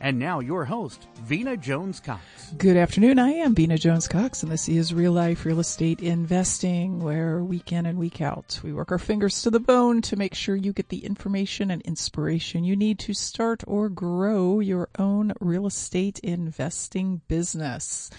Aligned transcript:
And 0.00 0.18
now 0.18 0.40
your 0.40 0.66
host, 0.66 1.08
Vena 1.22 1.56
Jones 1.56 2.00
Cox. 2.00 2.22
Good 2.58 2.76
afternoon. 2.76 3.18
I 3.18 3.30
am 3.30 3.54
Vena 3.54 3.78
Jones 3.78 4.06
Cox, 4.06 4.42
and 4.42 4.52
this 4.52 4.68
is 4.68 4.92
Real 4.92 5.12
Life 5.12 5.46
Real 5.46 5.58
Estate 5.58 6.00
Investing, 6.00 7.00
where 7.00 7.42
week 7.42 7.72
in 7.72 7.86
and 7.86 7.98
week 7.98 8.20
out 8.20 8.60
we 8.62 8.74
work 8.74 8.92
our 8.92 8.98
fingers 8.98 9.40
to 9.42 9.50
the 9.50 9.58
bone 9.58 10.02
to 10.02 10.16
make 10.16 10.34
sure 10.34 10.54
you 10.54 10.74
get 10.74 10.90
the 10.90 11.04
information 11.06 11.70
and 11.70 11.80
inspiration 11.82 12.62
you 12.62 12.76
need 12.76 12.98
to 12.98 13.14
start 13.14 13.64
or 13.66 13.88
grow 13.88 14.60
your 14.60 14.90
own 14.98 15.32
real 15.40 15.66
estate 15.66 16.18
investing 16.18 17.22
business. 17.26 18.10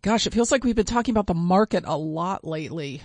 Gosh, 0.00 0.26
it 0.26 0.32
feels 0.32 0.50
like 0.50 0.64
we've 0.64 0.74
been 0.74 0.86
talking 0.86 1.12
about 1.12 1.26
the 1.26 1.34
market 1.34 1.84
a 1.86 1.98
lot 1.98 2.44
lately 2.44 3.02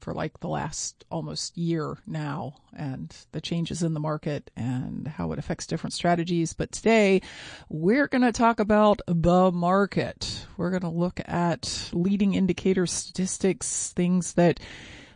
for 0.00 0.14
like 0.14 0.40
the 0.40 0.48
last 0.48 1.04
almost 1.10 1.56
year 1.56 1.98
now 2.06 2.54
and 2.76 3.14
the 3.32 3.40
changes 3.40 3.82
in 3.82 3.94
the 3.94 4.00
market 4.00 4.50
and 4.56 5.06
how 5.06 5.32
it 5.32 5.38
affects 5.38 5.66
different 5.66 5.92
strategies. 5.92 6.52
But 6.52 6.72
today 6.72 7.22
we're 7.68 8.08
going 8.08 8.22
to 8.22 8.32
talk 8.32 8.60
about 8.60 9.00
the 9.06 9.50
market. 9.52 10.46
We're 10.56 10.70
going 10.70 10.82
to 10.82 10.88
look 10.88 11.20
at 11.26 11.90
leading 11.92 12.34
indicator 12.34 12.86
statistics, 12.86 13.92
things 13.94 14.34
that 14.34 14.60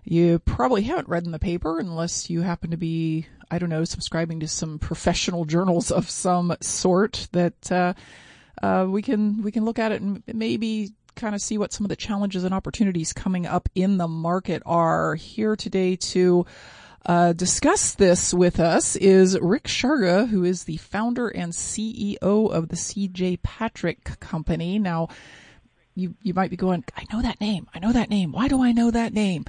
you 0.04 0.38
probably 0.40 0.82
haven't 0.82 1.08
read 1.08 1.24
in 1.24 1.32
the 1.32 1.38
paper 1.38 1.78
unless 1.78 2.28
you 2.28 2.42
happen 2.42 2.70
to 2.70 2.76
be, 2.76 3.26
I 3.50 3.58
don't 3.58 3.70
know, 3.70 3.84
subscribing 3.84 4.40
to 4.40 4.48
some 4.48 4.78
professional 4.78 5.46
journals 5.46 5.90
of 5.90 6.10
some 6.10 6.54
sort 6.60 7.28
that, 7.32 7.72
uh, 7.72 7.94
uh, 8.62 8.86
we 8.88 9.02
can, 9.02 9.42
we 9.42 9.50
can 9.50 9.64
look 9.64 9.78
at 9.78 9.92
it 9.92 10.02
and 10.02 10.22
maybe 10.26 10.92
kind 11.14 11.34
of 11.34 11.40
see 11.40 11.58
what 11.58 11.72
some 11.72 11.84
of 11.84 11.88
the 11.88 11.96
challenges 11.96 12.44
and 12.44 12.54
opportunities 12.54 13.12
coming 13.12 13.46
up 13.46 13.68
in 13.74 13.98
the 13.98 14.08
market 14.08 14.62
are. 14.66 15.14
Here 15.14 15.56
today 15.56 15.96
to 15.96 16.46
uh, 17.06 17.32
discuss 17.32 17.94
this 17.94 18.32
with 18.32 18.58
us 18.58 18.96
is 18.96 19.38
Rick 19.40 19.64
Sharga, 19.64 20.28
who 20.28 20.44
is 20.44 20.64
the 20.64 20.78
founder 20.78 21.28
and 21.28 21.52
CEO 21.52 22.16
of 22.20 22.68
the 22.68 22.76
CJ 22.76 23.42
Patrick 23.42 24.18
Company. 24.20 24.78
Now, 24.78 25.08
you 25.94 26.14
you 26.22 26.34
might 26.34 26.50
be 26.50 26.56
going, 26.56 26.84
I 26.96 27.04
know 27.12 27.22
that 27.22 27.40
name. 27.40 27.68
I 27.74 27.78
know 27.78 27.92
that 27.92 28.10
name. 28.10 28.32
Why 28.32 28.48
do 28.48 28.62
I 28.62 28.72
know 28.72 28.90
that 28.90 29.12
name? 29.12 29.44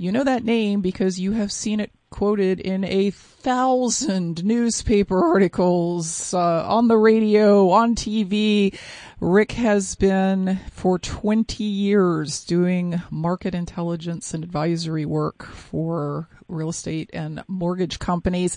You 0.00 0.12
know 0.12 0.24
that 0.24 0.44
name 0.44 0.80
because 0.80 1.20
you 1.20 1.32
have 1.32 1.52
seen 1.52 1.78
it 1.78 1.90
quoted 2.08 2.58
in 2.58 2.84
a 2.84 3.10
thousand 3.10 4.42
newspaper 4.42 5.22
articles, 5.22 6.32
uh, 6.32 6.64
on 6.66 6.88
the 6.88 6.96
radio, 6.96 7.68
on 7.68 7.94
TV. 7.94 8.74
Rick 9.20 9.52
has 9.52 9.96
been 9.96 10.58
for 10.70 10.98
20 10.98 11.62
years 11.62 12.46
doing 12.46 13.02
market 13.10 13.54
intelligence 13.54 14.32
and 14.32 14.42
advisory 14.42 15.04
work 15.04 15.44
for 15.44 16.30
real 16.48 16.70
estate 16.70 17.10
and 17.12 17.44
mortgage 17.46 17.98
companies. 17.98 18.56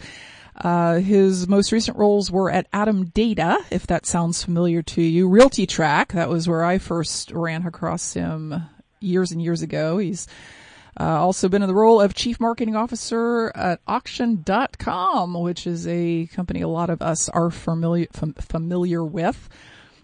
Uh, 0.56 1.00
his 1.00 1.46
most 1.50 1.74
recent 1.74 1.98
roles 1.98 2.32
were 2.32 2.50
at 2.50 2.72
ATTOM 2.72 3.14
Data, 3.14 3.58
if 3.70 3.86
that 3.88 4.06
sounds 4.06 4.42
familiar 4.42 4.82
to 4.82 5.02
you. 5.02 5.28
RealtyTrac, 5.28 6.14
that 6.14 6.30
was 6.30 6.48
where 6.48 6.64
I 6.64 6.78
first 6.78 7.32
ran 7.32 7.68
across 7.68 8.14
him 8.14 8.64
years 9.02 9.34
and 9.34 9.42
years 9.42 9.62
ago. 9.62 9.98
He's 9.98 10.26
uh, 11.00 11.22
also 11.22 11.50
been 11.50 11.62
in 11.64 11.68
the 11.68 11.76
role 11.76 12.00
of 12.00 12.14
chief 12.14 12.40
marketing 12.40 12.76
officer 12.76 13.52
at 13.56 13.80
auction.com, 13.88 15.34
which 15.34 15.66
is 15.66 15.88
a 15.88 16.28
company 16.28 16.62
a 16.62 16.68
lot 16.68 16.90
of 16.90 17.02
us 17.02 17.30
are 17.30 17.50
familiar, 17.50 18.08
fam- 18.12 18.34
familiar 18.34 19.04
with. 19.04 19.50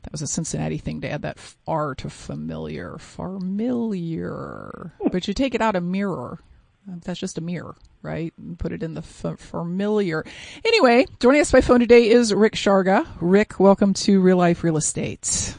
That 0.03 0.11
was 0.11 0.21
a 0.21 0.27
Cincinnati 0.27 0.77
thing 0.77 1.01
to 1.01 1.11
add 1.11 1.23
that 1.23 1.37
R 1.67 1.93
to 1.95 2.09
familiar. 2.09 2.97
Familiar. 2.99 4.93
But 5.11 5.27
you 5.27 5.33
take 5.33 5.53
it 5.53 5.61
out 5.61 5.75
of 5.75 5.83
mirror. 5.83 6.39
That's 6.87 7.19
just 7.19 7.37
a 7.37 7.41
mirror, 7.41 7.75
right? 8.01 8.33
put 8.57 8.71
it 8.71 8.81
in 8.81 8.95
the 8.95 9.01
f- 9.01 9.39
familiar. 9.39 10.25
Anyway, 10.65 11.05
joining 11.19 11.41
us 11.41 11.51
by 11.51 11.61
phone 11.61 11.81
today 11.81 12.09
is 12.09 12.33
Rick 12.33 12.53
Sharga. 12.53 13.05
Rick, 13.19 13.59
welcome 13.59 13.93
to 13.95 14.19
Real 14.21 14.37
Life 14.37 14.63
Real 14.63 14.77
Estate. 14.77 15.55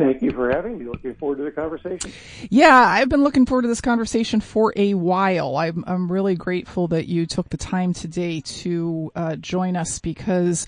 Thank 0.00 0.22
you 0.22 0.30
for 0.32 0.50
having 0.50 0.78
me. 0.78 0.86
Looking 0.86 1.14
forward 1.14 1.38
to 1.38 1.44
the 1.44 1.50
conversation. 1.50 2.12
Yeah, 2.48 2.74
I've 2.74 3.08
been 3.08 3.22
looking 3.22 3.46
forward 3.46 3.62
to 3.62 3.68
this 3.68 3.80
conversation 3.80 4.40
for 4.40 4.72
a 4.76 4.94
while. 4.94 5.56
I'm, 5.56 5.84
I'm 5.86 6.10
really 6.10 6.34
grateful 6.34 6.88
that 6.88 7.06
you 7.06 7.26
took 7.26 7.50
the 7.50 7.56
time 7.56 7.92
today 7.92 8.40
to 8.40 9.12
uh, 9.14 9.36
join 9.36 9.76
us 9.76 9.98
because 9.98 10.66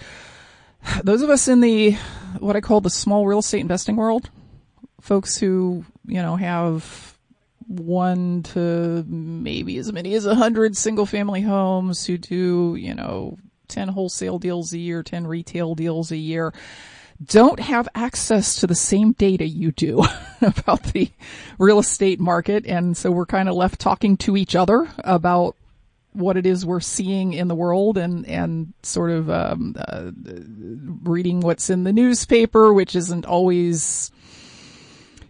those 1.03 1.23
of 1.23 1.31
us 1.31 1.49
in 1.49 1.61
the 1.61 1.93
what 2.39 2.57
I 2.57 2.61
call 2.61 2.81
the 2.81 2.91
small 2.91 3.27
real 3.27 3.39
estate 3.39 3.61
investing 3.61 3.97
world, 3.97 4.31
folks 5.01 5.37
who 5.39 5.85
you 6.07 6.21
know 6.21 6.37
have 6.37 7.17
one 7.69 8.43
to 8.43 9.05
maybe 9.07 9.79
as 9.79 9.93
many 9.93 10.15
as 10.15 10.27
a 10.27 10.35
hundred 10.35 10.77
single 10.77 11.07
family 11.07 11.41
homes 11.41 12.05
who 12.05 12.19
do 12.19 12.77
you 12.77 12.95
know 12.95 13.39
ten 13.69 13.89
wholesale 13.89 14.39
deals 14.39 14.73
a 14.73 14.79
year, 14.79 15.03
ten 15.03 15.27
retail 15.27 15.75
deals 15.75 16.11
a 16.11 16.17
year 16.17 16.53
don't 17.25 17.61
have 17.61 17.89
access 17.95 18.57
to 18.57 18.67
the 18.67 18.75
same 18.75 19.13
data 19.13 19.47
you 19.47 19.73
do 19.73 20.05
about 20.41 20.83
the 20.85 21.11
real 21.59 21.79
estate 21.79 22.21
market. 22.21 22.67
And 22.67 22.97
so 22.97 23.11
we're 23.11 23.27
kind 23.27 23.49
of 23.49 23.55
left 23.55 23.81
talking 23.81 24.17
to 24.19 24.37
each 24.37 24.55
other 24.55 24.89
about 24.99 25.57
what 26.13 26.37
it 26.37 26.47
is 26.47 26.67
we're 26.67 26.81
seeing 26.81 27.33
in 27.33 27.49
the 27.49 27.55
world 27.55 27.97
and, 27.97 28.27
and 28.27 28.75
sort 28.83 29.11
of, 29.11 29.31
um, 29.31 29.75
uh, 29.79 30.11
reading 31.03 31.41
what's 31.41 31.71
in 31.71 31.85
the 31.85 31.93
newspaper, 31.93 32.73
which 32.73 32.95
isn't 32.95 33.25
always, 33.25 34.11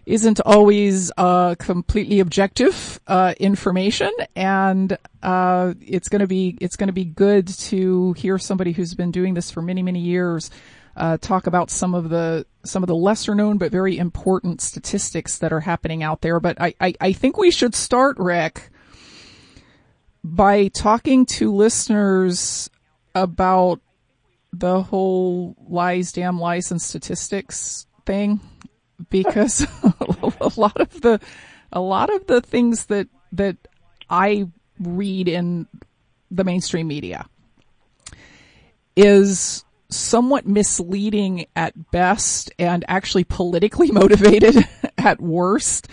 isn't 0.04 0.40
always 0.40 1.12
uh, 1.16 1.54
completely 1.56 2.18
objective 2.18 2.98
uh, 3.06 3.34
information, 3.38 4.10
and 4.34 4.98
uh, 5.22 5.74
it's 5.80 6.08
going 6.08 6.20
to 6.20 6.26
be 6.26 6.58
it's 6.60 6.74
going 6.74 6.88
to 6.88 6.92
be 6.92 7.04
good 7.04 7.46
to 7.46 8.12
hear 8.14 8.36
somebody 8.36 8.72
who's 8.72 8.94
been 8.94 9.12
doing 9.12 9.34
this 9.34 9.52
for 9.52 9.62
many 9.62 9.80
many 9.80 10.00
years 10.00 10.50
uh, 10.96 11.16
talk 11.18 11.46
about 11.46 11.70
some 11.70 11.94
of 11.94 12.08
the 12.10 12.46
some 12.64 12.82
of 12.82 12.86
the 12.86 12.94
lesser 12.94 13.34
known 13.34 13.58
but 13.58 13.72
very 13.72 13.98
important 13.98 14.60
statistics 14.60 15.38
that 15.38 15.52
are 15.52 15.60
happening 15.60 16.02
out 16.02 16.20
there. 16.20 16.38
But 16.38 16.60
I, 16.60 16.74
I, 16.80 16.94
I 17.00 17.12
think 17.12 17.36
we 17.36 17.50
should 17.50 17.74
start, 17.74 18.18
Rick, 18.18 18.70
by 20.22 20.68
talking 20.68 21.26
to 21.26 21.52
listeners 21.52 22.70
about 23.14 23.80
the 24.52 24.82
whole 24.82 25.56
lies, 25.66 26.12
damn 26.12 26.38
lies, 26.38 26.70
and 26.70 26.80
statistics 26.80 27.86
thing, 28.04 28.40
because 29.10 29.66
a 30.40 30.52
lot 30.56 30.80
of 30.80 31.00
the 31.00 31.20
a 31.72 31.80
lot 31.80 32.14
of 32.14 32.26
the 32.26 32.40
things 32.40 32.86
that 32.86 33.08
that 33.32 33.56
I 34.10 34.46
read 34.78 35.28
in 35.28 35.66
the 36.30 36.44
mainstream 36.44 36.86
media 36.86 37.26
is 38.94 39.64
somewhat 39.92 40.46
misleading 40.46 41.46
at 41.54 41.90
best 41.90 42.52
and 42.58 42.84
actually 42.88 43.24
politically 43.24 43.90
motivated 43.92 44.56
at 44.98 45.20
worst. 45.20 45.88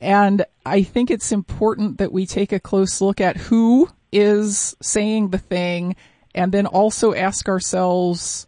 And 0.00 0.44
I 0.66 0.82
think 0.82 1.10
it's 1.10 1.32
important 1.32 1.98
that 1.98 2.12
we 2.12 2.26
take 2.26 2.52
a 2.52 2.60
close 2.60 3.00
look 3.00 3.20
at 3.20 3.36
who 3.36 3.88
is 4.10 4.76
saying 4.82 5.30
the 5.30 5.38
thing 5.38 5.96
and 6.34 6.52
then 6.52 6.66
also 6.66 7.14
ask 7.14 7.48
ourselves 7.48 8.46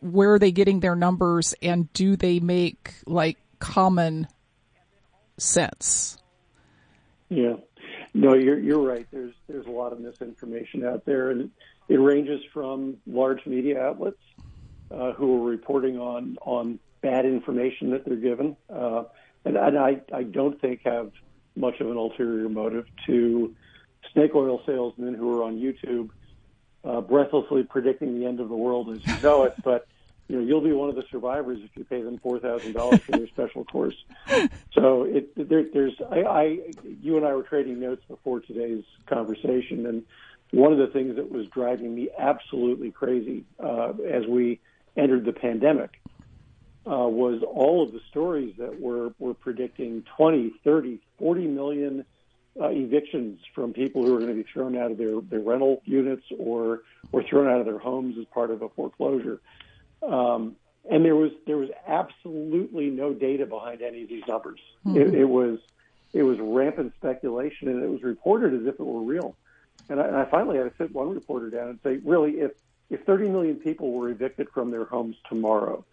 where 0.00 0.34
are 0.34 0.38
they 0.38 0.52
getting 0.52 0.80
their 0.80 0.94
numbers 0.94 1.54
and 1.62 1.92
do 1.92 2.16
they 2.16 2.38
make 2.38 2.94
like 3.06 3.38
common 3.58 4.28
sense? 5.38 6.18
Yeah. 7.28 7.54
No, 8.14 8.34
you're 8.34 8.58
you're 8.58 8.80
right. 8.80 9.06
There's 9.12 9.34
there's 9.46 9.66
a 9.66 9.70
lot 9.70 9.92
of 9.92 10.00
misinformation 10.00 10.84
out 10.86 11.04
there, 11.04 11.30
and 11.30 11.50
it 11.88 11.96
ranges 11.96 12.40
from 12.52 12.96
large 13.06 13.44
media 13.46 13.80
outlets 13.80 14.18
uh, 14.90 15.12
who 15.12 15.42
are 15.42 15.50
reporting 15.50 15.98
on 15.98 16.36
on 16.42 16.78
bad 17.00 17.24
information 17.24 17.90
that 17.90 18.04
they're 18.04 18.16
given, 18.16 18.56
uh, 18.72 19.04
and, 19.44 19.56
and 19.56 19.78
I, 19.78 20.00
I 20.12 20.24
don't 20.24 20.60
think 20.60 20.80
have 20.84 21.12
much 21.54 21.80
of 21.80 21.90
an 21.90 21.96
ulterior 21.96 22.48
motive 22.48 22.86
to 23.06 23.54
snake 24.12 24.34
oil 24.34 24.60
salesmen 24.66 25.14
who 25.14 25.38
are 25.38 25.44
on 25.44 25.58
YouTube 25.58 26.10
uh, 26.84 27.00
breathlessly 27.00 27.62
predicting 27.64 28.18
the 28.18 28.26
end 28.26 28.40
of 28.40 28.48
the 28.48 28.56
world 28.56 28.90
as 28.90 29.06
you 29.06 29.22
know 29.22 29.44
it. 29.44 29.54
But 29.64 29.86
you 30.28 30.36
know, 30.36 30.42
you'll 30.42 30.60
be 30.60 30.72
one 30.72 30.88
of 30.88 30.96
the 30.96 31.04
survivors 31.10 31.60
if 31.62 31.70
you 31.76 31.84
pay 31.84 32.02
them 32.02 32.18
four 32.18 32.40
thousand 32.40 32.72
dollars 32.72 33.00
for 33.00 33.12
their 33.12 33.28
special 33.28 33.64
course. 33.64 33.94
So 34.72 35.04
it, 35.04 35.48
there, 35.48 35.64
there's, 35.72 35.94
I, 36.10 36.22
I, 36.22 36.58
you 37.00 37.16
and 37.16 37.24
I 37.24 37.32
were 37.34 37.44
trading 37.44 37.78
notes 37.78 38.02
before 38.08 38.40
today's 38.40 38.84
conversation, 39.06 39.86
and 39.86 40.02
one 40.56 40.72
of 40.72 40.78
the 40.78 40.86
things 40.86 41.16
that 41.16 41.30
was 41.30 41.46
driving 41.48 41.94
me 41.94 42.08
absolutely 42.18 42.90
crazy 42.90 43.44
uh, 43.62 43.90
as 44.10 44.26
we 44.26 44.58
entered 44.96 45.26
the 45.26 45.32
pandemic 45.32 46.00
uh, 46.86 47.06
was 47.06 47.42
all 47.42 47.82
of 47.82 47.92
the 47.92 48.00
stories 48.08 48.54
that 48.56 48.80
were 48.80 49.12
were 49.18 49.34
predicting 49.34 50.02
20, 50.16 50.54
30, 50.64 50.98
40 51.18 51.46
million 51.48 52.04
uh, 52.58 52.68
evictions 52.68 53.38
from 53.54 53.74
people 53.74 54.02
who 54.02 54.14
are 54.14 54.18
going 54.18 54.30
to 54.30 54.42
be 54.42 54.48
thrown 54.50 54.78
out 54.78 54.90
of 54.90 54.96
their, 54.96 55.20
their 55.20 55.40
rental 55.40 55.82
units 55.84 56.24
or 56.38 56.80
or 57.12 57.22
thrown 57.22 57.48
out 57.52 57.60
of 57.60 57.66
their 57.66 57.78
homes 57.78 58.16
as 58.18 58.24
part 58.32 58.50
of 58.50 58.62
a 58.62 58.70
foreclosure. 58.70 59.40
Um, 60.02 60.56
and 60.90 61.04
there 61.04 61.16
was 61.16 61.32
there 61.46 61.58
was 61.58 61.68
absolutely 61.86 62.88
no 62.88 63.12
data 63.12 63.44
behind 63.44 63.82
any 63.82 64.04
of 64.04 64.08
these 64.08 64.24
numbers. 64.26 64.60
Mm-hmm. 64.86 64.96
It, 64.96 65.14
it, 65.14 65.28
was 65.28 65.58
it 66.14 66.22
was 66.22 66.38
rampant 66.40 66.94
speculation, 66.96 67.68
and 67.68 67.82
it 67.82 67.90
was 67.90 68.02
reported 68.02 68.54
as 68.54 68.66
if 68.66 68.80
it 68.80 68.86
were 68.86 69.02
real. 69.02 69.36
And 69.88 70.00
I, 70.00 70.06
and 70.06 70.16
I 70.16 70.24
finally 70.24 70.58
had 70.58 70.64
to 70.64 70.72
sit 70.78 70.92
one 70.94 71.14
reporter 71.14 71.50
down 71.50 71.68
and 71.68 71.78
say, 71.82 72.00
really, 72.04 72.32
if 72.40 72.52
if 72.88 73.04
30 73.04 73.28
million 73.28 73.56
people 73.56 73.92
were 73.92 74.08
evicted 74.10 74.48
from 74.50 74.70
their 74.70 74.84
homes 74.84 75.16
tomorrow, 75.28 75.84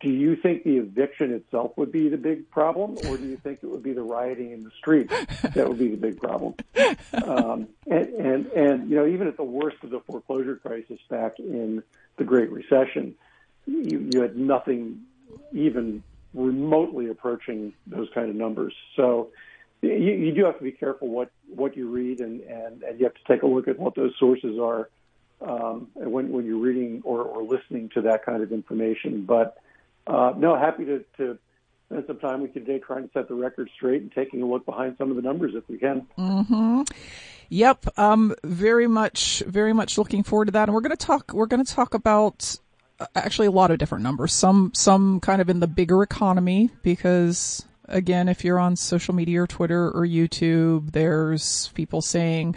do 0.00 0.08
you 0.08 0.34
think 0.34 0.64
the 0.64 0.78
eviction 0.78 1.32
itself 1.32 1.72
would 1.76 1.92
be 1.92 2.08
the 2.08 2.16
big 2.16 2.50
problem, 2.50 2.98
or 3.06 3.16
do 3.16 3.24
you 3.24 3.36
think 3.36 3.60
it 3.62 3.66
would 3.66 3.82
be 3.82 3.92
the 3.92 4.02
rioting 4.02 4.50
in 4.50 4.64
the 4.64 4.70
streets 4.78 5.12
that 5.42 5.68
would 5.68 5.78
be 5.78 5.88
the 5.88 5.96
big 5.96 6.18
problem? 6.20 6.54
Um, 7.12 7.68
and, 7.86 8.08
and 8.14 8.46
and 8.46 8.90
you 8.90 8.96
know, 8.96 9.06
even 9.06 9.28
at 9.28 9.36
the 9.36 9.44
worst 9.44 9.76
of 9.82 9.90
the 9.90 10.00
foreclosure 10.00 10.56
crisis 10.56 10.98
back 11.08 11.38
in 11.38 11.82
the 12.16 12.24
Great 12.24 12.50
Recession, 12.50 13.14
you, 13.66 13.98
you 14.00 14.20
had 14.20 14.36
nothing 14.36 15.02
even 15.52 16.02
remotely 16.34 17.08
approaching 17.08 17.72
those 17.86 18.08
kind 18.14 18.28
of 18.28 18.36
numbers. 18.36 18.74
So 18.96 19.30
you, 19.86 20.12
you 20.12 20.32
do 20.32 20.44
have 20.44 20.58
to 20.58 20.64
be 20.64 20.72
careful 20.72 21.08
what 21.08 21.30
what 21.48 21.76
you 21.76 21.88
read, 21.88 22.20
and, 22.20 22.40
and 22.42 22.82
and 22.82 22.98
you 22.98 23.04
have 23.06 23.14
to 23.14 23.24
take 23.28 23.42
a 23.42 23.46
look 23.46 23.68
at 23.68 23.78
what 23.78 23.94
those 23.94 24.12
sources 24.18 24.58
are 24.58 24.88
um, 25.40 25.88
when 25.94 26.30
when 26.30 26.44
you're 26.44 26.58
reading 26.58 27.02
or, 27.04 27.22
or 27.22 27.42
listening 27.42 27.90
to 27.94 28.02
that 28.02 28.24
kind 28.24 28.42
of 28.42 28.52
information. 28.52 29.24
But 29.24 29.56
uh, 30.06 30.32
no, 30.36 30.56
happy 30.56 30.84
to, 30.84 31.04
to 31.18 31.38
spend 31.86 32.04
some 32.06 32.18
time 32.18 32.42
with 32.42 32.54
you 32.54 32.62
today 32.62 32.78
trying 32.78 33.04
to 33.04 33.10
set 33.12 33.28
the 33.28 33.34
record 33.34 33.70
straight 33.74 34.02
and 34.02 34.12
taking 34.12 34.42
a 34.42 34.46
look 34.46 34.64
behind 34.66 34.96
some 34.98 35.10
of 35.10 35.16
the 35.16 35.22
numbers 35.22 35.54
if 35.54 35.68
we 35.68 35.78
can. 35.78 36.06
Mm-hmm. 36.18 36.82
Yep. 37.48 37.98
Um, 37.98 38.34
very 38.42 38.86
much, 38.86 39.42
very 39.46 39.72
much 39.72 39.98
looking 39.98 40.22
forward 40.22 40.46
to 40.46 40.52
that. 40.52 40.68
And 40.68 40.74
we're 40.74 40.80
going 40.80 40.96
to 40.96 41.06
talk, 41.06 41.32
we're 41.32 41.46
going 41.46 41.64
to 41.64 41.72
talk 41.72 41.94
about 41.94 42.56
uh, 42.98 43.06
actually 43.14 43.46
a 43.46 43.52
lot 43.52 43.70
of 43.70 43.78
different 43.78 44.02
numbers. 44.02 44.32
Some, 44.32 44.72
some 44.74 45.20
kind 45.20 45.40
of 45.40 45.48
in 45.48 45.60
the 45.60 45.66
bigger 45.66 46.02
economy 46.02 46.70
because 46.82 47.65
again, 47.88 48.28
if 48.28 48.44
you're 48.44 48.58
on 48.58 48.76
social 48.76 49.14
media 49.14 49.42
or 49.42 49.46
Twitter 49.46 49.90
or 49.90 50.06
YouTube, 50.06 50.92
there's 50.92 51.68
people 51.74 52.02
saying, 52.02 52.56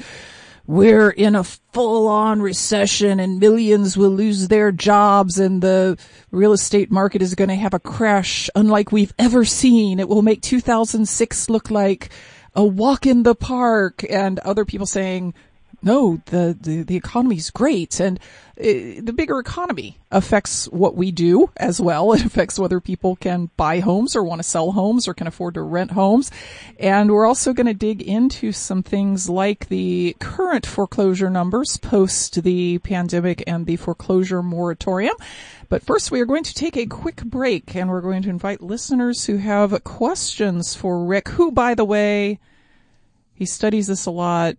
we're 0.70 1.10
in 1.10 1.34
a 1.34 1.44
full 1.44 2.08
on 2.08 2.44
recession 2.44 3.20
and 3.20 3.40
millions 3.40 3.98
will 3.98 4.12
lose 4.12 4.50
their 4.50 4.72
jobs 4.72 5.40
and 5.40 5.64
the 5.64 5.98
real 6.30 6.54
estate 6.54 6.92
market 6.92 7.24
is 7.24 7.34
going 7.34 7.50
to 7.50 7.56
have 7.56 7.74
a 7.74 7.80
crash 7.80 8.52
unlike 8.54 8.92
we've 8.92 9.14
ever 9.18 9.46
seen. 9.46 10.00
It 10.00 10.08
will 10.08 10.22
make 10.22 10.44
2006 10.44 11.50
look 11.50 11.72
like 11.72 12.12
a 12.54 12.64
walk 12.64 13.08
in 13.08 13.24
the 13.24 13.34
park 13.34 14.06
and 14.08 14.38
other 14.40 14.64
people 14.64 14.86
saying 14.86 15.34
no, 15.82 16.22
the, 16.26 16.58
the, 16.60 16.84
the 16.84 16.96
economy's 16.96 17.50
great. 17.50 18.00
And 18.00 18.20
uh, 18.60 19.00
the 19.02 19.14
bigger 19.16 19.40
economy 19.40 19.98
affects 20.12 20.66
what 20.66 20.96
we 20.96 21.12
do 21.12 21.50
as 21.58 21.80
well. 21.80 22.14
It 22.14 22.26
affects 22.26 22.60
whether 22.60 22.80
people 22.82 23.16
can 23.16 23.50
buy 23.56 23.80
homes 23.80 24.16
or 24.16 24.24
want 24.24 24.40
to 24.40 24.48
sell 24.48 24.72
homes 24.72 25.08
or 25.08 25.14
can 25.14 25.28
afford 25.28 25.54
to 25.54 25.62
rent 25.62 25.92
homes. 25.92 26.32
And 26.78 27.12
we're 27.12 27.26
also 27.26 27.54
going 27.54 27.68
to 27.68 27.74
dig 27.74 28.02
into 28.02 28.52
some 28.52 28.84
things 28.84 29.30
like 29.30 29.70
the 29.70 30.16
current 30.20 30.66
foreclosure 30.66 31.30
numbers 31.30 31.78
post 31.78 32.44
the 32.44 32.80
pandemic 32.80 33.44
and 33.48 33.66
the 33.66 33.78
foreclosure 33.78 34.44
moratorium. 34.44 35.16
But 35.70 35.84
first, 35.84 36.12
we 36.12 36.20
are 36.20 36.26
going 36.26 36.44
to 36.44 36.54
take 36.54 36.76
a 36.76 36.88
quick 36.88 37.24
break 37.24 37.76
and 37.76 37.90
we're 37.90 38.02
going 38.02 38.24
to 38.24 38.30
invite 38.30 38.62
listeners 38.62 39.26
who 39.26 39.38
have 39.38 39.84
questions 39.84 40.76
for 40.76 41.06
Rick, 41.06 41.30
who, 41.30 41.52
by 41.52 41.76
the 41.76 41.86
way, 41.86 42.40
he 43.34 43.46
studies 43.46 43.88
this 43.88 44.06
a 44.06 44.12
lot 44.12 44.58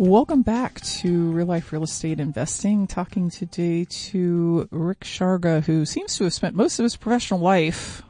Welcome 0.00 0.40
back 0.40 0.80
to 0.80 1.30
Real 1.30 1.44
Life 1.44 1.74
Real 1.74 1.82
Estate 1.82 2.20
Investing. 2.20 2.86
Talking 2.86 3.28
today 3.28 3.84
to 3.84 4.66
Rick 4.70 5.00
Sharga, 5.00 5.62
who 5.62 5.84
seems 5.84 6.16
to 6.16 6.24
have 6.24 6.32
spent 6.32 6.56
most 6.56 6.78
of 6.78 6.84
his 6.84 6.96
professional 6.96 7.38
life 7.38 8.00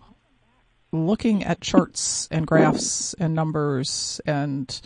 looking 0.92 1.42
at 1.42 1.60
charts 1.60 2.28
and 2.31 2.46
graphs 2.46 3.14
and 3.14 3.34
numbers 3.34 4.20
and 4.25 4.81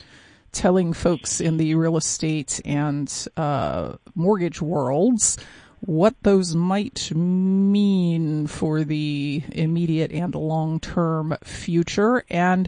telling 0.50 0.94
folks 0.94 1.42
in 1.42 1.58
the 1.58 1.74
real 1.74 1.98
estate 1.98 2.62
and 2.64 3.28
uh, 3.36 3.96
mortgage 4.14 4.62
worlds 4.62 5.36
what 5.80 6.14
those 6.22 6.56
might 6.56 7.14
mean 7.14 8.46
for 8.46 8.82
the 8.82 9.42
immediate 9.52 10.10
and 10.10 10.34
long 10.34 10.80
term 10.80 11.36
future. 11.44 12.24
And 12.30 12.66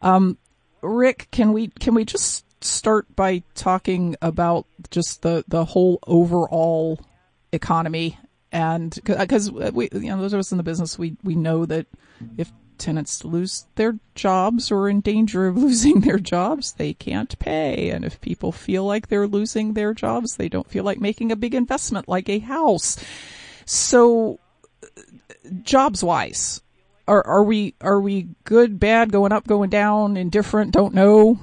um, 0.00 0.38
Rick, 0.80 1.26
can 1.32 1.52
we 1.52 1.66
can 1.80 1.94
we 1.94 2.04
just 2.04 2.43
start 2.64 3.14
by 3.14 3.42
talking 3.54 4.16
about 4.22 4.66
just 4.90 5.22
the, 5.22 5.44
the 5.48 5.64
whole 5.64 5.98
overall 6.06 7.00
economy 7.52 8.18
and 8.54 8.96
because 9.04 9.50
we, 9.50 9.88
you 9.92 10.08
know, 10.10 10.20
those 10.20 10.32
of 10.32 10.38
us 10.38 10.52
in 10.52 10.58
the 10.58 10.62
business, 10.64 10.96
we, 10.96 11.16
we 11.24 11.34
know 11.34 11.66
that 11.66 11.86
if 12.38 12.52
tenants 12.78 13.24
lose 13.24 13.66
their 13.74 13.98
jobs 14.14 14.70
or 14.70 14.88
in 14.88 15.00
danger 15.00 15.48
of 15.48 15.56
losing 15.58 16.00
their 16.00 16.20
jobs, 16.20 16.74
they 16.74 16.94
can't 16.94 17.36
pay. 17.40 17.90
And 17.90 18.04
if 18.04 18.20
people 18.20 18.52
feel 18.52 18.84
like 18.84 19.08
they're 19.08 19.26
losing 19.26 19.72
their 19.72 19.92
jobs, 19.92 20.36
they 20.36 20.48
don't 20.48 20.70
feel 20.70 20.84
like 20.84 21.00
making 21.00 21.32
a 21.32 21.36
big 21.36 21.52
investment 21.52 22.08
like 22.08 22.28
a 22.28 22.38
house. 22.38 22.96
So 23.66 24.38
jobs 25.62 26.04
wise, 26.04 26.62
are, 27.08 27.26
are 27.26 27.42
we, 27.42 27.74
are 27.80 28.00
we 28.00 28.28
good, 28.44 28.78
bad, 28.78 29.10
going 29.10 29.32
up, 29.32 29.48
going 29.48 29.70
down, 29.70 30.16
indifferent, 30.16 30.70
don't 30.72 30.94
know? 30.94 31.40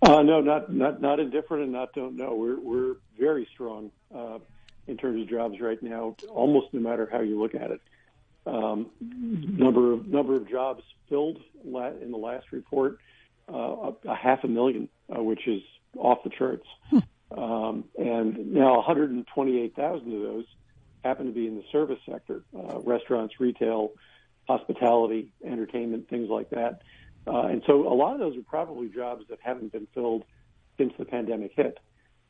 Uh, 0.00 0.22
no, 0.22 0.40
not 0.40 0.72
not 0.72 1.00
not 1.00 1.18
indifferent 1.18 1.64
and 1.64 1.72
not 1.72 1.92
don't 1.92 2.16
know. 2.16 2.34
We're 2.34 2.60
we're 2.60 2.94
very 3.18 3.48
strong 3.52 3.90
uh, 4.14 4.38
in 4.86 4.96
terms 4.96 5.22
of 5.22 5.28
jobs 5.28 5.60
right 5.60 5.82
now. 5.82 6.14
Almost 6.28 6.72
no 6.72 6.80
matter 6.80 7.08
how 7.10 7.20
you 7.20 7.40
look 7.40 7.54
at 7.54 7.70
it. 7.70 7.80
Um, 8.46 8.90
number 9.00 9.92
of 9.92 10.06
number 10.06 10.36
of 10.36 10.48
jobs 10.48 10.82
filled 11.08 11.38
in 11.64 12.10
the 12.10 12.16
last 12.16 12.46
report, 12.52 12.98
uh, 13.52 13.92
a, 14.06 14.14
half 14.14 14.44
a 14.44 14.48
million, 14.48 14.88
uh, 15.14 15.22
which 15.22 15.46
is 15.46 15.62
off 15.96 16.22
the 16.22 16.30
charts. 16.30 16.66
Hmm. 16.90 16.98
Um, 17.30 17.84
and 17.98 18.54
now 18.54 18.76
128,000 18.76 20.14
of 20.14 20.22
those 20.22 20.44
happen 21.04 21.26
to 21.26 21.32
be 21.32 21.46
in 21.46 21.56
the 21.56 21.64
service 21.70 21.98
sector, 22.10 22.42
uh, 22.56 22.78
restaurants, 22.80 23.38
retail, 23.38 23.92
hospitality, 24.48 25.30
entertainment, 25.44 26.08
things 26.08 26.30
like 26.30 26.50
that. 26.50 26.80
Uh, 27.26 27.46
and 27.46 27.62
so 27.66 27.92
a 27.92 27.94
lot 27.94 28.14
of 28.14 28.20
those 28.20 28.36
are 28.36 28.42
probably 28.42 28.88
jobs 28.88 29.24
that 29.28 29.38
haven't 29.42 29.72
been 29.72 29.86
filled 29.94 30.24
since 30.78 30.92
the 30.98 31.04
pandemic 31.04 31.52
hit. 31.54 31.78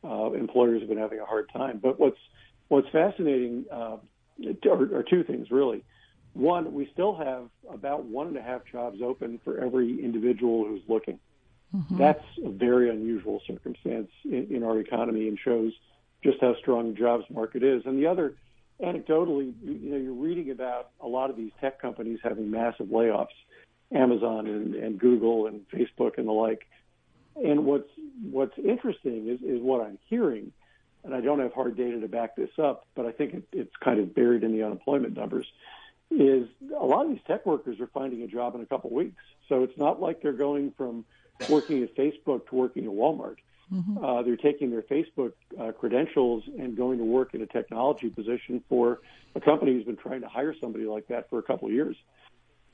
Uh, 0.03 0.33
employers 0.33 0.81
have 0.81 0.89
been 0.89 0.99
having 0.99 1.21
a 1.21 1.25
hard 1.25 1.49
time. 1.53 1.79
But 1.83 1.99
what's 1.99 2.19
what's 2.69 2.89
fascinating 2.91 3.65
uh, 3.73 3.97
are, 4.71 4.97
are 4.97 5.05
two 5.09 5.25
things 5.25 5.51
really. 5.51 5.85
One, 6.35 6.73
we 6.73 6.89
still 6.93 7.17
have 7.17 7.49
about 7.73 8.05
one 8.05 8.29
and 8.29 8.37
a 8.37 8.43
half 8.43 8.63
jobs 8.71 8.99
open 9.03 9.41
for 9.45 9.59
every 9.59 10.03
individual 10.03 10.65
who's 10.65 10.83
looking. 10.87 11.19
Mm-hmm. 11.75 11.99
That's 11.99 12.25
a 12.45 12.51
very 12.51 12.91
unusual 12.91 13.43
circumstance 13.47 14.11
in, 14.25 14.47
in 14.51 14.63
our 14.63 14.79
economy 14.79 15.29
and 15.29 15.39
shows 15.39 15.73
just 16.23 16.39
how 16.41 16.55
strong 16.61 16.93
the 16.93 16.99
jobs 16.99 17.25
market 17.31 17.63
is. 17.63 17.83
And 17.87 17.99
the 17.99 18.07
other, 18.07 18.35
anecdotally, 18.83 19.53
you 19.63 19.91
know, 19.91 19.97
you're 19.97 20.13
reading 20.13 20.51
about 20.51 20.91
a 21.01 21.07
lot 21.07 21.31
of 21.31 21.37
these 21.37 21.51
tech 21.61 21.81
companies 21.81 22.19
having 22.23 22.51
massive 22.51 22.87
layoffs. 22.87 23.27
Amazon 23.95 24.47
and, 24.47 24.75
and 24.75 24.99
Google 24.99 25.47
and 25.47 25.69
Facebook 25.71 26.19
and 26.19 26.29
the 26.29 26.33
like. 26.33 26.67
And 27.37 27.65
what's 27.65 27.89
what's 28.31 28.59
interesting 28.59 29.29
is, 29.29 29.41
is 29.43 29.63
what 29.63 29.87
I'm 29.87 29.99
hearing, 30.09 30.53
and 31.05 31.15
I 31.15 31.21
don't 31.21 31.39
have 31.39 31.53
hard 31.53 31.77
data 31.77 32.01
to 32.01 32.09
back 32.09 32.37
this 32.37 32.51
up, 32.59 32.87
but 32.95 33.07
I 33.07 33.13
think 33.13 33.35
it, 33.35 33.45
it's 33.53 33.77
kind 33.83 34.01
of 34.01 34.15
buried 34.15 34.43
in 34.43 34.53
the 34.53 34.65
unemployment 34.65 35.17
numbers. 35.17 35.47
Is 36.11 36.49
a 36.75 36.85
lot 36.85 37.05
of 37.05 37.11
these 37.11 37.21
tech 37.27 37.45
workers 37.47 37.81
are 37.81 37.87
finding 37.89 38.23
a 38.23 38.27
job 38.27 38.55
in 38.55 38.63
a 38.63 38.67
couple 38.67 38.91
of 38.91 38.95
weeks, 38.95 39.23
so 39.49 39.63
it's 39.63 39.77
not 39.77 40.01
like 40.01 40.23
they're 40.23 40.33
going 40.33 40.73
from 40.77 41.05
working 41.49 41.83
at 41.83 41.95
Facebook 41.95 42.49
to 42.49 42.55
working 42.55 42.85
at 42.85 42.91
Walmart. 42.91 43.37
Mm-hmm. 43.73 44.03
Uh, 44.03 44.23
they're 44.23 44.37
taking 44.37 44.71
their 44.71 44.83
Facebook 44.83 45.33
uh, 45.61 45.73
credentials 45.73 46.45
and 46.59 46.77
going 46.77 46.99
to 46.99 47.05
work 47.05 47.35
in 47.35 47.43
a 47.43 47.47
technology 47.47 48.09
position 48.09 48.63
for 48.69 49.01
a 49.35 49.41
company 49.41 49.75
who's 49.75 49.85
been 49.85 49.97
trying 49.97 50.23
to 50.23 50.29
hire 50.29 50.55
somebody 50.59 50.87
like 50.87 51.07
that 51.09 51.29
for 51.29 51.39
a 51.39 51.43
couple 51.43 51.69
of 51.69 51.75
years. 51.75 51.97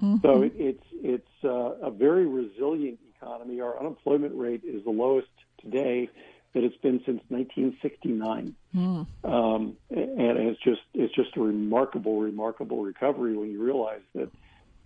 Mm-hmm. 0.03 0.27
So 0.27 0.43
it, 0.43 0.53
it's 0.57 0.85
it's 0.93 1.45
uh, 1.45 1.87
a 1.87 1.91
very 1.91 2.27
resilient 2.27 2.99
economy. 3.17 3.61
Our 3.61 3.79
unemployment 3.79 4.35
rate 4.37 4.63
is 4.65 4.85
the 4.85 4.91
lowest 4.91 5.29
today 5.61 6.09
that 6.55 6.63
it's 6.63 6.77
been 6.77 7.01
since 7.05 7.21
1969, 7.29 8.55
mm. 8.75 9.07
um, 9.25 9.77
and 9.91 10.39
it's 10.39 10.61
just 10.63 10.81
it's 10.95 11.15
just 11.15 11.37
a 11.37 11.41
remarkable, 11.41 12.21
remarkable 12.21 12.83
recovery 12.83 13.37
when 13.37 13.51
you 13.51 13.63
realize 13.63 14.03
that 14.15 14.31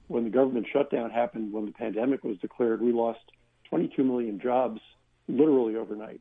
when 0.08 0.24
the 0.24 0.30
government 0.30 0.66
shutdown 0.72 1.10
happened, 1.10 1.52
when 1.52 1.66
the 1.66 1.72
pandemic 1.72 2.24
was 2.24 2.38
declared, 2.38 2.80
we 2.80 2.92
lost 2.92 3.20
22 3.68 4.02
million 4.02 4.40
jobs 4.40 4.80
literally 5.28 5.76
overnight. 5.76 6.20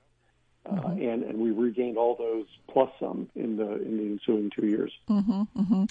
Uh, 0.69 0.73
mm-hmm. 0.73 1.01
and 1.01 1.23
and 1.23 1.39
we 1.39 1.51
regained 1.51 1.97
all 1.97 2.15
those 2.17 2.45
plus 2.67 2.89
some 2.99 3.29
in 3.35 3.55
the 3.55 3.81
in 3.81 3.97
the 3.97 4.03
ensuing 4.03 4.49
two 4.49 4.65
years. 4.65 4.91
Mm-hmm, 5.09 5.43
mm-hmm. 5.55 5.85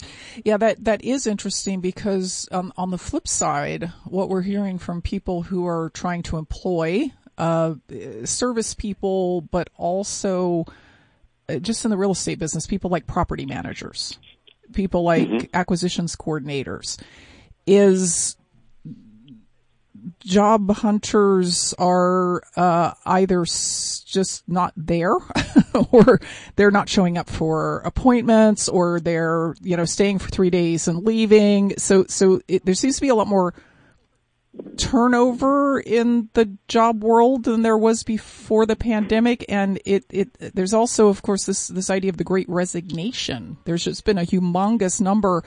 Yeah, 0.44 0.58
that 0.58 0.84
that 0.84 1.02
is 1.02 1.26
interesting 1.26 1.80
because 1.80 2.46
um, 2.52 2.72
on 2.76 2.90
the 2.90 2.98
flip 2.98 3.26
side, 3.26 3.90
what 4.04 4.28
we're 4.28 4.42
hearing 4.42 4.78
from 4.78 5.00
people 5.00 5.42
who 5.42 5.66
are 5.66 5.90
trying 5.94 6.22
to 6.24 6.36
employ 6.36 7.10
uh, 7.38 7.74
service 8.24 8.74
people, 8.74 9.42
but 9.42 9.70
also 9.76 10.66
uh, 11.48 11.56
just 11.56 11.84
in 11.84 11.90
the 11.90 11.96
real 11.96 12.12
estate 12.12 12.38
business, 12.38 12.66
people 12.66 12.90
like 12.90 13.06
property 13.06 13.46
managers, 13.46 14.18
people 14.74 15.04
like 15.04 15.28
mm-hmm. 15.28 15.46
acquisitions 15.54 16.16
coordinators, 16.16 17.00
is 17.66 18.36
job 20.20 20.70
hunters 20.70 21.74
are 21.78 22.42
uh, 22.56 22.92
either 23.04 23.42
s- 23.42 24.02
just 24.06 24.48
not 24.48 24.72
there 24.76 25.14
or 25.90 26.20
they're 26.56 26.70
not 26.70 26.88
showing 26.88 27.18
up 27.18 27.28
for 27.28 27.80
appointments 27.80 28.68
or 28.68 29.00
they're 29.00 29.54
you 29.60 29.76
know 29.76 29.84
staying 29.84 30.18
for 30.18 30.28
3 30.28 30.50
days 30.50 30.88
and 30.88 31.04
leaving. 31.04 31.74
So 31.78 32.04
so 32.08 32.40
it, 32.48 32.64
there 32.64 32.74
seems 32.74 32.96
to 32.96 33.00
be 33.00 33.08
a 33.08 33.14
lot 33.14 33.28
more 33.28 33.54
turnover 34.76 35.80
in 35.80 36.28
the 36.34 36.56
job 36.68 37.02
world 37.02 37.44
than 37.44 37.62
there 37.62 37.76
was 37.78 38.02
before 38.02 38.66
the 38.66 38.76
pandemic. 38.76 39.44
And 39.48 39.80
it 39.84 40.04
it 40.10 40.54
there's 40.54 40.74
also 40.74 41.08
of 41.08 41.22
course 41.22 41.46
this 41.46 41.68
this 41.68 41.90
idea 41.90 42.10
of 42.10 42.16
the 42.16 42.24
great 42.24 42.48
resignation. 42.48 43.58
There's 43.64 43.84
just 43.84 44.04
been 44.04 44.18
a 44.18 44.22
humongous 44.22 45.00
number 45.00 45.44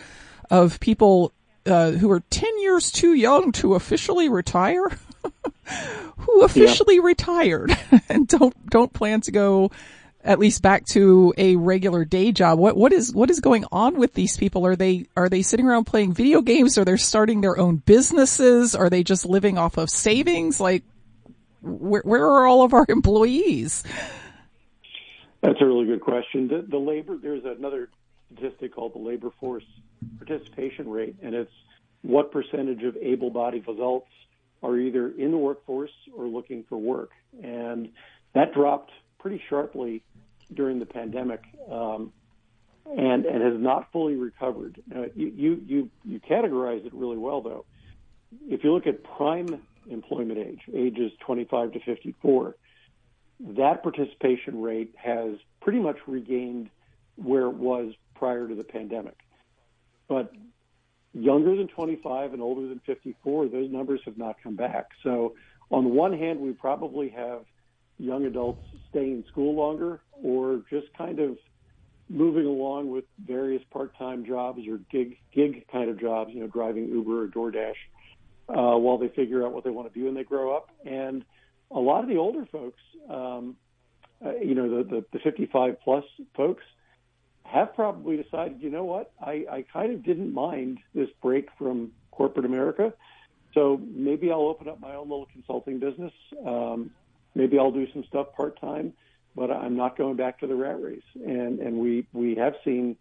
of 0.49 0.79
people 0.79 1.33
uh, 1.69 1.91
who 1.91 2.09
are 2.11 2.21
10 2.29 2.59
years 2.59 2.91
too 2.91 3.13
young 3.13 3.51
to 3.53 3.75
officially 3.75 4.29
retire, 4.29 4.89
who 6.17 6.43
officially 6.43 6.95
yeah. 6.95 7.03
retired 7.03 7.77
and 8.09 8.27
don't, 8.27 8.69
don't 8.69 8.91
plan 8.93 9.21
to 9.21 9.31
go 9.31 9.71
at 10.23 10.39
least 10.39 10.61
back 10.61 10.85
to 10.85 11.33
a 11.37 11.55
regular 11.55 12.03
day 12.03 12.31
job. 12.31 12.59
What, 12.59 12.75
what 12.75 12.91
is, 12.91 13.13
what 13.13 13.29
is 13.29 13.39
going 13.39 13.65
on 13.71 13.97
with 13.97 14.13
these 14.13 14.35
people? 14.35 14.65
Are 14.65 14.75
they, 14.75 15.07
are 15.15 15.29
they 15.29 15.41
sitting 15.41 15.65
around 15.65 15.85
playing 15.85 16.13
video 16.13 16.41
games? 16.41 16.77
Are 16.77 16.85
they 16.85 16.97
starting 16.97 17.41
their 17.41 17.57
own 17.57 17.77
businesses? 17.77 18.75
Are 18.75 18.89
they 18.89 19.03
just 19.03 19.25
living 19.25 19.57
off 19.57 19.77
of 19.77 19.89
savings? 19.89 20.59
Like, 20.59 20.83
where, 21.61 22.01
where 22.03 22.25
are 22.25 22.47
all 22.47 22.63
of 22.63 22.73
our 22.73 22.85
employees? 22.89 23.83
That's 25.41 25.61
a 25.61 25.65
really 25.65 25.85
good 25.85 26.01
question. 26.01 26.49
The, 26.49 26.65
the 26.67 26.77
labor, 26.77 27.17
there's 27.17 27.45
another 27.45 27.89
statistic 28.33 28.73
called 28.73 28.93
the 28.93 28.99
labor 28.99 29.31
force 29.39 29.65
participation 30.17 30.89
rate, 30.89 31.15
and 31.21 31.35
it's 31.35 31.51
what 32.01 32.31
percentage 32.31 32.83
of 32.83 32.95
able-bodied 32.97 33.67
adults 33.67 34.09
are 34.63 34.77
either 34.77 35.09
in 35.09 35.31
the 35.31 35.37
workforce 35.37 35.91
or 36.15 36.27
looking 36.27 36.63
for 36.67 36.77
work, 36.77 37.11
and 37.43 37.89
that 38.33 38.53
dropped 38.53 38.91
pretty 39.19 39.41
sharply 39.49 40.03
during 40.53 40.79
the 40.79 40.85
pandemic, 40.85 41.41
um, 41.69 42.11
and 42.85 43.25
and 43.25 43.41
has 43.43 43.59
not 43.59 43.91
fully 43.91 44.15
recovered. 44.15 44.81
Uh, 44.93 45.03
you, 45.15 45.27
you 45.27 45.61
you 45.65 45.89
you 46.03 46.19
categorize 46.19 46.85
it 46.85 46.93
really 46.93 47.17
well, 47.17 47.41
though. 47.41 47.65
If 48.47 48.63
you 48.63 48.73
look 48.73 48.87
at 48.87 49.03
prime 49.03 49.61
employment 49.89 50.39
age, 50.39 50.61
ages 50.73 51.11
25 51.25 51.73
to 51.73 51.79
54, 51.79 52.55
that 53.57 53.81
participation 53.81 54.61
rate 54.61 54.93
has 54.97 55.35
pretty 55.61 55.79
much 55.79 55.97
regained 56.07 56.69
where 57.15 57.43
it 57.43 57.55
was 57.55 57.93
prior 58.19 58.47
to 58.47 58.53
the 58.53 58.63
pandemic. 58.63 59.17
But 60.07 60.31
younger 61.13 61.55
than 61.55 61.67
25 61.69 62.33
and 62.33 62.41
older 62.41 62.67
than 62.67 62.81
54, 62.85 63.47
those 63.47 63.71
numbers 63.71 64.01
have 64.05 64.17
not 64.17 64.35
come 64.43 64.55
back. 64.55 64.89
So 65.03 65.35
on 65.71 65.85
the 65.85 65.89
one 65.89 66.13
hand, 66.13 66.39
we 66.39 66.51
probably 66.51 67.09
have 67.09 67.45
young 67.97 68.25
adults 68.25 68.63
staying 68.89 69.11
in 69.11 69.25
school 69.31 69.55
longer 69.55 70.01
or 70.21 70.61
just 70.69 70.87
kind 70.97 71.19
of 71.19 71.37
moving 72.09 72.45
along 72.45 72.89
with 72.89 73.05
various 73.23 73.61
part-time 73.71 74.25
jobs 74.25 74.61
or 74.67 74.79
gig 74.91 75.17
gig 75.33 75.65
kind 75.71 75.89
of 75.89 75.99
jobs, 75.99 76.31
you 76.33 76.41
know, 76.41 76.47
driving 76.47 76.89
Uber 76.89 77.25
or 77.25 77.27
DoorDash, 77.27 77.73
uh, 78.49 78.77
while 78.77 78.97
they 78.97 79.09
figure 79.09 79.45
out 79.45 79.53
what 79.53 79.63
they 79.63 79.69
want 79.69 79.91
to 79.91 79.99
do 79.99 80.05
when 80.05 80.15
they 80.15 80.23
grow 80.23 80.55
up. 80.55 80.69
And 80.85 81.23
a 81.71 81.79
lot 81.79 82.03
of 82.03 82.09
the 82.09 82.17
older 82.17 82.47
folks, 82.51 82.81
um, 83.09 83.55
uh, 84.25 84.35
you 84.37 84.55
know, 84.55 84.83
the, 84.83 84.83
the, 84.89 85.05
the 85.13 85.19
55 85.19 85.79
plus 85.83 86.03
folks, 86.35 86.63
have 87.45 87.75
probably 87.75 88.17
decided, 88.17 88.61
you 88.61 88.69
know 88.69 88.83
what, 88.83 89.11
I, 89.19 89.45
I 89.49 89.65
kind 89.73 89.93
of 89.93 90.03
didn't 90.03 90.33
mind 90.33 90.79
this 90.93 91.09
break 91.21 91.49
from 91.57 91.91
corporate 92.11 92.45
America. 92.45 92.93
So 93.53 93.81
maybe 93.91 94.31
I'll 94.31 94.47
open 94.47 94.67
up 94.67 94.79
my 94.79 94.95
own 94.95 95.09
little 95.09 95.27
consulting 95.33 95.79
business. 95.79 96.13
Um, 96.45 96.91
maybe 97.33 97.57
I'll 97.57 97.71
do 97.71 97.87
some 97.93 98.03
stuff 98.05 98.27
part 98.35 98.59
time, 98.61 98.93
but 99.35 99.49
I'm 99.49 99.75
not 99.75 99.97
going 99.97 100.15
back 100.15 100.39
to 100.39 100.47
the 100.47 100.55
rat 100.55 100.81
race. 100.81 101.01
And 101.15 101.59
and 101.59 101.77
we 101.77 102.05
we 102.13 102.35
have 102.35 102.53
seen 102.63 102.95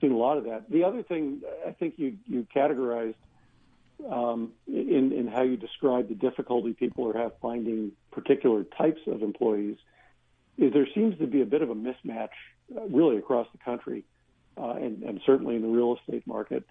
seen 0.00 0.12
a 0.12 0.16
lot 0.16 0.36
of 0.38 0.44
that. 0.44 0.68
The 0.70 0.82
other 0.82 1.02
thing 1.02 1.42
I 1.66 1.70
think 1.70 1.94
you 1.96 2.16
you 2.26 2.46
categorized 2.54 3.14
um, 4.10 4.52
in 4.66 5.12
in 5.12 5.28
how 5.28 5.42
you 5.42 5.56
describe 5.56 6.08
the 6.08 6.14
difficulty 6.14 6.72
people 6.72 7.08
are 7.08 7.16
have 7.16 7.32
finding 7.40 7.92
particular 8.10 8.64
types 8.64 9.00
of 9.06 9.22
employees 9.22 9.76
is 10.56 10.72
there 10.72 10.88
seems 10.94 11.18
to 11.18 11.26
be 11.26 11.42
a 11.42 11.46
bit 11.46 11.62
of 11.62 11.70
a 11.70 11.74
mismatch 11.74 12.28
really 12.70 13.16
across 13.16 13.46
the 13.52 13.58
country, 13.58 14.04
uh, 14.56 14.74
and, 14.74 15.02
and 15.02 15.20
certainly 15.26 15.56
in 15.56 15.62
the 15.62 15.68
real 15.68 15.96
estate 15.96 16.26
market, 16.26 16.64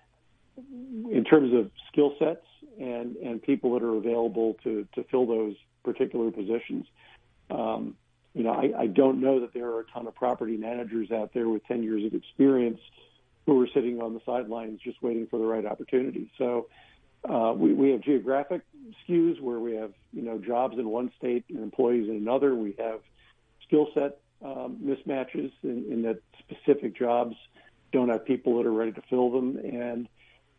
in 0.58 1.24
terms 1.30 1.54
of 1.54 1.72
skill 1.92 2.14
sets 2.20 2.46
and 2.80 3.16
and 3.18 3.42
people 3.42 3.74
that 3.74 3.84
are 3.84 3.96
available 3.96 4.56
to 4.64 4.88
to 4.96 5.04
fill 5.06 5.26
those 5.26 5.56
particular 5.84 6.32
positions. 6.32 6.86
Um, 7.50 7.96
you 8.34 8.44
know, 8.44 8.52
I, 8.52 8.82
I 8.82 8.88
don't 8.88 9.22
know 9.22 9.42
that 9.42 9.54
there 9.54 9.68
are 9.68 9.82
a 9.82 9.86
ton 9.86 10.08
of 10.08 10.16
property 10.16 10.58
managers 10.58 11.12
out 11.12 11.32
there 11.34 11.48
with 11.50 11.66
10 11.68 11.84
years 11.84 12.04
of 12.04 12.16
experience 12.16 12.80
who 13.46 13.62
are 13.62 13.68
sitting 13.74 14.02
on 14.02 14.14
the 14.14 14.22
sidelines 14.26 14.80
just 14.84 15.02
waiting 15.04 15.28
for 15.28 15.38
the 15.38 15.46
right 15.46 15.66
opportunity. 15.66 16.32
So 16.38 16.68
uh, 17.30 17.54
we, 17.56 17.74
we 17.74 17.92
have 17.92 18.02
geographic 18.02 18.62
skews 19.08 19.40
where 19.40 19.60
we 19.60 19.76
have, 19.76 19.92
you 20.12 20.24
know, 20.24 20.40
jobs 20.40 20.78
in 20.80 20.90
one 20.90 21.12
state 21.18 21.46
and 21.50 21.60
employees 21.60 22.10
in 22.10 22.16
another. 22.16 22.56
We 22.56 22.76
have 22.80 23.02
skill 23.68 23.90
set 23.94 24.20
um, 24.44 24.78
mismatches 24.84 25.52
in, 25.64 25.86
in 25.90 26.02
that 26.04 26.20
specific 26.40 26.98
jobs 26.98 27.36
don't 27.92 28.10
have 28.10 28.26
people 28.26 28.58
that 28.58 28.66
are 28.66 28.74
ready 28.74 28.92
to 28.92 29.02
fill 29.10 29.32
them. 29.32 29.58
And 29.58 30.08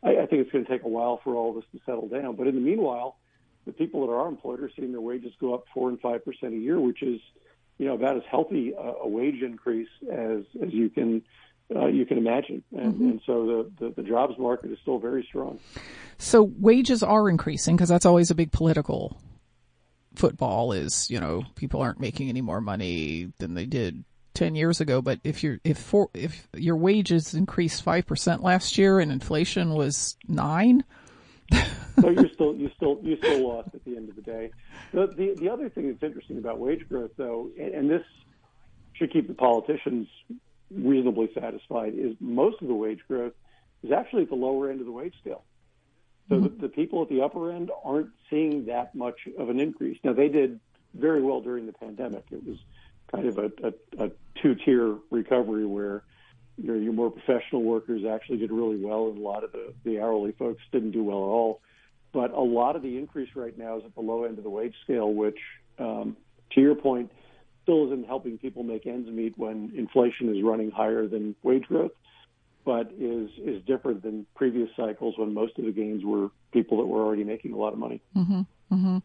I, 0.03 0.23
I 0.23 0.27
think 0.27 0.43
it's 0.43 0.51
going 0.51 0.65
to 0.65 0.71
take 0.71 0.85
a 0.85 0.89
while 0.89 1.21
for 1.23 1.35
all 1.35 1.51
of 1.51 1.57
this 1.57 1.65
to 1.73 1.81
settle 1.85 2.09
down. 2.09 2.37
But 2.37 2.47
in 2.47 2.55
the 2.55 2.61
meanwhile, 2.61 3.17
the 3.67 3.73
people 3.73 4.07
that 4.07 4.13
are 4.13 4.29
employed 4.29 4.61
are 4.61 4.71
seeing 4.77 4.93
their 4.93 5.01
wages 5.01 5.33
go 5.41 5.55
up 5.55 5.65
four 5.73 5.89
and 5.89 6.01
five 6.01 6.25
percent 6.25 6.55
a 6.55 6.57
year, 6.57 6.79
which 6.79 7.03
is, 7.03 7.21
you 7.79 7.87
know, 7.87 7.95
about 7.95 8.17
as 8.17 8.23
healthy 8.31 8.73
a, 8.73 8.93
a 9.03 9.09
wage 9.09 9.43
increase 9.43 9.89
as 10.11 10.45
as 10.63 10.73
you 10.73 10.91
can 10.91 11.23
uh, 11.75 11.87
you 11.87 12.05
can 12.05 12.19
imagine. 12.19 12.63
And, 12.77 12.95
mm-hmm. 12.95 13.11
and 13.11 13.21
so 13.27 13.47
the, 13.47 13.87
the, 13.87 14.03
the 14.03 14.03
jobs 14.03 14.39
market 14.39 14.71
is 14.71 14.79
still 14.83 14.99
very 14.99 15.25
strong. 15.27 15.59
So 16.19 16.43
wages 16.43 17.03
are 17.03 17.29
increasing 17.29 17.75
because 17.75 17.89
that's 17.89 18.07
always 18.07 18.31
a 18.31 18.35
big 18.35 18.53
political 18.53 19.19
football 20.15 20.73
is, 20.73 21.11
you 21.11 21.21
know, 21.21 21.45
people 21.55 21.81
aren't 21.81 22.01
making 22.01 22.29
any 22.29 22.41
more 22.41 22.61
money 22.61 23.33
than 23.39 23.55
they 23.55 23.67
did 23.67 24.05
10 24.35 24.55
years 24.55 24.81
ago, 24.81 25.01
but 25.01 25.21
if 25.25 25.45
you 25.45 25.61
if 25.65 25.79
for, 25.79 26.11
if 26.13 26.49
your 26.55 26.77
wages 26.77 27.35
increased 27.35 27.85
5% 27.85 28.43
last 28.43 28.77
year 28.77 28.99
and 29.01 29.13
inflation 29.13 29.75
was 29.75 30.17
9, 30.29 30.85
so 32.01 32.11
you're 32.11 32.29
still 32.31 32.55
you 32.57 32.71
still 32.75 32.99
you 33.03 33.17
still 33.19 33.47
lost 33.49 33.69
at 33.75 33.85
the 33.85 33.97
end 33.97 34.09
of 34.09 34.17
the 34.17 34.23
day. 34.23 34.51
The, 34.93 35.07
the 35.07 35.37
the 35.39 35.49
other 35.51 35.69
thing 35.69 35.89
that's 35.89 36.03
interesting 36.03 36.39
about 36.39 36.59
wage 36.59 36.89
growth 36.89 37.13
though, 37.17 37.51
and, 37.59 37.75
and 37.75 37.91
this 37.91 38.03
should 38.95 39.13
keep 39.13 39.29
the 39.29 39.35
politicians 39.35 40.09
reasonably 40.71 41.31
satisfied, 41.35 41.95
is 41.97 42.15
most 42.19 42.61
of 42.63 42.69
the 42.69 42.75
wage 42.75 43.01
growth 43.07 43.35
is 43.83 43.93
actually 43.93 44.23
at 44.23 44.31
the 44.31 44.35
lower 44.35 44.71
end 44.71 44.81
of 44.81 44.87
the 44.87 44.93
wage 44.93 45.15
scale. 45.21 45.45
So 46.35 46.41
mm-hmm. 46.41 46.61
the, 46.61 46.69
the 46.69 46.69
people 46.69 47.03
at 47.03 47.09
the 47.09 47.23
upper 47.23 47.53
end 47.53 47.71
aren't 47.85 48.11
seeing 48.29 48.67
that 48.67 48.95
much 48.95 49.29
of 49.39 49.49
an 49.49 49.61
increase. 49.61 49.99
Now 50.03 50.13
they 50.13 50.29
did 50.29 50.61
very 50.95 51.23
well 51.23 51.41
during 51.41 51.67
the 51.67 51.73
pandemic. 51.73 52.25
It 52.31 52.45
was 52.45 52.59
kind 53.13 53.27
of 53.27 53.39
a, 53.39 53.53
a, 53.63 54.07
a 54.07 54.11
two-tier 54.43 54.97
recovery 55.11 55.67
where 55.67 56.03
your, 56.57 56.77
your 56.77 56.93
more 56.93 57.11
professional 57.11 57.63
workers 57.63 58.05
actually 58.05 58.39
did 58.39 58.51
really 58.51 58.77
well, 58.77 59.09
and 59.09 59.19
a 59.19 59.21
lot 59.21 59.45
of 59.45 59.53
the, 59.53 59.73
the 59.85 60.01
hourly 60.01 60.33
folks 60.33 60.63
didn't 60.73 60.93
do 60.93 61.03
well 61.03 61.19
at 61.19 61.29
all. 61.29 61.61
But 62.13 62.33
a 62.33 62.41
lot 62.41 62.77
of 62.77 62.83
the 62.83 62.97
increase 62.97 63.31
right 63.35 63.57
now 63.57 63.79
is 63.79 63.85
at 63.85 63.95
the 63.95 64.01
low 64.01 64.25
end 64.25 64.39
of 64.39 64.45
the 64.45 64.51
wage 64.51 64.75
scale, 64.85 65.13
which, 65.13 65.39
um, 65.79 66.17
to 66.53 66.61
your 66.61 66.77
point, 66.77 67.11
still 67.65 67.87
isn't 67.87 68.07
helping 68.07 68.39
people 68.39 68.63
make 68.63 68.87
ends 68.87 69.09
meet 69.09 69.37
when 69.37 69.73
inflation 69.75 70.35
is 70.35 70.43
running 70.43 70.71
higher 70.71 71.09
than 71.09 71.35
wage 71.43 71.65
growth, 71.65 71.91
but 72.65 72.93
is 72.99 73.31
is 73.39 73.63
different 73.65 74.03
than 74.03 74.27
previous 74.35 74.69
cycles 74.77 75.17
when 75.19 75.35
most 75.35 75.59
of 75.59 75.65
the 75.65 75.73
gains 75.73 76.05
were 76.05 76.31
people 76.53 76.79
that 76.79 76.87
were 76.87 77.03
already 77.03 77.25
making 77.25 77.53
a 77.53 77.57
lot 77.57 77.73
of 77.73 77.79
money. 77.79 78.01
Mm-hmm. 78.17 78.41
Mm-hmm. 78.73 78.99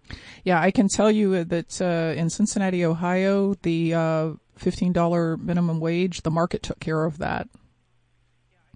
Yeah, 0.44 0.62
I 0.62 0.72
can 0.72 0.88
tell 0.88 1.12
you 1.12 1.44
that 1.44 1.82
uh, 1.82 2.20
in 2.20 2.30
Cincinnati, 2.30 2.86
Ohio, 2.86 3.56
the 3.62 3.94
uh, 3.94 4.32
$15 4.60 5.42
minimum 5.42 5.80
wage, 5.80 6.22
the 6.22 6.32
market 6.32 6.63
took 6.63 6.80
care 6.80 7.06
of 7.06 7.18
that. 7.20 7.48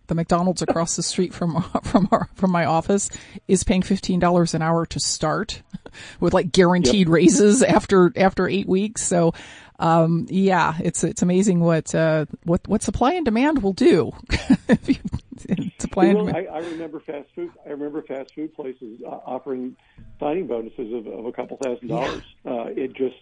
The 0.08 0.16
McDonald's 0.16 0.62
across 0.62 0.96
the 0.96 1.04
street 1.04 1.34
from 1.34 1.64
from 1.84 2.10
our, 2.12 2.30
from 2.36 2.52
my 2.52 2.66
office 2.66 3.10
is 3.48 3.64
paying 3.64 3.82
fifteen 3.82 4.20
dollars 4.20 4.54
an 4.54 4.62
hour 4.62 4.86
to 4.88 5.00
start, 5.00 5.62
with 6.20 6.34
like 6.34 6.52
guaranteed 6.52 7.08
yep. 7.08 7.14
raises 7.14 7.64
after 7.64 8.12
after 8.18 8.48
eight 8.48 8.68
weeks. 8.68 9.02
So, 9.02 9.34
um, 9.80 10.26
yeah, 10.30 10.76
it's 10.84 11.04
it's 11.04 11.22
amazing 11.22 11.60
what 11.60 11.94
uh, 11.94 12.26
what 12.44 12.68
what 12.68 12.84
supply 12.84 13.14
and 13.14 13.26
demand 13.26 13.64
will 13.64 13.74
do. 13.74 14.12
supply 15.80 16.06
and 16.06 16.18
demand. 16.20 16.36
I, 16.38 16.46
I, 16.46 16.60
remember 16.60 17.00
fast 17.00 17.30
food. 17.36 17.52
I 17.66 17.70
remember 17.70 18.02
fast 18.02 18.34
food 18.34 18.54
places 18.54 19.02
uh, 19.06 19.10
offering 19.10 19.76
signing 20.20 20.48
bonuses 20.48 20.94
of, 20.94 21.08
of 21.08 21.26
a 21.26 21.32
couple 21.32 21.58
thousand 21.58 21.88
dollars. 21.88 22.24
Yeah. 22.46 22.52
Uh, 22.52 22.66
it 22.76 22.94
just 22.94 23.16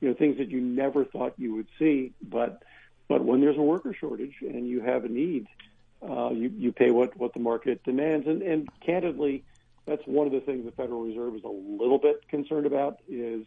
you 0.00 0.08
know 0.08 0.14
things 0.14 0.38
that 0.38 0.50
you 0.50 0.60
never 0.60 1.04
thought 1.04 1.34
you 1.38 1.54
would 1.54 1.68
see, 1.78 2.12
but 2.22 2.62
but 3.08 3.24
when 3.24 3.40
there's 3.40 3.58
a 3.58 3.62
worker 3.62 3.92
shortage 3.92 4.36
and 4.40 4.68
you 4.68 4.80
have 4.80 5.04
a 5.04 5.08
need 5.08 5.46
uh, 6.02 6.30
you, 6.30 6.50
you 6.56 6.72
pay 6.72 6.90
what, 6.90 7.16
what 7.16 7.34
the 7.34 7.40
market 7.40 7.82
demands. 7.84 8.26
And, 8.26 8.42
and 8.42 8.68
candidly, 8.84 9.44
that's 9.86 10.02
one 10.06 10.26
of 10.26 10.32
the 10.32 10.40
things 10.40 10.64
the 10.64 10.72
Federal 10.72 11.02
Reserve 11.02 11.34
is 11.34 11.44
a 11.44 11.48
little 11.48 11.98
bit 11.98 12.26
concerned 12.28 12.66
about 12.66 12.98
is 13.08 13.44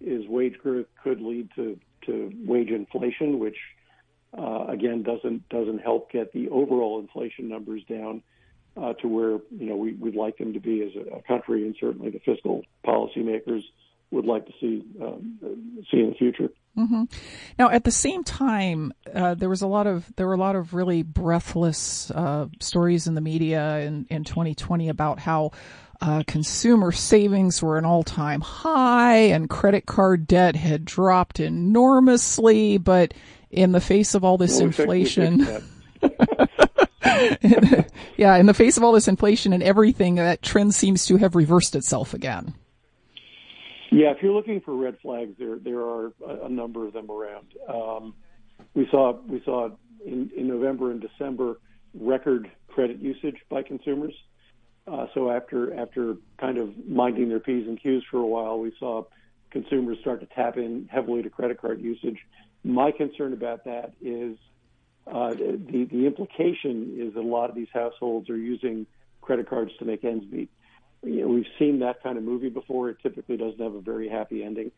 is 0.00 0.26
wage 0.26 0.58
growth 0.58 0.86
could 1.02 1.20
lead 1.20 1.48
to, 1.56 1.78
to 2.06 2.32
wage 2.44 2.70
inflation, 2.70 3.38
which 3.38 3.56
uh, 4.36 4.66
again 4.68 5.02
doesn't 5.02 5.48
doesn't 5.48 5.78
help 5.78 6.10
get 6.10 6.32
the 6.32 6.48
overall 6.50 7.00
inflation 7.00 7.48
numbers 7.48 7.82
down 7.88 8.22
uh, 8.76 8.92
to 8.94 9.08
where 9.08 9.38
you 9.50 9.66
know 9.66 9.76
we, 9.76 9.92
would 9.94 10.14
like 10.14 10.38
them 10.38 10.52
to 10.52 10.60
be 10.60 10.82
as 10.82 10.90
a, 10.94 11.16
a 11.16 11.22
country, 11.22 11.64
and 11.64 11.76
certainly 11.80 12.10
the 12.10 12.20
fiscal 12.20 12.62
policymakers 12.86 13.62
would 14.10 14.24
like 14.24 14.46
to 14.46 14.52
see 14.60 14.84
um, 15.00 15.38
see 15.90 16.00
in 16.00 16.10
the 16.10 16.16
future. 16.16 16.50
Mm-hmm. 16.78 17.04
Now, 17.58 17.70
at 17.70 17.84
the 17.84 17.90
same 17.90 18.22
time, 18.22 18.92
uh, 19.12 19.34
there 19.34 19.48
was 19.48 19.62
a 19.62 19.66
lot 19.66 19.86
of 19.86 20.10
there 20.16 20.26
were 20.26 20.34
a 20.34 20.38
lot 20.38 20.56
of 20.56 20.72
really 20.72 21.02
breathless 21.02 22.10
uh, 22.12 22.46
stories 22.60 23.06
in 23.06 23.14
the 23.14 23.20
media 23.20 23.80
in, 23.80 24.06
in 24.08 24.24
2020 24.24 24.88
about 24.88 25.18
how 25.18 25.50
uh, 26.00 26.22
consumer 26.26 26.92
savings 26.92 27.62
were 27.62 27.76
an 27.78 27.84
all 27.84 28.02
time 28.02 28.40
high 28.40 29.16
and 29.16 29.50
credit 29.50 29.86
card 29.86 30.26
debt 30.26 30.56
had 30.56 30.84
dropped 30.84 31.40
enormously. 31.40 32.78
But 32.78 33.14
in 33.50 33.72
the 33.72 33.80
face 33.80 34.14
of 34.14 34.24
all 34.24 34.38
this 34.38 34.58
no 34.58 34.66
inflation, 34.66 35.40
yeah, 38.16 38.36
in 38.36 38.46
the 38.46 38.54
face 38.54 38.76
of 38.76 38.84
all 38.84 38.92
this 38.92 39.08
inflation 39.08 39.52
and 39.52 39.62
everything, 39.62 40.14
that 40.16 40.42
trend 40.42 40.74
seems 40.74 41.06
to 41.06 41.16
have 41.18 41.34
reversed 41.34 41.74
itself 41.76 42.14
again. 42.14 42.54
Yeah, 43.90 44.12
if 44.12 44.22
you're 44.22 44.32
looking 44.32 44.60
for 44.60 44.74
red 44.74 44.98
flags, 45.00 45.34
there 45.38 45.58
there 45.58 45.80
are 45.80 46.12
a, 46.26 46.46
a 46.46 46.48
number 46.48 46.86
of 46.86 46.92
them 46.92 47.10
around. 47.10 47.48
Um, 47.68 48.14
we 48.74 48.86
saw 48.90 49.18
we 49.26 49.42
saw 49.44 49.70
in, 50.06 50.30
in 50.36 50.48
November 50.48 50.90
and 50.92 51.00
December 51.00 51.60
record 51.92 52.50
credit 52.68 53.00
usage 53.00 53.36
by 53.48 53.62
consumers. 53.62 54.14
Uh, 54.86 55.06
so 55.14 55.30
after 55.30 55.74
after 55.74 56.16
kind 56.38 56.58
of 56.58 56.70
minding 56.88 57.28
their 57.28 57.40
p's 57.40 57.66
and 57.66 57.80
q's 57.80 58.02
for 58.10 58.18
a 58.18 58.26
while, 58.26 58.58
we 58.58 58.72
saw 58.78 59.04
consumers 59.50 59.98
start 60.00 60.20
to 60.20 60.26
tap 60.26 60.56
in 60.56 60.88
heavily 60.90 61.22
to 61.22 61.30
credit 61.30 61.60
card 61.60 61.80
usage. 61.80 62.18
My 62.64 62.90
concern 62.90 63.32
about 63.32 63.64
that 63.64 63.92
is 64.00 64.36
uh, 65.06 65.30
the 65.34 65.86
the 65.90 66.06
implication 66.06 66.96
is 66.98 67.14
that 67.14 67.20
a 67.20 67.22
lot 67.22 67.50
of 67.50 67.56
these 67.56 67.68
households 67.72 68.30
are 68.30 68.36
using 68.36 68.86
credit 69.20 69.48
cards 69.48 69.70
to 69.78 69.84
make 69.84 70.04
ends 70.04 70.24
meet 70.30 70.50
you 71.02 71.22
know, 71.22 71.28
we've 71.28 71.46
seen 71.58 71.80
that 71.80 72.02
kind 72.02 72.18
of 72.18 72.24
movie 72.24 72.48
before. 72.48 72.90
It 72.90 72.98
typically 73.02 73.36
doesn't 73.36 73.60
have 73.60 73.74
a 73.74 73.80
very 73.80 74.08
happy 74.08 74.42
ending. 74.42 74.70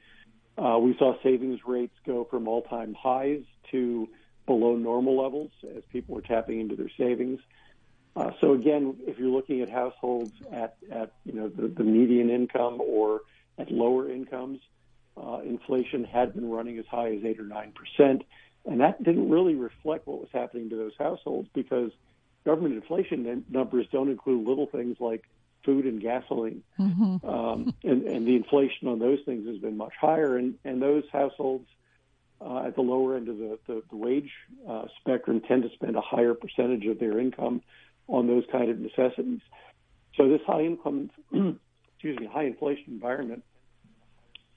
Uh, 0.57 0.79
we 0.79 0.95
saw 0.99 1.15
savings 1.23 1.61
rates 1.67 1.95
go 2.07 2.27
from 2.31 2.47
all-time 2.47 2.95
highs 3.01 3.43
to 3.71 4.09
below 4.47 4.77
normal 4.77 5.21
levels 5.21 5.51
as 5.77 5.83
people 5.91 6.15
were 6.15 6.23
tapping 6.23 6.61
into 6.61 6.77
their 6.77 6.91
savings. 6.99 7.41
So 8.41 8.53
again, 8.53 8.97
if 9.07 9.19
you're 9.19 9.31
looking 9.31 9.63
at 9.63 9.71
households 9.71 10.33
at, 10.53 10.77
at 10.91 11.13
you 11.25 11.33
know 11.33 11.49
the, 11.49 11.69
the 11.69 11.85
median 11.85 12.31
income 12.31 12.81
or 12.81 13.23
at 13.59 13.71
lower 13.71 14.11
incomes, 14.11 14.61
uh, 15.17 15.39
inflation 15.45 16.05
had 16.05 16.35
been 16.35 16.51
running 16.51 16.79
as 16.79 16.87
high 16.87 17.15
as 17.15 17.25
eight 17.25 17.41
or 17.41 17.45
nine 17.45 17.73
percent, 17.73 18.23
and 18.67 18.81
that 18.81 19.03
didn't 19.03 19.31
really 19.31 19.55
reflect 19.55 20.07
what 20.07 20.21
was 20.21 20.29
happening 20.33 20.71
to 20.71 20.77
those 20.77 20.93
households 20.99 21.49
because 21.55 21.91
government 22.45 22.75
inflation 22.75 23.45
numbers 23.49 23.87
don't 23.93 24.11
include 24.11 24.47
little 24.47 24.67
things 24.67 24.97
like 25.01 25.25
food 25.65 25.87
and 25.87 26.01
gasoline. 26.01 26.63
Mm-hmm. 26.79 27.27
Um, 27.27 27.75
and, 27.85 28.03
and 28.05 28.27
the 28.27 28.37
inflation 28.37 28.89
on 28.89 28.99
those 28.99 29.21
things 29.25 29.47
has 29.47 29.59
been 29.59 29.77
much 29.77 29.93
higher. 30.01 30.37
And, 30.37 30.55
and 30.65 30.83
those 30.83 31.05
households 31.13 31.69
uh, 32.41 32.65
at 32.67 32.75
the 32.75 32.83
lower 32.83 33.17
end 33.17 33.29
of 33.29 33.39
the, 33.39 33.59
the, 33.67 33.83
the 33.91 33.97
wage 33.97 34.31
uh, 34.69 34.87
spectrum 35.01 35.41
tend 35.41 35.63
to 35.63 35.71
spend 35.75 35.97
a 35.97 36.01
higher 36.01 36.35
percentage 36.35 36.87
of 36.87 36.99
their 36.99 37.19
income 37.19 37.63
on 38.09 38.27
those 38.27 38.45
kind 38.51 38.71
of 38.71 38.79
necessities. 38.79 39.41
So 40.17 40.29
this 40.29 40.41
high 40.47 40.63
income, 40.63 41.11
excuse 41.95 42.19
me, 42.19 42.27
high 42.27 42.45
inflation 42.45 42.85
environment 42.89 43.45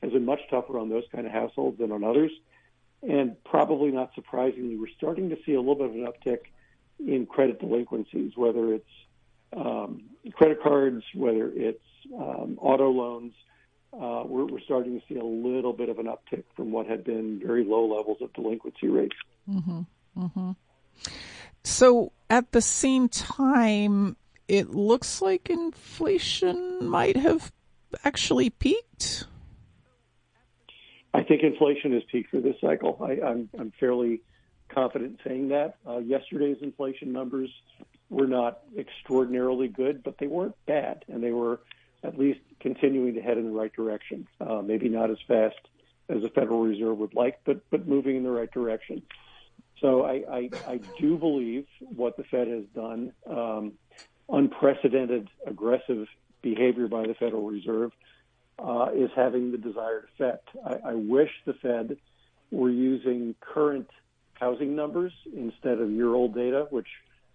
has 0.01 0.11
been 0.11 0.25
much 0.25 0.41
tougher 0.49 0.77
on 0.77 0.89
those 0.89 1.03
kind 1.11 1.25
of 1.25 1.31
households 1.31 1.77
than 1.77 1.91
on 1.91 2.03
others. 2.03 2.31
And 3.01 3.41
probably 3.43 3.91
not 3.91 4.11
surprisingly, 4.15 4.77
we're 4.77 4.87
starting 4.97 5.29
to 5.29 5.37
see 5.45 5.53
a 5.53 5.59
little 5.59 5.75
bit 5.75 5.89
of 5.89 5.95
an 5.95 6.07
uptick 6.07 6.39
in 6.99 7.25
credit 7.25 7.59
delinquencies, 7.59 8.31
whether 8.35 8.73
it's 8.73 8.89
um, 9.55 10.03
credit 10.33 10.61
cards, 10.61 11.03
whether 11.13 11.51
it's 11.53 11.83
um, 12.13 12.57
auto 12.59 12.89
loans, 12.89 13.33
uh, 13.93 14.23
we're, 14.25 14.45
we're, 14.45 14.59
starting 14.59 14.99
to 14.99 15.05
see 15.07 15.17
a 15.17 15.23
little 15.23 15.71
bit 15.71 15.87
of 15.87 15.99
an 15.99 16.07
uptick 16.07 16.43
from 16.55 16.71
what 16.71 16.85
had 16.85 17.03
been 17.03 17.39
very 17.39 17.63
low 17.63 17.85
levels 17.85 18.17
of 18.21 18.33
delinquency 18.33 18.87
rates. 18.87 19.15
Mm-hmm. 19.49 19.81
Mm-hmm. 20.17 20.51
So 21.63 22.11
at 22.29 22.51
the 22.51 22.61
same 22.61 23.09
time, 23.09 24.17
it 24.47 24.69
looks 24.69 25.21
like 25.21 25.49
inflation 25.49 26.87
might 26.87 27.17
have 27.17 27.51
actually 28.03 28.49
peaked. 28.49 29.25
I 31.13 31.23
think 31.23 31.43
inflation 31.43 31.93
has 31.93 32.03
peaked 32.11 32.31
for 32.31 32.41
this 32.41 32.55
cycle. 32.59 32.99
I, 33.01 33.29
am 33.59 33.71
fairly 33.79 34.21
confident 34.69 35.19
saying 35.25 35.49
that. 35.49 35.77
Uh, 35.87 35.99
yesterday's 35.99 36.57
inflation 36.61 37.13
numbers 37.13 37.49
were 38.09 38.27
not 38.27 38.59
extraordinarily 38.77 39.67
good, 39.67 40.03
but 40.03 40.17
they 40.17 40.27
weren't 40.27 40.55
bad, 40.65 41.05
and 41.07 41.23
they 41.23 41.31
were 41.31 41.61
at 42.03 42.19
least 42.19 42.41
continuing 42.59 43.15
to 43.15 43.21
head 43.21 43.37
in 43.37 43.45
the 43.45 43.57
right 43.57 43.73
direction. 43.73 44.27
Uh, 44.41 44.61
maybe 44.61 44.89
not 44.89 45.09
as 45.09 45.17
fast 45.27 45.55
as 46.09 46.21
the 46.21 46.29
Federal 46.29 46.61
Reserve 46.61 46.97
would 46.97 47.13
like, 47.13 47.39
but 47.45 47.61
but 47.71 47.87
moving 47.87 48.17
in 48.17 48.23
the 48.23 48.31
right 48.31 48.51
direction. 48.51 49.01
So 49.81 50.03
I, 50.03 50.23
I, 50.29 50.49
I 50.67 50.79
do 50.99 51.17
believe 51.17 51.65
what 51.79 52.17
the 52.17 52.23
Fed 52.23 52.47
has 52.47 52.63
done, 52.73 53.11
um, 53.29 53.73
unprecedented 54.29 55.29
aggressive 55.45 56.07
behavior 56.41 56.87
by 56.87 57.05
the 57.05 57.13
Federal 57.13 57.45
Reserve, 57.47 57.91
uh, 58.57 58.87
is 58.95 59.09
having 59.15 59.51
the 59.51 59.57
desired 59.57 60.07
effect. 60.13 60.47
I, 60.65 60.91
I 60.91 60.93
wish 60.93 61.29
the 61.45 61.53
Fed 61.53 61.97
were 62.51 62.69
using 62.69 63.35
current 63.41 63.89
housing 64.33 64.75
numbers 64.75 65.11
instead 65.35 65.79
of 65.79 65.91
year-old 65.91 66.33
data, 66.35 66.67
which 66.69 66.87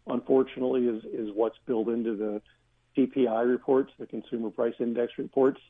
unfortunately, 0.07 0.87
is, 0.87 1.05
is 1.05 1.31
what's 1.35 1.59
built 1.67 1.89
into 1.89 2.17
the 2.17 2.43
CPI 2.97 3.49
reports, 3.49 3.93
the 3.99 4.07
Consumer 4.07 4.51
Price 4.51 4.75
Index 4.81 5.13
reports 5.19 5.61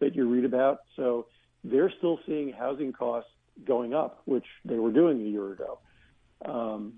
that 0.00 0.14
you 0.14 0.28
read 0.28 0.44
about. 0.44 0.80
So 0.96 1.26
they're 1.64 1.92
still 1.98 2.18
seeing 2.26 2.52
housing 2.52 2.92
costs 2.92 3.30
going 3.64 3.94
up, 3.94 4.22
which 4.24 4.46
they 4.64 4.76
were 4.76 4.90
doing 4.90 5.20
a 5.20 5.24
year 5.24 5.52
ago. 5.52 5.78
Um, 6.44 6.94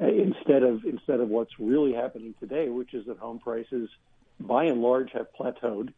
instead 0.00 0.62
of 0.62 0.84
instead 0.84 1.20
of 1.20 1.28
what's 1.28 1.52
really 1.58 1.92
happening 1.92 2.34
today, 2.40 2.68
which 2.68 2.94
is 2.94 3.06
that 3.06 3.18
home 3.18 3.38
prices, 3.38 3.88
by 4.40 4.64
and 4.64 4.80
large, 4.80 5.10
have 5.12 5.26
plateaued, 5.38 5.92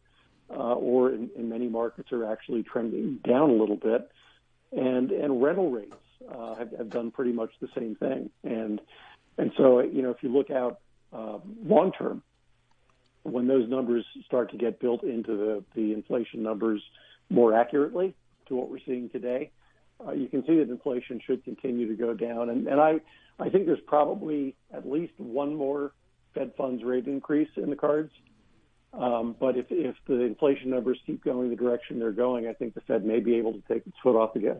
uh, 0.49 0.75
or 0.75 1.11
in, 1.11 1.29
in 1.35 1.49
many 1.49 1.67
markets 1.67 2.11
are 2.11 2.31
actually 2.31 2.63
trending 2.63 3.19
down 3.27 3.49
a 3.49 3.53
little 3.53 3.75
bit, 3.75 4.09
and 4.71 5.11
and 5.11 5.41
rental 5.41 5.71
rates 5.71 5.93
uh, 6.31 6.55
have, 6.55 6.71
have 6.71 6.89
done 6.89 7.11
pretty 7.11 7.31
much 7.31 7.51
the 7.61 7.69
same 7.75 7.95
thing. 7.95 8.29
And 8.43 8.81
and 9.37 9.51
so, 9.57 9.81
you 9.81 10.01
know, 10.01 10.11
if 10.11 10.17
you 10.21 10.29
look 10.29 10.49
out 10.49 10.79
uh, 11.13 11.39
long 11.63 11.91
term, 11.91 12.23
when 13.23 13.47
those 13.47 13.69
numbers 13.69 14.05
start 14.25 14.51
to 14.51 14.57
get 14.57 14.79
built 14.79 15.03
into 15.03 15.35
the, 15.37 15.63
the 15.75 15.93
inflation 15.93 16.43
numbers 16.43 16.81
more 17.29 17.53
accurately, 17.53 18.15
to 18.47 18.55
what 18.55 18.69
we're 18.69 18.79
seeing 18.85 19.09
today, 19.09 19.51
uh, 20.05 20.11
you 20.11 20.27
can 20.27 20.45
see 20.45 20.57
that 20.57 20.69
inflation 20.69 21.21
should 21.25 21.43
continue 21.43 21.87
to 21.87 21.95
go 21.95 22.13
down. 22.13 22.49
And, 22.49 22.67
and 22.67 22.79
I, 22.79 22.99
I 23.39 23.49
think 23.49 23.65
there's 23.65 23.79
probably 23.87 24.55
at 24.73 24.87
least 24.87 25.13
one 25.17 25.55
more 25.55 25.93
Fed 26.33 26.53
funds 26.57 26.83
rate 26.83 27.07
increase 27.07 27.49
in 27.55 27.69
the 27.69 27.75
cards. 27.75 28.11
Um, 28.93 29.35
but 29.39 29.57
if, 29.57 29.65
if 29.69 29.95
the 30.07 30.21
inflation 30.21 30.69
numbers 30.69 30.99
keep 31.05 31.23
going 31.23 31.49
the 31.49 31.55
direction 31.55 31.99
they're 31.99 32.11
going, 32.11 32.47
I 32.47 32.53
think 32.53 32.73
the 32.73 32.81
Fed 32.81 33.05
may 33.05 33.19
be 33.19 33.35
able 33.35 33.53
to 33.53 33.61
take 33.67 33.85
its 33.85 33.97
foot 34.01 34.15
off 34.15 34.33
the 34.33 34.39
gas, 34.39 34.57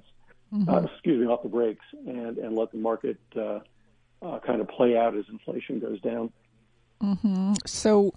mm-hmm. 0.54 0.70
uh, 0.70 0.82
excuse 0.82 1.20
me, 1.20 1.28
off 1.28 1.44
the 1.44 1.50
brakes, 1.50 1.86
and 2.06 2.38
and 2.38 2.56
let 2.56 2.72
the 2.72 2.78
market 2.78 3.18
uh, 3.36 3.60
uh, 4.22 4.40
kind 4.40 4.62
of 4.62 4.68
play 4.68 4.98
out 4.98 5.16
as 5.16 5.26
inflation 5.30 5.80
goes 5.80 6.00
down. 6.02 6.32
Mm-hmm. 7.02 7.54
So 7.66 8.14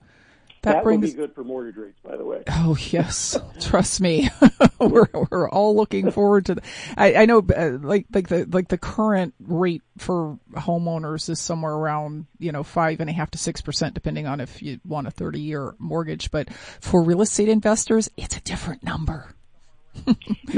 that, 0.63 0.75
that 0.75 0.85
brings 0.85 1.01
would 1.01 1.11
be 1.11 1.17
good 1.17 1.35
for 1.35 1.43
mortgage 1.43 1.77
rates, 1.77 1.99
by 2.05 2.17
the 2.17 2.25
way. 2.25 2.43
Oh 2.49 2.77
yes, 2.91 3.39
trust 3.61 4.01
me, 4.01 4.29
we're 4.81 5.09
we're 5.31 5.49
all 5.49 5.75
looking 5.75 6.11
forward 6.11 6.47
to. 6.47 6.57
The, 6.57 6.63
I, 6.99 7.15
I 7.15 7.27
know, 7.27 7.39
uh, 7.39 7.79
like 7.81 8.07
like 8.13 8.29
the 8.29 8.47
like 8.51 8.69
the 8.69 8.77
current 8.77 9.35
rate 9.41 9.83
for 9.97 10.39
homeowners 10.53 11.31
is 11.31 11.41
somewhere 11.41 11.73
around 11.73 12.27
you 12.39 12.53
know 12.53 12.63
five 12.63 13.01
and 13.01 13.09
a 13.09 13.13
half 13.13 13.31
to 13.31 13.39
six 13.39 13.63
percent, 13.63 13.95
depending 13.95 14.27
on 14.27 14.41
if 14.41 14.61
you 14.61 14.81
want 14.85 15.07
a 15.07 15.11
thirty 15.11 15.41
year 15.41 15.75
mortgage. 15.79 16.31
But 16.31 16.53
for 16.53 17.03
real 17.03 17.23
estate 17.23 17.49
investors, 17.49 18.11
it's 18.19 18.37
a 18.37 18.41
different 18.41 18.83
number. 18.83 19.35
no, 20.07 20.15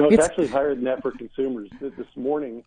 it's, 0.09 0.15
it's, 0.15 0.25
actually 0.25 0.49
higher 0.49 0.75
than 0.75 0.85
that 0.85 1.01
for 1.01 1.13
consumers. 1.13 1.71
This 1.81 2.07
morning, 2.17 2.65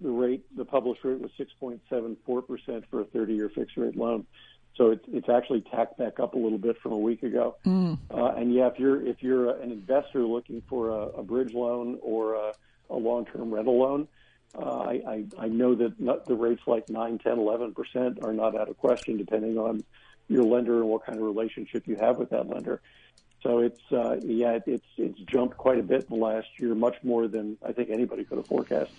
the 0.00 0.10
rate, 0.10 0.44
the 0.56 0.64
published 0.64 1.04
rate 1.04 1.20
was 1.20 1.30
six 1.36 1.50
point 1.58 1.80
seven 1.90 2.16
four 2.24 2.42
percent 2.42 2.84
for 2.90 3.00
a 3.00 3.04
thirty 3.06 3.34
year 3.34 3.50
fixed 3.52 3.76
rate 3.76 3.96
loan. 3.96 4.24
So 4.76 4.90
it's 4.90 5.04
it's 5.08 5.28
actually 5.28 5.62
tacked 5.62 5.98
back 5.98 6.20
up 6.20 6.34
a 6.34 6.38
little 6.38 6.58
bit 6.58 6.76
from 6.82 6.92
a 6.92 6.98
week 6.98 7.22
ago. 7.22 7.56
Mm. 7.64 7.98
Uh, 8.10 8.26
and 8.36 8.52
yeah, 8.54 8.66
if 8.66 8.78
you're 8.78 9.04
if 9.06 9.22
you're 9.22 9.50
an 9.60 9.72
investor 9.72 10.22
looking 10.24 10.62
for 10.68 10.90
a, 10.90 11.18
a 11.18 11.22
bridge 11.22 11.54
loan 11.54 11.98
or 12.02 12.34
a, 12.34 12.52
a 12.90 12.96
long-term 12.96 13.52
rental 13.52 13.78
loan, 13.78 14.08
uh, 14.54 14.80
I, 14.80 15.02
I 15.08 15.24
I 15.38 15.48
know 15.48 15.74
that 15.74 15.98
not, 15.98 16.26
the 16.26 16.34
rates 16.34 16.62
like 16.66 16.88
9, 16.90 17.18
10, 17.18 17.38
11 17.38 17.74
percent 17.74 18.18
are 18.22 18.32
not 18.32 18.56
out 18.56 18.68
of 18.68 18.76
question, 18.76 19.16
depending 19.16 19.58
on 19.58 19.82
your 20.28 20.44
lender 20.44 20.80
and 20.80 20.88
what 20.88 21.06
kind 21.06 21.18
of 21.18 21.24
relationship 21.24 21.86
you 21.86 21.96
have 21.96 22.18
with 22.18 22.30
that 22.30 22.48
lender. 22.48 22.80
So 23.42 23.60
it's 23.60 23.80
uh, 23.92 24.16
yeah, 24.22 24.58
it's 24.66 24.86
it's 24.96 25.20
jumped 25.20 25.56
quite 25.56 25.78
a 25.78 25.82
bit 25.82 26.06
in 26.10 26.18
the 26.18 26.24
last 26.24 26.48
year, 26.58 26.74
much 26.74 26.96
more 27.02 27.28
than 27.28 27.56
I 27.64 27.72
think 27.72 27.90
anybody 27.90 28.24
could 28.24 28.38
have 28.38 28.46
forecast. 28.46 28.90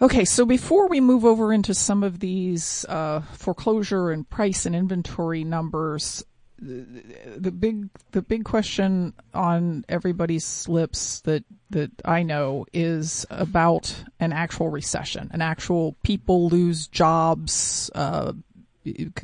Okay, 0.00 0.26
so 0.26 0.44
before 0.44 0.88
we 0.88 1.00
move 1.00 1.24
over 1.24 1.52
into 1.54 1.72
some 1.72 2.02
of 2.02 2.20
these 2.20 2.84
uh, 2.86 3.22
foreclosure 3.32 4.10
and 4.10 4.28
price 4.28 4.66
and 4.66 4.76
inventory 4.76 5.42
numbers, 5.42 6.22
the, 6.58 7.02
the 7.38 7.50
big 7.50 7.88
the 8.12 8.20
big 8.20 8.44
question 8.44 9.14
on 9.32 9.84
everybody's 9.88 10.68
lips 10.68 11.20
that 11.22 11.44
that 11.70 11.90
I 12.04 12.22
know 12.22 12.66
is 12.74 13.24
about 13.30 13.94
an 14.20 14.32
actual 14.32 14.68
recession, 14.68 15.30
an 15.32 15.40
actual 15.40 15.96
people 16.02 16.48
lose 16.48 16.88
jobs, 16.88 17.90
uh, 17.94 18.32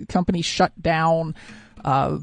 companies 0.08 0.46
shut 0.46 0.80
down, 0.80 1.34
uh, 1.84 2.18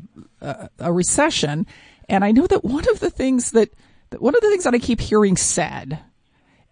a 0.80 0.92
recession, 0.92 1.68
and 2.08 2.26
I 2.26 2.32
know 2.32 2.48
that 2.48 2.64
one 2.66 2.90
of 2.90 3.00
the 3.00 3.12
things 3.12 3.52
that, 3.52 3.70
that 4.10 4.22
one 4.22 4.36
of 4.36 4.42
the 4.42 4.50
things 4.50 4.64
that 4.64 4.74
I 4.74 4.80
keep 4.80 5.00
hearing 5.00 5.38
said 5.38 6.00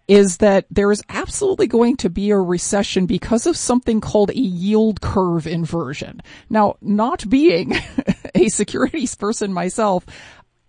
is 0.08 0.38
that 0.38 0.64
there 0.70 0.90
is 0.90 1.02
absolutely 1.10 1.66
going 1.66 1.96
to 1.98 2.08
be 2.08 2.30
a 2.30 2.38
recession 2.38 3.04
because 3.04 3.46
of 3.46 3.56
something 3.56 4.00
called 4.00 4.30
a 4.30 4.38
yield 4.38 5.02
curve 5.02 5.46
inversion. 5.46 6.22
Now, 6.48 6.76
not 6.80 7.28
being 7.28 7.74
a 8.34 8.48
securities 8.48 9.14
person 9.14 9.52
myself, 9.52 10.06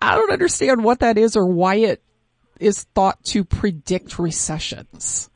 I 0.01 0.15
don't 0.15 0.31
understand 0.31 0.83
what 0.83 0.99
that 0.99 1.17
is 1.17 1.37
or 1.37 1.45
why 1.45 1.75
it 1.75 2.03
is 2.59 2.83
thought 2.95 3.23
to 3.23 3.45
predict 3.45 4.19
recessions. 4.19 5.29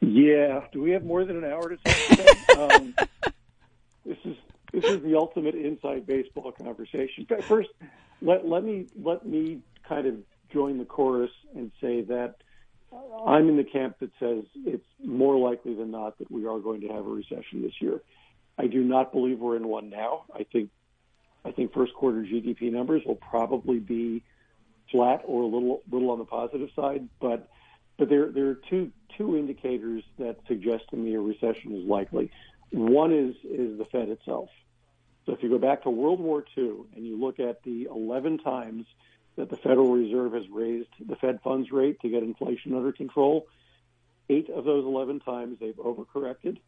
Yeah. 0.00 0.62
Do 0.72 0.80
we 0.80 0.92
have 0.92 1.04
more 1.04 1.26
than 1.26 1.36
an 1.36 1.44
hour 1.44 1.68
to 1.68 1.76
talk 1.76 2.58
um, 2.72 2.94
this 4.04 4.16
is 4.24 4.36
this 4.72 4.84
is 4.84 5.02
the 5.02 5.16
ultimate 5.16 5.54
inside 5.54 6.06
baseball 6.06 6.52
conversation. 6.52 7.26
First, 7.42 7.68
let 8.22 8.46
let 8.46 8.64
me 8.64 8.86
let 9.02 9.26
me 9.26 9.60
kind 9.86 10.06
of 10.06 10.14
join 10.52 10.78
the 10.78 10.84
chorus 10.84 11.30
and 11.54 11.70
say 11.80 12.02
that 12.02 12.36
I'm 13.26 13.48
in 13.48 13.56
the 13.56 13.64
camp 13.64 13.98
that 14.00 14.10
says 14.18 14.44
it's 14.66 14.86
more 15.04 15.36
likely 15.36 15.74
than 15.74 15.90
not 15.90 16.18
that 16.18 16.30
we 16.30 16.46
are 16.46 16.58
going 16.58 16.80
to 16.82 16.88
have 16.88 17.06
a 17.06 17.10
recession 17.10 17.62
this 17.62 17.80
year. 17.80 18.00
I 18.58 18.66
do 18.66 18.82
not 18.82 19.12
believe 19.12 19.38
we're 19.38 19.56
in 19.56 19.68
one 19.68 19.90
now. 19.90 20.24
I 20.34 20.44
think 20.44 20.70
I 21.44 21.52
think 21.52 21.72
first 21.72 21.94
quarter 21.94 22.18
GDP 22.22 22.70
numbers 22.70 23.02
will 23.06 23.16
probably 23.16 23.78
be 23.78 24.22
flat 24.90 25.22
or 25.24 25.42
a 25.42 25.46
little 25.46 25.82
little 25.90 26.10
on 26.10 26.18
the 26.18 26.24
positive 26.24 26.68
side, 26.74 27.08
but 27.20 27.48
but 27.96 28.08
there 28.08 28.30
there 28.30 28.48
are 28.48 28.58
two 28.68 28.90
two 29.16 29.36
indicators 29.36 30.02
that 30.18 30.36
suggest 30.48 30.84
to 30.90 30.96
me 30.96 31.14
a 31.14 31.20
recession 31.20 31.76
is 31.76 31.84
likely. 31.84 32.30
One 32.72 33.12
is 33.12 33.36
is 33.44 33.78
the 33.78 33.86
Fed 33.90 34.08
itself. 34.08 34.48
So 35.26 35.32
if 35.32 35.42
you 35.42 35.48
go 35.48 35.58
back 35.58 35.82
to 35.84 35.90
World 35.90 36.20
War 36.20 36.44
II 36.56 36.72
and 36.96 37.06
you 37.06 37.18
look 37.18 37.38
at 37.38 37.62
the 37.62 37.88
11 37.90 38.38
times 38.38 38.86
that 39.36 39.50
the 39.50 39.56
Federal 39.56 39.92
Reserve 39.92 40.32
has 40.34 40.48
raised 40.50 40.88
the 41.04 41.16
Fed 41.16 41.40
funds 41.42 41.70
rate 41.70 42.00
to 42.00 42.08
get 42.08 42.22
inflation 42.22 42.74
under 42.74 42.92
control. 42.92 43.46
Eight 44.28 44.48
of 44.50 44.64
those 44.64 44.84
11 44.84 45.20
times 45.20 45.58
they've 45.60 45.74
overcorrected 45.76 46.58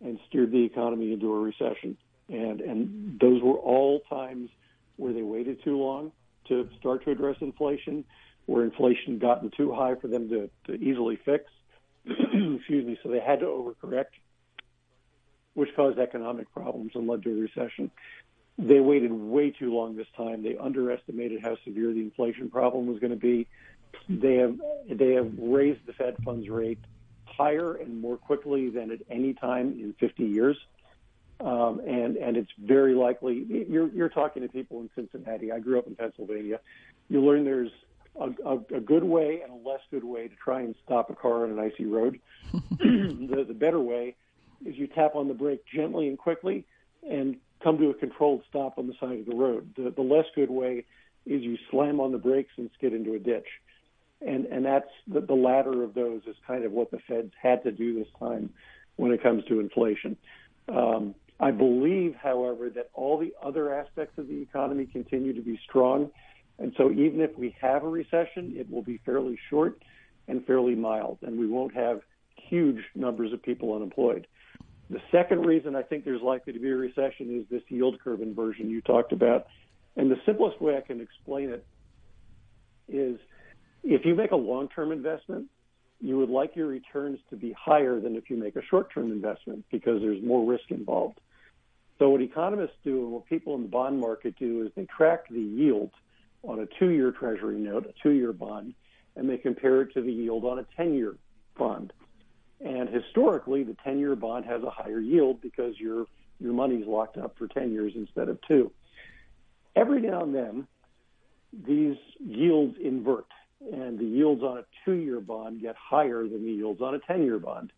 and 0.00 0.18
steered 0.28 0.50
the 0.50 0.64
economy 0.64 1.12
into 1.12 1.32
a 1.32 1.38
recession. 1.38 1.96
And, 2.28 2.60
and 2.60 3.18
those 3.20 3.42
were 3.42 3.54
all 3.54 4.00
times 4.00 4.50
where 4.96 5.12
they 5.12 5.22
waited 5.22 5.62
too 5.62 5.78
long 5.78 6.12
to 6.48 6.68
start 6.78 7.04
to 7.04 7.10
address 7.10 7.36
inflation, 7.40 8.04
where 8.46 8.64
inflation 8.64 9.18
gotten 9.18 9.50
too 9.56 9.72
high 9.72 9.94
for 9.94 10.08
them 10.08 10.28
to, 10.28 10.50
to 10.66 10.74
easily 10.74 11.18
fix. 11.24 11.44
Excuse 12.06 12.86
me. 12.86 12.98
So 13.02 13.08
they 13.08 13.20
had 13.20 13.40
to 13.40 13.46
overcorrect, 13.46 14.14
which 15.54 15.74
caused 15.74 15.98
economic 15.98 16.52
problems 16.52 16.92
and 16.94 17.06
led 17.06 17.22
to 17.22 17.30
a 17.30 17.40
recession. 17.40 17.90
They 18.58 18.80
waited 18.80 19.12
way 19.12 19.50
too 19.50 19.74
long 19.74 19.96
this 19.96 20.06
time. 20.16 20.42
They 20.42 20.56
underestimated 20.56 21.42
how 21.42 21.56
severe 21.64 21.92
the 21.92 22.00
inflation 22.00 22.50
problem 22.50 22.86
was 22.86 22.98
going 22.98 23.10
to 23.10 23.16
be. 23.16 23.46
They 24.08 24.36
have 24.36 24.56
they 24.88 25.12
have 25.12 25.32
raised 25.38 25.84
the 25.86 25.92
Fed 25.92 26.16
funds 26.24 26.48
rate 26.48 26.78
higher 27.24 27.74
and 27.74 28.00
more 28.00 28.16
quickly 28.16 28.70
than 28.70 28.90
at 28.90 29.00
any 29.10 29.34
time 29.34 29.72
in 29.72 29.94
50 29.98 30.24
years. 30.24 30.56
Um, 31.38 31.80
and 31.80 32.16
and 32.16 32.36
it's 32.38 32.50
very 32.58 32.94
likely 32.94 33.66
you're 33.68 33.88
you're 33.88 34.08
talking 34.08 34.42
to 34.42 34.48
people 34.48 34.80
in 34.80 34.88
Cincinnati. 34.94 35.52
I 35.52 35.58
grew 35.58 35.78
up 35.78 35.86
in 35.86 35.94
Pennsylvania. 35.94 36.60
You 37.10 37.22
learn 37.22 37.44
there's 37.44 37.72
a, 38.18 38.30
a, 38.44 38.76
a 38.76 38.80
good 38.80 39.04
way 39.04 39.42
and 39.42 39.52
a 39.52 39.68
less 39.68 39.80
good 39.90 40.04
way 40.04 40.28
to 40.28 40.34
try 40.34 40.60
and 40.60 40.74
stop 40.84 41.10
a 41.10 41.14
car 41.14 41.44
on 41.44 41.50
an 41.50 41.58
icy 41.58 41.84
road. 41.84 42.20
the, 42.78 43.44
the 43.46 43.54
better 43.54 43.80
way 43.80 44.16
is 44.64 44.76
you 44.76 44.86
tap 44.86 45.14
on 45.14 45.28
the 45.28 45.34
brake 45.34 45.62
gently 45.66 46.08
and 46.08 46.16
quickly 46.16 46.64
and 47.06 47.36
come 47.62 47.78
to 47.78 47.90
a 47.90 47.94
controlled 47.94 48.42
stop 48.48 48.78
on 48.78 48.86
the 48.86 48.94
side 49.00 49.20
of 49.20 49.26
the 49.26 49.34
road. 49.34 49.70
The, 49.76 49.90
the 49.90 50.02
less 50.02 50.26
good 50.34 50.50
way 50.50 50.84
is 51.24 51.42
you 51.42 51.56
slam 51.70 52.00
on 52.00 52.12
the 52.12 52.18
brakes 52.18 52.52
and 52.56 52.70
skid 52.76 52.92
into 52.92 53.14
a 53.14 53.18
ditch. 53.18 53.46
And, 54.20 54.46
and 54.46 54.64
that's 54.64 54.88
the, 55.06 55.20
the 55.20 55.34
latter 55.34 55.82
of 55.82 55.94
those 55.94 56.22
is 56.26 56.36
kind 56.46 56.64
of 56.64 56.72
what 56.72 56.90
the 56.90 56.98
Feds 57.06 57.32
had 57.40 57.62
to 57.64 57.70
do 57.70 57.98
this 57.98 58.08
time 58.18 58.50
when 58.96 59.12
it 59.12 59.22
comes 59.22 59.44
to 59.46 59.60
inflation. 59.60 60.16
Um, 60.68 61.14
I 61.38 61.50
believe, 61.50 62.14
however, 62.14 62.70
that 62.70 62.90
all 62.94 63.18
the 63.18 63.34
other 63.42 63.74
aspects 63.74 64.18
of 64.18 64.26
the 64.26 64.40
economy 64.40 64.86
continue 64.86 65.34
to 65.34 65.42
be 65.42 65.60
strong. 65.68 66.10
And 66.58 66.72
so 66.78 66.90
even 66.90 67.20
if 67.20 67.36
we 67.36 67.54
have 67.60 67.84
a 67.84 67.88
recession, 67.88 68.54
it 68.56 68.70
will 68.70 68.82
be 68.82 69.00
fairly 69.04 69.38
short 69.50 69.82
and 70.28 70.44
fairly 70.46 70.74
mild, 70.74 71.18
and 71.22 71.38
we 71.38 71.46
won't 71.46 71.74
have 71.74 72.00
huge 72.36 72.82
numbers 72.94 73.32
of 73.32 73.42
people 73.42 73.74
unemployed. 73.74 74.26
The 74.88 75.00
second 75.10 75.44
reason 75.44 75.74
I 75.74 75.82
think 75.82 76.04
there's 76.04 76.22
likely 76.22 76.52
to 76.52 76.58
be 76.58 76.70
a 76.70 76.76
recession 76.76 77.40
is 77.40 77.46
this 77.50 77.62
yield 77.68 77.98
curve 78.02 78.20
inversion 78.20 78.70
you 78.70 78.80
talked 78.80 79.12
about. 79.12 79.46
And 79.96 80.10
the 80.10 80.16
simplest 80.24 80.60
way 80.60 80.76
I 80.76 80.80
can 80.80 81.00
explain 81.00 81.50
it 81.50 81.66
is 82.88 83.18
if 83.82 84.04
you 84.04 84.14
make 84.14 84.30
a 84.30 84.36
long 84.36 84.68
term 84.68 84.92
investment, 84.92 85.46
you 86.00 86.18
would 86.18 86.28
like 86.28 86.54
your 86.54 86.66
returns 86.66 87.18
to 87.30 87.36
be 87.36 87.52
higher 87.52 87.98
than 88.00 88.16
if 88.16 88.28
you 88.28 88.36
make 88.36 88.56
a 88.56 88.62
short 88.62 88.92
term 88.92 89.10
investment 89.10 89.64
because 89.70 90.02
there's 90.02 90.22
more 90.22 90.46
risk 90.46 90.70
involved. 90.70 91.20
So, 91.98 92.10
what 92.10 92.20
economists 92.20 92.76
do 92.84 93.04
and 93.04 93.12
what 93.12 93.26
people 93.26 93.54
in 93.54 93.62
the 93.62 93.68
bond 93.68 93.98
market 93.98 94.36
do 94.38 94.62
is 94.66 94.72
they 94.76 94.84
track 94.84 95.28
the 95.28 95.40
yield 95.40 95.90
on 96.42 96.60
a 96.60 96.66
two 96.78 96.90
year 96.90 97.10
treasury 97.10 97.58
note, 97.58 97.86
a 97.86 97.94
two 98.02 98.12
year 98.12 98.32
bond, 98.32 98.74
and 99.16 99.28
they 99.28 99.38
compare 99.38 99.82
it 99.82 99.94
to 99.94 100.02
the 100.02 100.12
yield 100.12 100.44
on 100.44 100.58
a 100.58 100.66
10 100.76 100.94
year 100.94 101.16
bond. 101.58 101.92
And 102.64 102.88
historically, 102.88 103.64
the 103.64 103.76
10-year 103.86 104.16
bond 104.16 104.46
has 104.46 104.62
a 104.62 104.70
higher 104.70 105.00
yield 105.00 105.40
because 105.40 105.78
your 105.78 106.06
your 106.38 106.52
money's 106.52 106.86
locked 106.86 107.16
up 107.16 107.36
for 107.38 107.48
10 107.48 107.72
years 107.72 107.92
instead 107.94 108.28
of 108.28 108.38
two. 108.46 108.70
Every 109.74 110.00
now 110.02 110.22
and 110.22 110.34
then, 110.34 110.66
these 111.66 111.96
yields 112.18 112.76
invert, 112.82 113.26
and 113.72 113.98
the 113.98 114.04
yields 114.04 114.42
on 114.42 114.58
a 114.58 114.64
two-year 114.84 115.20
bond 115.20 115.62
get 115.62 115.76
higher 115.76 116.22
than 116.28 116.44
the 116.44 116.52
yields 116.52 116.80
on 116.82 116.94
a 116.94 116.98
10-year 116.98 117.38
bond. 117.38 117.72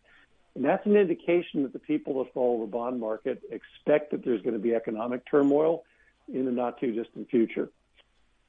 And 0.55 0.65
that's 0.65 0.85
an 0.85 0.95
indication 0.95 1.63
that 1.63 1.73
the 1.73 1.79
people 1.79 2.21
that 2.23 2.33
follow 2.33 2.61
the 2.61 2.71
bond 2.71 2.99
market 2.99 3.41
expect 3.49 4.11
that 4.11 4.25
there's 4.25 4.41
going 4.41 4.55
to 4.55 4.59
be 4.59 4.75
economic 4.75 5.23
turmoil 5.29 5.83
in 6.27 6.45
the 6.45 6.51
not 6.51 6.79
too 6.79 6.91
distant 6.91 7.29
future. 7.29 7.69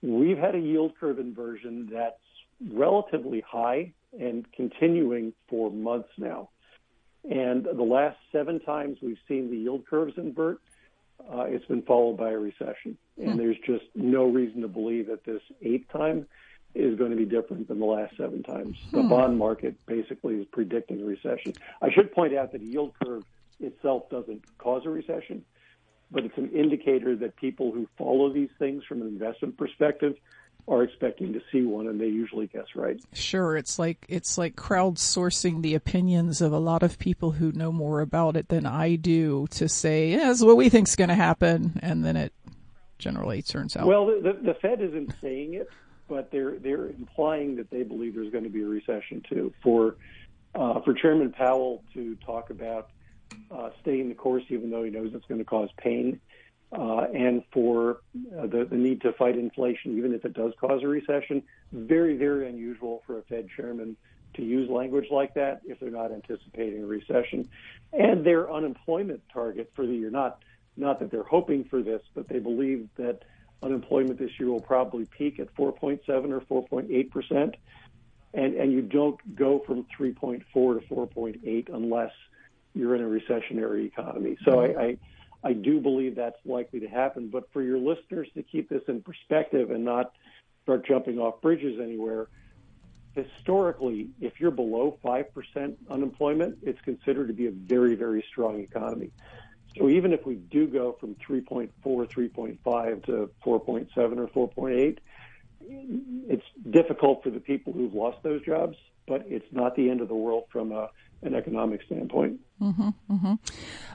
We've 0.03 0.39
had 0.39 0.55
a 0.55 0.59
yield 0.59 0.95
curve 0.99 1.19
inversion 1.19 1.89
that's 1.93 2.17
relatively 2.73 3.43
high 3.47 3.93
and 4.19 4.51
continuing 4.53 5.33
for 5.49 5.71
months 5.71 6.11
now. 6.19 6.49
And 7.29 7.65
the 7.65 7.83
last 7.83 8.17
seven 8.33 8.61
times 8.61 8.99
we've 9.03 9.19
seen 9.29 9.51
the 9.51 9.57
yield 9.57 9.87
curves 9.87 10.15
invert, 10.17 10.61
uh, 11.31 11.43
it's 11.43 11.67
been 11.67 11.83
followed 11.83 12.17
by 12.17 12.31
a 12.31 12.39
recession. 12.39 12.97
And 13.19 13.33
hmm. 13.33 13.39
there's 13.39 13.59
just 13.67 13.85
no 13.95 14.25
reason 14.25 14.63
to 14.63 14.69
believe 14.69 15.09
that 15.09 15.25
this 15.25 15.43
eighth 15.63 15.91
time 15.93 16.27
is 16.75 16.97
going 16.99 17.11
to 17.11 17.17
be 17.17 17.27
different 17.27 17.69
than 17.69 17.79
the 17.79 17.85
last 17.85 18.17
seven 18.17 18.43
times. 18.43 18.79
The 18.93 19.03
hmm. 19.03 19.09
bond 19.09 19.39
market 19.39 19.75
basically 19.87 20.37
is 20.37 20.47
predicting 20.51 21.03
a 21.03 21.05
recession. 21.05 21.53
I 21.83 21.91
should 21.91 22.13
point 22.13 22.35
out 22.35 22.53
that 22.53 22.61
the 22.61 22.67
yield 22.67 22.95
curve 23.03 23.25
itself 23.61 24.09
doesn't 24.09 24.43
cause 24.57 24.87
a 24.87 24.91
recession, 24.91 25.45
but 26.11 26.25
it's 26.25 26.39
an 26.39 26.51
indicator 26.51 27.17
that 27.17 27.37
people 27.37 27.71
who 27.71 27.87
follow 27.99 28.33
these 28.33 28.51
things 28.59 28.83
from 28.85 29.03
an 29.03 29.09
investment 29.09 29.59
perspective 29.59 30.15
are 30.69 30.83
expecting 30.83 31.33
to 31.33 31.41
see 31.51 31.63
one 31.63 31.87
and 31.89 32.01
they 32.01 32.07
usually 32.07 32.47
guess 32.47 32.67
right. 32.75 33.01
Sure, 33.13 33.57
it's 33.57 33.79
like 33.79 34.05
it's 34.09 34.39
like 34.39 34.57
crowdsourcing 34.57 35.63
the 35.63 35.75
opinions 35.75 36.41
of 36.41 36.53
a 36.53 36.59
lot 36.59 36.83
of 36.83 36.99
people 36.99 37.33
who 37.33 37.53
know 37.53 37.73
more 37.73 38.01
about 38.01 38.37
it 38.37 38.49
than 38.49 38.67
I 38.67 38.97
do 38.97 39.47
to 39.53 39.69
say, 39.69 40.11
yeah, 40.11 40.29
this 40.29 40.39
is 40.39 40.45
what 40.45 40.57
we 40.57 40.69
think's 40.69 40.97
going 40.97 41.09
to 41.09 41.15
happen 41.15 41.79
and 41.83 42.05
then 42.05 42.17
it 42.17 42.33
generally 42.99 43.43
turns 43.43 43.77
out. 43.77 43.87
Well, 43.87 44.07
the, 44.07 44.39
the 44.43 44.55
Fed 44.55 44.81
isn't 44.81 45.15
saying 45.21 45.55
it, 45.55 45.69
but 46.09 46.31
they're 46.31 46.59
they're 46.59 46.87
implying 46.87 47.57
that 47.57 47.71
they 47.71 47.83
believe 47.83 48.15
there's 48.15 48.31
going 48.33 48.45
to 48.45 48.51
be 48.51 48.63
a 48.63 48.67
recession 48.67 49.23
too. 49.29 49.53
For 49.63 49.97
uh, 50.55 50.81
for 50.83 50.95
Chairman 50.95 51.33
Powell 51.33 51.83
to 51.95 52.17
talk 52.17 52.51
about 52.51 52.91
uh, 53.51 53.71
staying 53.81 54.09
the 54.09 54.15
course, 54.15 54.45
even 54.49 54.71
though 54.71 54.85
he 54.85 54.91
knows 54.91 55.13
it's 55.15 55.27
going 55.27 55.39
to 55.39 55.45
cause 55.45 55.71
pain, 55.79 56.21
uh, 56.73 57.07
and 57.13 57.43
for 57.53 58.01
uh, 58.39 58.47
the, 58.47 58.67
the 58.71 58.77
need 58.77 59.01
to 59.03 59.13
fight 59.15 59.37
inflation, 59.37 59.97
even 59.97 60.15
if 60.15 60.25
it 60.25 60.35
does 60.35 60.53
cause 60.61 60.83
a 60.83 60.87
recession. 60.87 61.43
Very, 61.73 62.17
very 62.17 62.49
unusual 62.49 63.03
for 63.07 63.19
a 63.19 63.23
Fed 63.23 63.49
chairman 63.57 63.97
to 64.35 64.43
use 64.43 64.71
language 64.71 65.07
like 65.11 65.35
that 65.35 65.61
if 65.65 65.81
they're 65.81 65.91
not 65.91 66.13
anticipating 66.13 66.83
a 66.83 66.87
recession. 66.87 67.49
And 67.93 68.25
their 68.25 68.53
unemployment 68.53 69.23
target 69.33 69.73
for 69.75 69.87
the 69.87 69.95
year, 69.95 70.11
not 70.11 70.43
not 70.77 71.01
that 71.01 71.11
they're 71.11 71.25
hoping 71.25 71.65
for 71.65 71.83
this, 71.83 72.01
but 72.15 72.29
they 72.29 72.39
believe 72.39 72.89
that 72.97 73.23
unemployment 73.63 74.19
this 74.19 74.31
year 74.39 74.49
will 74.49 74.61
probably 74.61 75.05
peak 75.07 75.41
at 75.41 75.55
4.7 75.57 76.01
or 76.09 76.63
4.8 76.63 77.11
percent, 77.11 77.57
and 78.33 78.55
and 78.55 78.73
you 78.73 78.83
don't 78.83 79.35
go 79.35 79.59
from 79.67 79.85
3.4 79.99 80.45
to 80.53 80.95
4.8 80.95 81.75
unless 81.75 82.13
you're 82.75 82.95
in 82.95 83.03
a 83.03 83.05
recessionary 83.05 83.87
economy. 83.87 84.37
So 84.45 84.61
I, 84.61 84.83
I 84.83 84.97
I 85.43 85.53
do 85.53 85.81
believe 85.81 86.17
that's 86.17 86.39
likely 86.45 86.81
to 86.81 86.89
happen. 86.89 87.29
But 87.29 87.53
for 87.53 87.63
your 87.63 87.79
listeners 87.79 88.29
to 88.35 88.43
keep 88.43 88.69
this 88.69 88.83
in 88.89 89.03
perspective 89.03 89.71
and 89.71 89.85
not 89.85 90.13
start 90.63 90.87
jumping 90.87 91.19
off 91.19 91.41
bridges 91.41 91.81
anywhere, 91.81 92.29
historically, 93.15 94.11
if 94.21 94.41
you're 94.41 94.51
below 94.51 94.99
5% 95.05 95.77
unemployment, 95.89 96.59
it's 96.63 96.81
considered 96.83 97.29
to 97.29 97.35
be 97.35 97.47
a 97.47 97.51
very, 97.51 97.95
very 97.95 98.25
strong 98.29 98.61
economy. 98.61 99.11
So 99.77 99.89
even 99.89 100.13
if 100.13 100.27
we 100.27 100.35
do 100.35 100.67
go 100.67 100.97
from 100.99 101.15
3.4, 101.17 101.71
3.5 101.85 103.05
to 103.07 103.31
4.7 103.45 103.89
or 103.97 104.49
4.8, 104.49 104.99
it's 106.29 106.45
difficult 106.71 107.23
for 107.23 107.31
the 107.31 107.41
people 107.41 107.73
who've 107.73 107.95
lost 107.95 108.19
those 108.23 108.45
jobs, 108.45 108.77
but 109.07 109.25
it's 109.27 109.47
not 109.53 109.77
the 109.77 109.91
end 109.91 110.01
of 110.01 110.09
the 110.09 110.15
world 110.15 110.45
from 110.51 110.73
a 110.73 110.91
an 111.23 111.35
economic 111.35 111.83
standpoint. 111.83 112.41
Mm-hmm, 112.63 112.89
mm-hmm. 113.11 113.35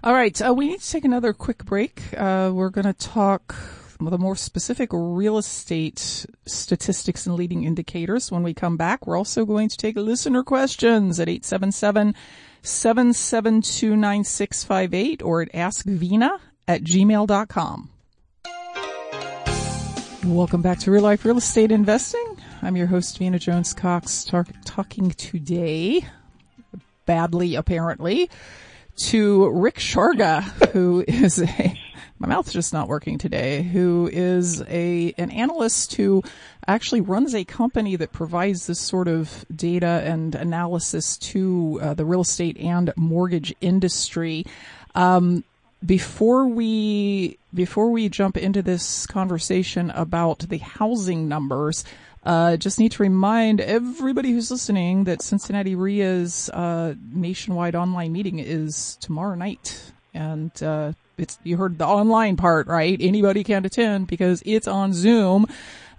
All 0.04 0.14
right, 0.14 0.40
uh, 0.42 0.54
we 0.54 0.68
need 0.68 0.80
to 0.80 0.92
take 0.92 1.06
another 1.06 1.34
quick 1.34 1.66
break. 1.66 2.04
Uh, 2.16 2.52
we're 2.54 2.70
going 2.70 2.86
to 2.86 2.94
talk 2.94 3.56
the 4.00 4.18
more 4.18 4.36
specific 4.36 4.90
real 4.92 5.38
estate 5.38 6.26
statistics 6.46 7.26
and 7.26 7.36
leading 7.36 7.64
indicators. 7.64 8.32
When 8.32 8.44
we 8.44 8.54
come 8.54 8.78
back, 8.78 9.08
we're 9.08 9.18
also 9.18 9.46
going 9.46 9.70
to 9.70 9.78
take 9.78 9.96
listener 9.96 10.44
questions 10.44 11.20
at 11.20 11.30
877 11.30 12.14
772 12.62 13.96
9658 13.96 15.22
or 15.22 15.42
at 15.42 15.52
askvena 15.54 16.40
at 16.68 16.84
gmail.com. 16.84 17.90
Welcome 20.26 20.64
back 20.64 20.80
to 20.80 20.92
Real 20.92 21.04
Life 21.04 21.24
Real 21.24 21.38
Estate 21.38 21.72
Investing. 21.72 22.42
I'm 22.64 22.76
your 22.76 22.88
host, 22.88 23.20
Vena 23.20 23.38
Jones 23.38 23.74
Cox, 23.74 24.26
talking 24.66 25.12
today 25.12 26.08
badly 27.06 27.54
apparently 27.54 28.32
to 28.98 29.50
Rick 29.50 29.76
Sharga, 29.76 30.42
who 30.72 31.06
is 31.08 31.44
a 31.44 31.80
my 32.18 32.28
mouth's 32.28 32.52
just 32.52 32.74
not 32.74 32.88
working 32.88 33.20
today, 33.20 33.62
who 33.62 34.10
is 34.12 34.64
a 34.64 35.14
an 35.20 35.30
analyst 35.30 35.94
who 35.94 36.24
actually 36.68 37.02
runs 37.02 37.36
a 37.36 37.46
company 37.46 37.96
that 37.96 38.12
provides 38.12 38.66
this 38.66 38.80
sort 38.80 39.08
of 39.08 39.46
data 39.56 40.02
and 40.06 40.34
analysis 40.34 41.18
to 41.18 41.80
uh, 41.84 41.94
the 41.94 42.04
real 42.04 42.22
estate 42.22 42.58
and 42.58 42.92
mortgage 42.98 43.54
industry. 43.62 44.44
Um, 44.96 45.44
before 45.86 46.48
we 46.48 47.38
before 47.54 47.89
we 47.89 48.10
jump 48.10 48.38
into 48.38 48.62
this 48.62 49.06
conversation 49.06 49.91
about 49.91 50.39
the 50.39 50.58
housing 50.58 51.28
numbers, 51.28 51.86
uh, 52.24 52.58
just 52.58 52.80
need 52.80 52.91
to 52.93 53.04
remind 53.04 53.62
everybody 53.62 54.32
who's 54.32 54.52
listening 54.52 55.04
that 55.06 55.21
Cincinnati 55.21 55.76
REIA's 55.76 56.50
uh, 56.50 56.95
nationwide 57.13 57.76
online 57.76 58.12
meeting 58.12 58.39
is 58.39 58.98
tomorrow 59.00 59.36
night, 59.36 59.91
and 60.13 60.52
uh, 60.63 60.93
it's 61.17 61.38
you 61.43 61.58
heard 61.58 61.78
the 61.78 61.86
online 61.86 62.36
part, 62.36 62.67
right? 62.67 62.98
Anybody 63.00 63.43
can 63.43 63.65
attend 63.65 64.08
because 64.08 64.41
it's 64.45 64.67
on 64.67 64.93
Zoom. 64.93 65.48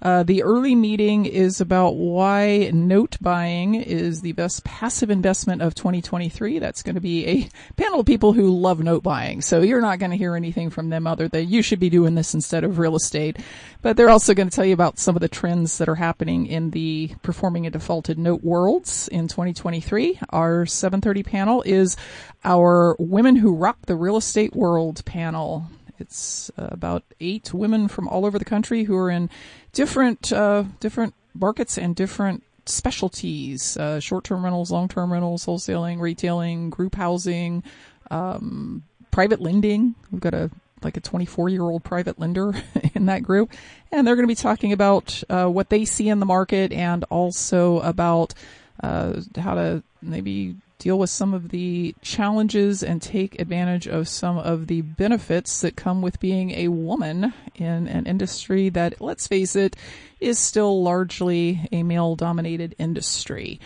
Uh, 0.02 0.22
the 0.22 0.42
early 0.42 0.74
meeting 0.74 1.24
is 1.24 1.60
about 1.60 1.96
why 1.96 2.70
note 2.72 3.16
buying 3.20 3.74
is 3.74 4.20
the 4.20 4.32
best 4.32 4.64
passive 4.64 5.10
investment 5.10 5.62
of 5.62 5.74
2023. 5.74 6.58
That's 6.58 6.82
going 6.82 6.94
to 6.94 7.00
be 7.00 7.26
a 7.26 7.48
panel 7.76 8.00
of 8.00 8.06
people 8.06 8.32
who 8.32 8.58
love 8.58 8.80
note 8.80 9.02
buying. 9.02 9.40
So 9.40 9.62
you're 9.62 9.80
not 9.80 9.98
going 9.98 10.10
to 10.10 10.16
hear 10.16 10.36
anything 10.36 10.70
from 10.70 10.90
them 10.90 11.06
other 11.06 11.28
than 11.28 11.48
you 11.48 11.62
should 11.62 11.80
be 11.80 11.90
doing 11.90 12.14
this 12.14 12.34
instead 12.34 12.64
of 12.64 12.78
real 12.78 12.96
estate. 12.96 13.38
But 13.82 13.96
they're 13.96 14.10
also 14.10 14.34
going 14.34 14.48
to 14.48 14.54
tell 14.54 14.64
you 14.64 14.74
about 14.74 14.98
some 14.98 15.16
of 15.16 15.22
the 15.22 15.28
trends 15.28 15.78
that 15.78 15.88
are 15.88 15.94
happening 15.94 16.46
in 16.46 16.70
the 16.70 17.12
performing 17.22 17.66
a 17.66 17.70
defaulted 17.70 18.18
note 18.18 18.42
worlds 18.42 19.08
in 19.08 19.28
2023. 19.28 20.20
Our 20.30 20.66
730 20.66 21.22
panel 21.22 21.62
is 21.62 21.96
our 22.44 22.96
women 22.98 23.36
who 23.36 23.54
rock 23.54 23.78
the 23.86 23.96
real 23.96 24.16
estate 24.16 24.54
world 24.54 25.04
panel. 25.04 25.66
It's 25.98 26.50
uh, 26.58 26.68
about 26.70 27.04
eight 27.20 27.52
women 27.52 27.88
from 27.88 28.08
all 28.08 28.24
over 28.26 28.38
the 28.38 28.44
country 28.44 28.84
who 28.84 28.96
are 28.96 29.10
in 29.10 29.30
different 29.72 30.32
uh, 30.32 30.64
different 30.80 31.14
markets 31.34 31.78
and 31.78 31.94
different 31.94 32.42
specialties: 32.66 33.76
uh, 33.76 34.00
short-term 34.00 34.44
rentals, 34.44 34.70
long-term 34.70 35.12
rentals, 35.12 35.46
wholesaling, 35.46 36.00
retailing, 36.00 36.70
group 36.70 36.94
housing, 36.94 37.62
um, 38.10 38.82
private 39.10 39.40
lending. 39.40 39.94
We've 40.10 40.20
got 40.20 40.34
a 40.34 40.50
like 40.82 40.96
a 40.96 41.00
24 41.00 41.48
year 41.48 41.62
old 41.62 41.84
private 41.84 42.18
lender 42.18 42.54
in 42.94 43.06
that 43.06 43.22
group, 43.22 43.52
and 43.90 44.06
they're 44.06 44.16
going 44.16 44.26
to 44.26 44.30
be 44.30 44.34
talking 44.34 44.72
about 44.72 45.22
uh, 45.28 45.46
what 45.46 45.70
they 45.70 45.84
see 45.84 46.08
in 46.08 46.20
the 46.20 46.26
market 46.26 46.72
and 46.72 47.04
also 47.04 47.80
about 47.80 48.34
uh, 48.82 49.20
how 49.36 49.54
to 49.54 49.82
maybe 50.02 50.56
deal 50.78 50.98
with 50.98 51.10
some 51.10 51.34
of 51.34 51.50
the 51.50 51.94
challenges 52.02 52.82
and 52.82 53.00
take 53.00 53.40
advantage 53.40 53.86
of 53.86 54.08
some 54.08 54.38
of 54.38 54.66
the 54.66 54.80
benefits 54.82 55.60
that 55.62 55.76
come 55.76 56.02
with 56.02 56.20
being 56.20 56.50
a 56.50 56.68
woman 56.68 57.32
in 57.54 57.88
an 57.88 58.04
industry 58.06 58.68
that, 58.70 59.00
let's 59.00 59.26
face 59.26 59.56
it, 59.56 59.74
is 60.20 60.38
still 60.38 60.82
largely 60.82 61.66
a 61.72 61.82
male 61.82 62.14
dominated 62.14 62.74
industry. 62.78 63.58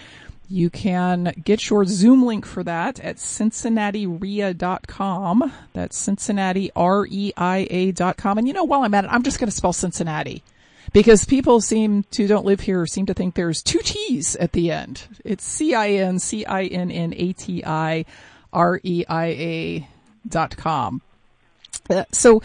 You 0.49 0.71
can 0.71 1.35
get 1.45 1.69
your 1.71 1.85
Zoom 1.85 2.25
link 2.25 2.45
for 2.45 2.65
that 2.65 2.99
at 3.01 3.17
cincinnatireia.com. 3.17 5.53
That's 5.73 5.97
Cincinnati, 5.97 6.73
R-E-I-A.com. 6.75 8.39
And 8.39 8.49
you 8.49 8.55
know, 8.55 8.65
while 8.65 8.83
I'm 8.83 8.95
at 8.95 9.05
it, 9.05 9.13
I'm 9.13 9.23
just 9.23 9.39
going 9.39 9.49
to 9.49 9.57
spell 9.57 9.73
Cincinnati 9.73 10.43
because 10.93 11.25
people 11.25 11.61
seem 11.61 12.05
to 12.11 12.27
don't 12.27 12.45
live 12.45 12.61
here 12.61 12.87
seem 12.87 13.07
to 13.07 13.15
think 13.15 13.35
there's 13.35 13.63
two 13.63 13.81
T's 13.81 14.37
at 14.37 14.53
the 14.53 14.71
end. 14.71 15.07
It's 15.25 15.45
C 15.45 15.75
I 15.75 15.91
N 15.91 16.19
C 16.19 16.45
I 16.45 16.65
N 16.65 16.91
N 16.91 17.15
A 17.17 17.33
T 17.33 17.65
I 17.65 18.05
R 18.53 18.81
E 18.83 19.05
I 19.09 19.27
A 19.27 19.89
dot 20.29 20.57
com. 20.57 21.03
Uh, 21.89 22.05
so, 22.13 22.43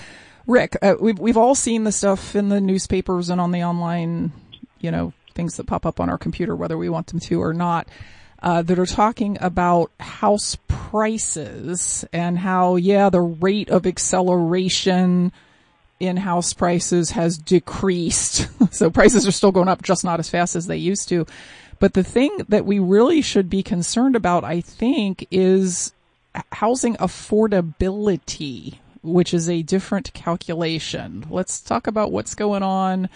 Rick, 0.48 0.78
uh, 0.82 0.96
we've 1.00 1.20
we've 1.20 1.38
all 1.38 1.56
seen 1.56 1.84
the 1.84 1.92
stuff 1.92 2.36
in 2.36 2.50
the 2.50 2.62
newspapers 2.62 3.30
and 3.30 3.42
on 3.42 3.52
the 3.52 3.64
online, 3.64 4.32
you 4.80 4.92
know, 4.92 5.14
things 5.34 5.58
that 5.58 5.68
pop 5.68 5.86
up 5.86 6.00
on 6.00 6.10
our 6.10 6.18
computer, 6.18 6.56
whether 6.56 6.78
we 6.78 6.90
want 6.90 7.08
them 7.08 7.20
to 7.20 7.42
or 7.42 7.54
not. 7.54 7.88
Uh, 8.44 8.62
that 8.62 8.78
are 8.78 8.86
talking 8.86 9.38
about 9.42 9.90
house 10.00 10.58
prices 10.68 12.06
and 12.14 12.38
how, 12.38 12.76
yeah, 12.76 13.10
the 13.10 13.22
rate 13.22 13.70
of 13.70 13.88
acceleration 13.88 15.32
in-house 16.00 16.54
prices 16.54 17.12
has 17.12 17.38
decreased. 17.38 18.48
so 18.74 18.90
prices 18.90 19.28
are 19.28 19.32
still 19.32 19.52
going 19.52 19.68
up, 19.68 19.82
just 19.82 20.04
not 20.04 20.20
as 20.20 20.30
fast 20.30 20.56
as 20.56 20.68
they 20.68 20.78
used 20.78 21.10
to. 21.10 21.26
But 21.80 21.94
the 21.94 22.04
thing 22.04 22.38
that 22.50 22.66
we 22.66 22.80
really 22.80 23.22
should 23.22 23.50
be 23.50 23.64
concerned 23.64 24.16
about, 24.16 24.44
I 24.44 24.62
think, 24.62 25.28
is 25.32 25.94
housing 26.52 26.96
affordability, 26.96 28.80
which 29.04 29.34
is 29.34 29.50
a 29.50 29.62
different 29.62 30.14
calculation. 30.14 31.26
Let's 31.30 31.60
talk 31.60 31.88
about 31.88 32.12
what's 32.12 32.36
going 32.36 32.64
on 32.64 33.10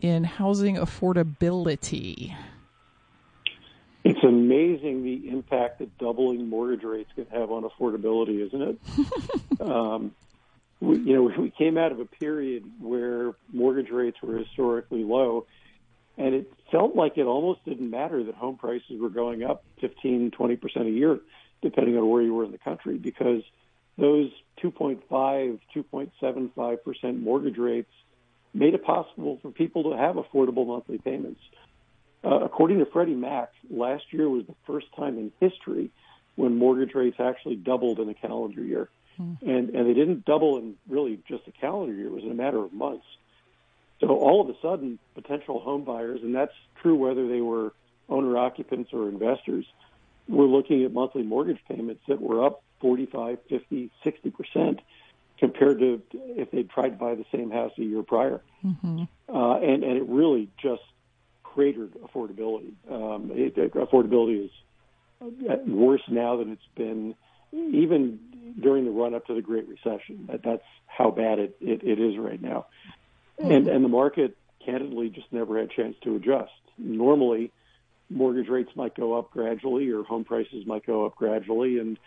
in 0.00 0.24
housing 0.24 0.76
affordability. 0.76 2.34
It's 4.04 4.22
amazing 4.24 5.04
the 5.04 5.28
impact 5.28 5.78
that 5.78 5.96
doubling 5.98 6.48
mortgage 6.48 6.82
rates 6.82 7.10
can 7.14 7.26
have 7.26 7.52
on 7.52 7.62
affordability, 7.62 8.44
isn't 8.46 8.62
it? 8.62 9.60
um, 9.60 10.12
we, 10.82 10.98
you 10.98 11.14
know, 11.14 11.22
we 11.38 11.50
came 11.50 11.78
out 11.78 11.92
of 11.92 12.00
a 12.00 12.04
period 12.04 12.64
where 12.80 13.34
mortgage 13.52 13.90
rates 13.90 14.18
were 14.22 14.36
historically 14.36 15.04
low, 15.04 15.46
and 16.18 16.34
it 16.34 16.52
felt 16.70 16.94
like 16.94 17.16
it 17.16 17.24
almost 17.24 17.64
didn't 17.64 17.88
matter 17.88 18.22
that 18.24 18.34
home 18.34 18.56
prices 18.56 19.00
were 19.00 19.08
going 19.08 19.42
up 19.42 19.64
15, 19.80 20.32
20 20.32 20.56
percent 20.56 20.86
a 20.86 20.90
year, 20.90 21.20
depending 21.62 21.96
on 21.96 22.08
where 22.08 22.22
you 22.22 22.34
were 22.34 22.44
in 22.44 22.52
the 22.52 22.58
country, 22.58 22.98
because 22.98 23.42
those 23.96 24.30
2.5, 24.62 25.00
2.75 25.74 26.82
percent 26.82 27.20
mortgage 27.20 27.58
rates 27.58 27.90
made 28.54 28.74
it 28.74 28.84
possible 28.84 29.38
for 29.40 29.50
people 29.50 29.90
to 29.90 29.96
have 29.96 30.16
affordable 30.16 30.66
monthly 30.66 30.98
payments. 30.98 31.40
Uh, 32.24 32.40
according 32.44 32.78
to 32.78 32.86
Freddie 32.86 33.14
Mac, 33.14 33.50
last 33.70 34.04
year 34.10 34.28
was 34.28 34.46
the 34.46 34.54
first 34.66 34.86
time 34.94 35.18
in 35.18 35.32
history 35.40 35.90
when 36.36 36.56
mortgage 36.56 36.94
rates 36.94 37.16
actually 37.18 37.56
doubled 37.56 37.98
in 37.98 38.08
a 38.08 38.14
calendar 38.14 38.62
year. 38.62 38.88
Mm. 39.20 39.42
And, 39.42 39.70
and 39.70 39.88
they 39.88 39.94
didn't 39.94 40.24
double 40.24 40.58
in 40.58 40.74
really 40.88 41.20
just 41.28 41.46
a 41.46 41.52
calendar 41.52 41.94
year, 41.94 42.06
it 42.06 42.12
was 42.12 42.24
in 42.24 42.30
a 42.30 42.34
matter 42.34 42.58
of 42.58 42.72
months. 42.72 43.04
So 44.00 44.08
all 44.08 44.40
of 44.40 44.48
a 44.48 44.58
sudden, 44.60 44.98
potential 45.14 45.60
home 45.60 45.84
buyers, 45.84 46.20
and 46.22 46.34
that's 46.34 46.54
true 46.80 46.96
whether 46.96 47.28
they 47.28 47.40
were 47.40 47.72
owner 48.08 48.36
occupants 48.36 48.90
or 48.92 49.08
investors, 49.08 49.64
were 50.28 50.46
looking 50.46 50.84
at 50.84 50.92
monthly 50.92 51.22
mortgage 51.22 51.60
payments 51.68 52.02
that 52.08 52.20
were 52.20 52.44
up 52.44 52.62
45, 52.80 53.38
50, 53.48 53.90
60 54.02 54.30
percent 54.30 54.80
compared 55.38 55.78
to 55.80 56.02
if 56.12 56.50
they'd 56.50 56.70
tried 56.70 56.90
to 56.90 56.96
buy 56.96 57.14
the 57.14 57.24
same 57.32 57.50
house 57.50 57.72
a 57.78 57.82
year 57.82 58.02
prior. 58.02 58.40
Mm-hmm. 58.64 59.04
Uh, 59.28 59.56
and, 59.58 59.82
and 59.82 59.96
it 59.96 60.06
really 60.08 60.48
just 60.60 60.82
cratered 61.42 61.92
affordability. 61.94 62.72
Um, 62.90 63.30
it, 63.34 63.56
affordability 63.56 64.44
is 64.44 64.50
worse 65.66 66.02
now 66.08 66.36
than 66.36 66.52
it's 66.52 66.62
been 66.74 67.14
even 67.52 68.18
during 68.60 68.84
the 68.84 68.90
run 68.90 69.14
up 69.14 69.26
to 69.26 69.34
the 69.34 69.42
Great 69.42 69.68
Recession. 69.68 70.26
That, 70.30 70.42
that's 70.42 70.64
how 70.86 71.10
bad 71.10 71.38
it, 71.38 71.56
it, 71.60 71.82
it 71.82 71.98
is 71.98 72.18
right 72.18 72.40
now. 72.40 72.66
And, 73.38 73.66
and 73.68 73.84
the 73.84 73.88
market 73.88 74.36
candidly 74.64 75.08
just 75.08 75.32
never 75.32 75.58
had 75.58 75.70
a 75.70 75.74
chance 75.74 75.96
to 76.02 76.16
adjust. 76.16 76.52
Normally, 76.78 77.50
mortgage 78.10 78.48
rates 78.48 78.70
might 78.76 78.94
go 78.94 79.18
up 79.18 79.30
gradually 79.30 79.90
or 79.90 80.02
home 80.04 80.24
prices 80.24 80.66
might 80.66 80.86
go 80.86 81.06
up 81.06 81.16
gradually 81.16 81.78
and 81.78 81.98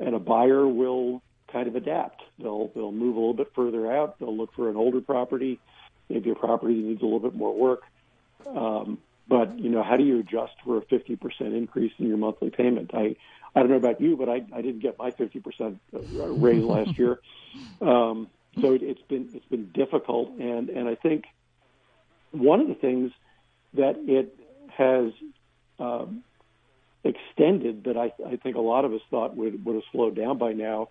and 0.00 0.14
a 0.14 0.18
buyer 0.18 0.66
will 0.66 1.22
kind 1.52 1.68
of 1.68 1.76
adapt. 1.76 2.22
They'll 2.38 2.70
they'll 2.74 2.92
move 2.92 3.16
a 3.16 3.18
little 3.18 3.34
bit 3.34 3.52
further 3.54 3.90
out. 3.90 4.18
They'll 4.18 4.36
look 4.36 4.52
for 4.54 4.68
an 4.68 4.76
older 4.76 5.00
property, 5.00 5.60
maybe 6.08 6.30
a 6.30 6.34
property 6.34 6.74
that 6.74 6.88
needs 6.88 7.02
a 7.02 7.04
little 7.04 7.20
bit 7.20 7.34
more 7.34 7.54
work. 7.54 7.82
Um, 8.46 8.98
but 9.28 9.58
you 9.58 9.70
know, 9.70 9.82
how 9.82 9.96
do 9.96 10.04
you 10.04 10.20
adjust 10.20 10.52
for 10.64 10.78
a 10.78 10.82
50% 10.82 11.18
increase 11.40 11.92
in 11.98 12.08
your 12.08 12.18
monthly 12.18 12.50
payment? 12.50 12.90
I 12.94 13.16
I 13.54 13.60
don't 13.60 13.70
know 13.70 13.76
about 13.76 14.00
you, 14.00 14.16
but 14.16 14.28
I 14.28 14.42
I 14.54 14.62
didn't 14.62 14.80
get 14.80 14.98
my 14.98 15.10
50% 15.10 15.78
raise 15.92 16.64
last 16.64 16.90
year. 16.98 17.20
Um, 17.80 18.28
so 18.60 18.72
it, 18.72 18.82
it's 18.82 19.02
been 19.08 19.30
it's 19.34 19.46
been 19.46 19.70
difficult, 19.72 20.30
and 20.38 20.68
and 20.68 20.88
I 20.88 20.94
think 20.94 21.24
one 22.32 22.60
of 22.60 22.68
the 22.68 22.74
things 22.74 23.12
that 23.74 23.96
it 24.06 24.36
has 24.76 25.12
um, 25.78 26.22
extended 27.04 27.84
that 27.84 27.96
I, 27.96 28.12
I 28.26 28.36
think 28.36 28.56
a 28.56 28.60
lot 28.60 28.84
of 28.84 28.92
us 28.92 29.00
thought 29.10 29.36
would 29.36 29.64
would 29.64 29.74
have 29.74 29.84
slowed 29.92 30.16
down 30.16 30.38
by 30.38 30.52
now 30.52 30.88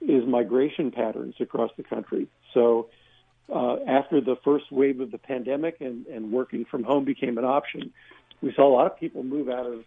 is 0.00 0.26
migration 0.26 0.90
patterns 0.90 1.34
across 1.40 1.70
the 1.76 1.82
country. 1.82 2.26
So 2.54 2.88
uh, 3.52 3.76
after 3.86 4.20
the 4.20 4.36
first 4.44 4.70
wave 4.70 5.00
of 5.00 5.10
the 5.10 5.18
pandemic 5.18 5.80
and, 5.80 6.06
and 6.06 6.32
working 6.32 6.64
from 6.64 6.82
home 6.82 7.04
became 7.04 7.38
an 7.38 7.44
option, 7.44 7.92
we 8.40 8.52
saw 8.54 8.66
a 8.68 8.72
lot 8.74 8.86
of 8.86 8.98
people 8.98 9.22
move 9.22 9.48
out 9.48 9.66
of 9.66 9.84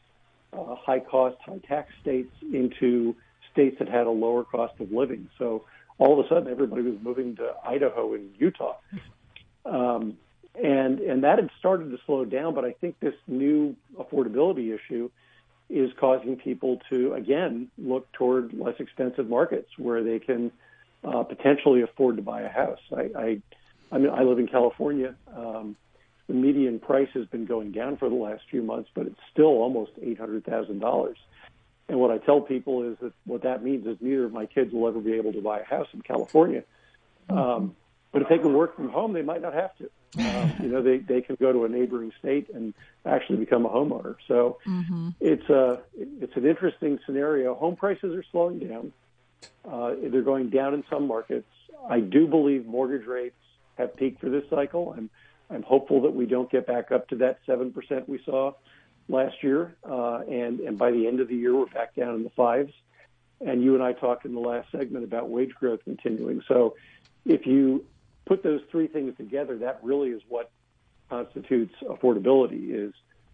uh, 0.54 0.76
high 0.76 1.00
cost, 1.00 1.38
high 1.46 1.60
tax 1.68 1.92
states 2.02 2.32
into 2.54 3.16
states 3.52 3.78
that 3.80 3.88
had 3.88 4.08
a 4.08 4.12
lower 4.12 4.44
cost 4.44 4.80
of 4.80 4.92
living. 4.92 5.30
So 5.38 5.66
all 5.98 6.20
of 6.20 6.26
a 6.26 6.30
sudden, 6.30 6.52
everybody 6.52 6.82
was 6.82 6.98
moving 7.02 7.36
to 7.38 7.54
Idaho 7.66 8.14
and 8.14 8.34
Utah. 8.38 8.76
Um, 9.66 10.18
and 10.62 11.00
and 11.00 11.24
that 11.24 11.40
had 11.40 11.50
started 11.60 11.92
to 11.92 11.98
slow 12.06 12.24
down, 12.24 12.54
but 12.54 12.64
I 12.64 12.72
think 12.72 13.00
this 13.00 13.16
new 13.28 13.76
affordability 13.98 14.74
issue 14.74 15.10
is 15.70 15.92
causing 16.00 16.38
people 16.38 16.80
to 16.90 17.14
again 17.14 17.70
look 17.78 18.10
toward 18.14 18.54
less 18.54 18.76
expensive 18.80 19.28
markets 19.28 19.70
where 19.78 20.04
they 20.04 20.20
can 20.20 20.52
uh, 21.06 21.24
potentially 21.24 21.82
afford 21.82 22.18
to 22.18 22.22
buy 22.22 22.42
a 22.42 22.50
house. 22.50 22.80
I, 22.96 23.10
I, 23.18 23.42
I 23.92 23.98
mean, 23.98 24.10
I 24.10 24.24
live 24.24 24.40
in 24.40 24.48
California. 24.48 25.16
Um, 25.36 25.76
the 26.28 26.34
median 26.34 26.80
price 26.80 27.10
has 27.14 27.26
been 27.28 27.46
going 27.46 27.72
down 27.72 27.98
for 27.98 28.10
the 28.10 28.16
last 28.16 28.44
few 28.50 28.64
months, 28.64 28.90
but 28.94 29.06
it's 29.06 29.20
still 29.32 29.46
almost 29.46 29.92
eight 30.02 30.18
hundred 30.18 30.44
thousand 30.46 30.80
dollars. 30.80 31.18
And 31.88 32.00
what 32.00 32.10
I 32.10 32.18
tell 32.18 32.42
people 32.42 32.82
is 32.84 32.98
that 33.02 33.14
what 33.26 33.44
that 33.44 33.64
means 33.64 33.86
is 33.86 33.98
neither 34.02 34.26
of 34.26 34.34
my 34.34 34.48
kids 34.48 34.74
will 34.74 34.88
ever 34.88 35.00
be 35.00 35.14
able 35.14 35.34
to 35.34 35.42
buy 35.42 35.60
a 35.60 35.64
house 35.64 35.88
in 35.94 36.02
California. 36.02 36.64
Um, 37.30 37.76
but 38.12 38.24
if 38.24 38.30
they 38.30 38.40
can 38.40 38.54
work 38.54 38.76
from 38.76 38.90
home, 38.90 39.14
they 39.14 39.22
might 39.22 39.42
not 39.42 39.54
have 39.54 39.72
to. 39.78 39.90
Um, 40.18 40.54
you 40.62 40.70
know, 40.70 40.82
they 40.82 40.98
they 40.98 41.22
can 41.22 41.36
go 41.40 41.52
to 41.52 41.66
a 41.66 41.70
neighboring 41.70 42.12
state 42.18 42.50
and 42.54 42.74
actually 43.06 43.38
become 43.38 43.66
a 43.66 43.70
homeowner. 43.70 44.16
So 44.28 44.58
mm-hmm. 44.66 45.10
it's 45.20 45.48
a 45.50 45.82
it's 45.96 46.36
an 46.36 46.46
interesting 46.46 47.00
scenario. 47.06 47.54
Home 47.54 47.76
prices 47.76 48.16
are 48.16 48.24
slowing 48.32 48.60
down. 48.60 48.94
Uh, 49.70 49.96
they're 50.12 50.22
going 50.22 50.50
down 50.50 50.74
in 50.74 50.84
some 50.90 51.08
markets. 51.08 51.48
I 51.90 52.00
do 52.00 52.28
believe 52.28 52.66
mortgage 52.66 53.08
rates 53.08 53.36
have 53.78 53.96
peaked 53.96 54.22
for 54.22 54.30
this 54.30 54.44
cycle. 54.50 54.94
I'm 54.98 55.10
I'm 55.50 55.64
hopeful 55.64 56.02
that 56.02 56.16
we 56.16 56.26
don't 56.26 56.50
get 56.50 56.66
back 56.66 56.92
up 56.92 57.08
to 57.10 57.16
that 57.18 57.40
seven 57.46 57.72
percent 57.72 58.10
we 58.10 58.20
saw 58.26 58.54
last 59.08 59.44
year, 59.44 59.76
uh, 59.88 60.22
and 60.28 60.60
and 60.60 60.78
by 60.78 60.92
the 60.92 61.08
end 61.08 61.20
of 61.20 61.28
the 61.28 61.36
year 61.36 61.56
we're 61.56 61.66
back 61.68 61.96
down 61.96 62.16
in 62.16 62.24
the 62.24 62.32
fives. 62.32 62.74
And 63.46 63.62
you 63.62 63.76
and 63.76 63.84
I 63.84 63.94
talked 63.94 64.26
in 64.26 64.34
the 64.34 64.40
last 64.40 64.72
segment 64.72 65.04
about 65.04 65.30
wage 65.30 65.54
growth 65.60 65.82
continuing. 65.84 66.42
So 66.48 66.76
if 67.26 67.46
you 67.46 67.86
put 68.26 68.44
those 68.44 68.62
three 68.72 68.88
things 68.88 69.16
together, 69.18 69.58
that 69.58 69.80
really 69.84 70.10
is 70.10 70.22
what 70.28 70.50
constitutes 71.10 71.76
affordability: 71.84 72.72
is 72.72 72.94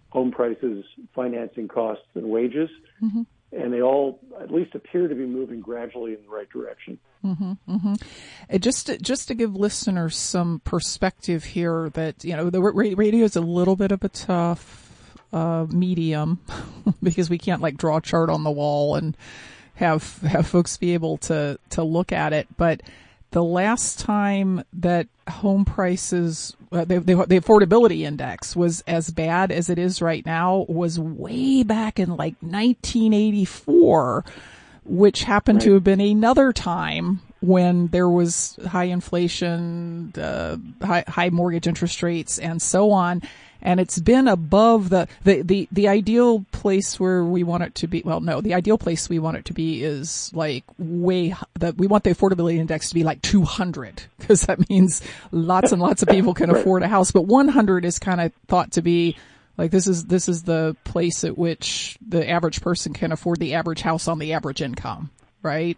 home 0.10 0.32
prices, 0.32 0.84
financing 1.14 1.68
costs, 1.68 2.08
and 2.16 2.26
wages. 2.26 2.70
Mm-hmm 3.02 3.22
and 3.52 3.74
they 3.74 3.82
all 3.82 4.20
at 4.40 4.52
least 4.52 4.76
appear 4.76 5.08
to 5.08 5.16
be 5.16 5.26
moving 5.26 5.60
gradually 5.60 6.14
in 6.14 6.22
the 6.24 6.30
right 6.30 6.50
direction. 6.50 7.00
Mm-hmm, 7.24 7.54
mm-hmm. 7.70 8.58
Just 8.58 8.88
to, 8.88 8.98
just 8.98 9.28
to 9.28 9.34
give 9.34 9.56
listeners 9.56 10.18
some 10.18 10.62
perspective 10.64 11.44
here, 11.44 11.90
that 11.90 12.24
you 12.24 12.36
know 12.36 12.50
the 12.50 12.62
radio 12.62 13.26
is 13.26 13.36
a 13.36 13.42
little 13.42 13.76
bit 13.76 13.92
of 13.92 14.04
a 14.04 14.10
tough 14.10 15.18
uh, 15.34 15.66
medium 15.70 16.40
because 17.04 17.30
we 17.30 17.38
can't 17.38 17.62
like 17.62 17.78
draw 17.78 17.98
a 17.98 18.02
chart 18.02 18.30
on 18.30 18.44
the 18.44 18.52
wall 18.52 18.96
and 18.96 19.16
have 19.76 20.18
have 20.22 20.48
folks 20.48 20.78
be 20.78 20.94
able 20.94 21.18
to 21.18 21.60
to 21.72 21.84
look 21.84 22.12
at 22.12 22.34
it, 22.34 22.48
but 22.58 22.82
the 23.32 23.44
last 23.44 24.00
time 24.00 24.64
that 24.74 25.08
home 25.28 25.66
prices, 25.66 26.56
uh, 26.72 26.86
the, 26.86 27.00
the, 27.00 27.16
the, 27.16 27.40
affordability 27.40 28.02
index 28.02 28.56
was 28.56 28.82
as 28.82 29.10
bad 29.10 29.52
as 29.52 29.70
it 29.70 29.80
is 29.80 30.02
right 30.02 30.26
now 30.26 30.66
was 30.68 31.00
way 31.00 31.64
back 31.64 32.00
in 32.00 32.10
like 32.10 32.36
1984, 32.42 34.26
which 34.84 35.24
happened 35.24 35.58
right. 35.58 35.66
to 35.66 35.74
have 35.76 35.84
been 35.84 36.02
another 36.02 36.52
time 36.52 37.22
when 37.40 37.88
there 37.88 38.10
was 38.10 38.60
high 38.68 38.86
inflation, 38.86 40.14
uh, 40.18 40.58
high, 40.86 41.04
high 41.08 41.30
mortgage 41.30 41.68
interest 41.68 42.04
rates 42.04 42.38
and 42.38 42.62
so 42.62 42.92
on 42.92 43.22
and 43.62 43.80
it's 43.80 44.00
been 44.00 44.28
above 44.28 44.90
the, 44.90 45.08
the, 45.24 45.42
the, 45.42 45.68
the 45.72 45.88
ideal 45.88 46.46
place 46.52 47.00
where 47.00 47.24
we 47.24 47.44
want 47.44 47.64
it 47.64 47.76
to 47.76 47.88
be. 47.88 48.02
Well, 48.04 48.20
no, 48.20 48.42
the 48.42 48.54
ideal 48.54 48.78
place 48.78 49.10
we 49.10 49.20
want 49.20 49.38
it 49.38 49.46
to 49.46 49.54
be 49.54 49.84
is 49.84 50.32
like 50.34 50.64
way 50.78 51.36
that 51.60 51.78
we 51.78 51.88
want 51.88 52.04
the 52.04 52.12
affordability 52.12 52.58
index 52.58 52.90
to 52.90 52.96
be 52.96 53.04
like 53.04 53.22
200 53.22 54.04
because 54.20 54.44
that 54.44 54.70
means 54.70 55.02
lots 55.32 55.72
and 55.72 55.82
lots 55.82 56.02
of 56.02 56.10
people 56.10 56.34
can 56.34 56.50
afford 56.56 56.84
a 56.84 56.88
house. 56.88 57.12
But 57.12 57.24
100 57.24 57.86
is 57.86 58.00
kind 58.00 58.22
of 58.22 58.34
thought 58.48 58.72
to 58.74 58.82
be 58.82 59.18
like 59.58 59.72
this 59.72 59.88
is 59.88 60.06
this 60.06 60.28
is 60.28 60.44
the 60.44 60.76
place 60.84 61.24
at 61.24 61.38
which 61.38 61.98
the 62.06 62.28
average 62.28 62.62
person 62.62 62.94
can 62.94 63.12
afford 63.12 63.40
the 63.40 63.54
average 63.54 63.82
house 63.82 64.08
on 64.08 64.18
the 64.18 64.34
average 64.34 64.62
income, 64.62 65.12
right? 65.44 65.78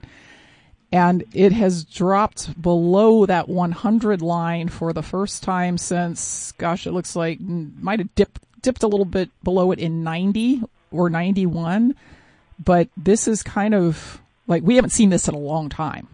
And 0.94 1.24
it 1.34 1.52
has 1.52 1.84
dropped 1.84 2.62
below 2.62 3.26
that 3.26 3.50
100 3.50 4.22
line 4.22 4.70
for 4.70 4.94
the 4.94 5.02
first 5.02 5.42
time 5.42 5.76
since, 5.76 6.52
gosh, 6.60 6.86
it 6.86 6.92
looks 6.92 7.16
like 7.16 7.40
might 7.42 7.98
have 7.98 8.14
dipped 8.14 8.40
dipped 8.62 8.84
a 8.84 8.88
little 8.88 9.04
bit 9.04 9.32
below 9.44 9.72
it 9.72 9.80
in 9.80 10.04
90 10.04 10.62
or 10.92 11.10
91, 11.10 11.96
but 12.64 12.90
this 12.96 13.28
is 13.28 13.42
kind 13.42 13.74
of 13.74 14.22
like 14.46 14.62
we 14.62 14.76
haven't 14.76 14.92
seen 14.92 15.10
this 15.10 15.28
in 15.28 15.34
a 15.34 15.40
long 15.40 15.68
time. 15.68 16.08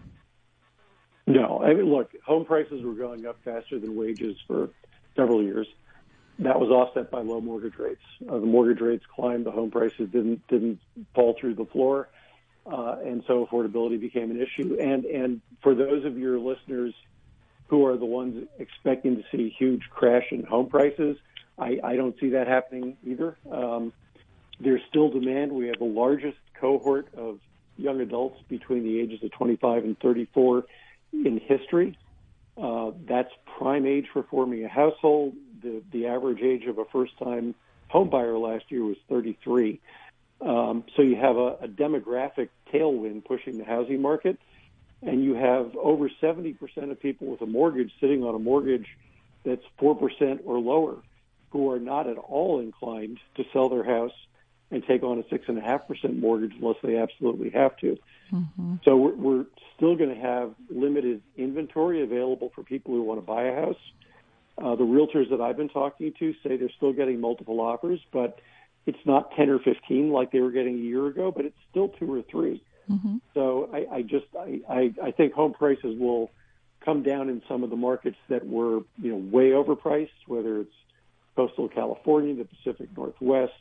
No, 1.26 1.62
I 1.62 1.74
mean, 1.74 1.84
look, 1.84 2.10
home 2.24 2.46
prices 2.46 2.82
were 2.82 2.94
going 2.94 3.26
up 3.26 3.36
faster 3.44 3.78
than 3.78 3.94
wages 3.94 4.38
for 4.46 4.70
several 5.14 5.42
years. 5.42 5.66
That 6.38 6.58
was 6.58 6.70
offset 6.70 7.10
by 7.10 7.20
low 7.20 7.42
mortgage 7.42 7.76
rates. 7.78 8.00
Uh, 8.26 8.38
the 8.38 8.46
mortgage 8.46 8.80
rates 8.80 9.04
climbed, 9.14 9.44
the 9.44 9.50
home 9.50 9.70
prices 9.70 10.08
didn't 10.10 10.48
didn't 10.48 10.80
fall 11.14 11.36
through 11.38 11.56
the 11.56 11.66
floor 11.66 12.08
uh, 12.66 12.96
and 13.04 13.22
so 13.26 13.46
affordability 13.46 14.00
became 14.00 14.30
an 14.30 14.40
issue. 14.40 14.76
And 14.80 15.04
and 15.04 15.40
for 15.62 15.74
those 15.74 16.04
of 16.04 16.18
your 16.18 16.38
listeners 16.38 16.94
who 17.68 17.86
are 17.86 17.96
the 17.96 18.04
ones 18.04 18.48
expecting 18.58 19.16
to 19.16 19.22
see 19.30 19.54
huge 19.56 19.82
crash 19.90 20.26
in 20.32 20.42
home 20.42 20.68
prices, 20.68 21.16
I, 21.58 21.78
I 21.84 21.96
don't 21.96 22.18
see 22.18 22.30
that 22.30 22.48
happening 22.48 22.96
either. 23.06 23.36
Um, 23.50 23.92
there's 24.58 24.80
still 24.88 25.08
demand. 25.08 25.52
We 25.52 25.68
have 25.68 25.78
the 25.78 25.84
largest 25.84 26.38
cohort 26.54 27.06
of 27.16 27.38
young 27.76 28.00
adults 28.00 28.40
between 28.48 28.82
the 28.82 29.00
ages 29.00 29.22
of 29.22 29.30
25 29.32 29.84
and 29.84 29.98
34 30.00 30.64
in 31.12 31.38
history. 31.38 31.96
Uh, 32.60 32.90
that's 33.06 33.30
prime 33.58 33.86
age 33.86 34.06
for 34.12 34.22
forming 34.24 34.64
a 34.64 34.68
household. 34.68 35.34
The, 35.62 35.82
the 35.92 36.06
average 36.06 36.42
age 36.42 36.66
of 36.66 36.78
a 36.78 36.84
first 36.86 37.16
time 37.18 37.54
home 37.88 38.10
buyer 38.10 38.36
last 38.36 38.64
year 38.68 38.84
was 38.84 38.96
33. 39.08 39.80
Um, 40.40 40.84
so 40.96 41.02
you 41.02 41.16
have 41.16 41.36
a, 41.36 41.56
a 41.62 41.68
demographic 41.68 42.48
tailwind 42.72 43.24
pushing 43.24 43.58
the 43.58 43.64
housing 43.64 44.00
market, 44.00 44.38
and 45.02 45.22
you 45.22 45.34
have 45.34 45.76
over 45.76 46.10
70% 46.22 46.56
of 46.90 47.00
people 47.00 47.26
with 47.28 47.40
a 47.42 47.46
mortgage 47.46 47.92
sitting 48.00 48.22
on 48.24 48.34
a 48.34 48.38
mortgage 48.38 48.86
that's 49.44 49.64
4% 49.80 50.40
or 50.44 50.58
lower 50.58 50.96
who 51.50 51.70
are 51.70 51.78
not 51.78 52.06
at 52.06 52.16
all 52.16 52.60
inclined 52.60 53.18
to 53.36 53.44
sell 53.52 53.68
their 53.68 53.84
house 53.84 54.12
and 54.70 54.84
take 54.86 55.02
on 55.02 55.18
a 55.18 55.22
6.5% 55.24 56.18
mortgage 56.18 56.52
unless 56.60 56.76
they 56.82 56.96
absolutely 56.96 57.50
have 57.50 57.76
to. 57.78 57.98
Mm-hmm. 58.32 58.76
So 58.84 58.96
we're, 58.96 59.14
we're 59.14 59.46
still 59.76 59.96
going 59.96 60.14
to 60.14 60.20
have 60.20 60.54
limited 60.68 61.22
inventory 61.36 62.02
available 62.02 62.52
for 62.54 62.62
people 62.62 62.94
who 62.94 63.02
want 63.02 63.18
to 63.18 63.26
buy 63.26 63.44
a 63.44 63.54
house. 63.54 63.80
Uh, 64.56 64.76
the 64.76 64.84
realtors 64.84 65.30
that 65.30 65.40
I've 65.40 65.56
been 65.56 65.70
talking 65.70 66.12
to 66.18 66.34
say 66.44 66.56
they're 66.56 66.70
still 66.76 66.92
getting 66.92 67.20
multiple 67.20 67.60
offers, 67.60 67.98
but 68.12 68.38
it's 68.86 68.98
not 69.04 69.32
10 69.36 69.50
or 69.50 69.58
15 69.58 70.10
like 70.10 70.32
they 70.32 70.40
were 70.40 70.50
getting 70.50 70.74
a 70.74 70.82
year 70.82 71.06
ago, 71.06 71.30
but 71.30 71.44
it's 71.44 71.56
still 71.70 71.88
two 71.88 72.12
or 72.12 72.22
3 72.22 72.62
mm-hmm. 72.90 73.16
So 73.34 73.70
I, 73.72 73.96
I 73.96 74.02
just 74.02 74.26
I, 74.38 74.60
I, 74.68 74.94
I 75.02 75.10
think 75.10 75.32
home 75.32 75.52
prices 75.52 75.98
will 75.98 76.30
come 76.84 77.02
down 77.02 77.28
in 77.28 77.42
some 77.48 77.62
of 77.62 77.70
the 77.70 77.76
markets 77.76 78.16
that 78.28 78.46
were 78.46 78.80
you 79.00 79.12
know 79.12 79.16
way 79.16 79.50
overpriced, 79.50 80.08
whether 80.26 80.60
it's 80.60 80.74
coastal 81.36 81.68
California, 81.68 82.34
the 82.34 82.44
Pacific 82.44 82.88
Northwest, 82.96 83.52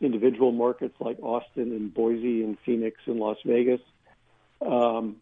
individual 0.00 0.52
markets 0.52 0.94
like 1.00 1.18
Austin 1.20 1.72
and 1.72 1.92
Boise 1.92 2.42
and 2.42 2.56
Phoenix 2.64 2.98
and 3.06 3.18
Las 3.18 3.38
Vegas. 3.44 3.80
Um, 4.60 5.16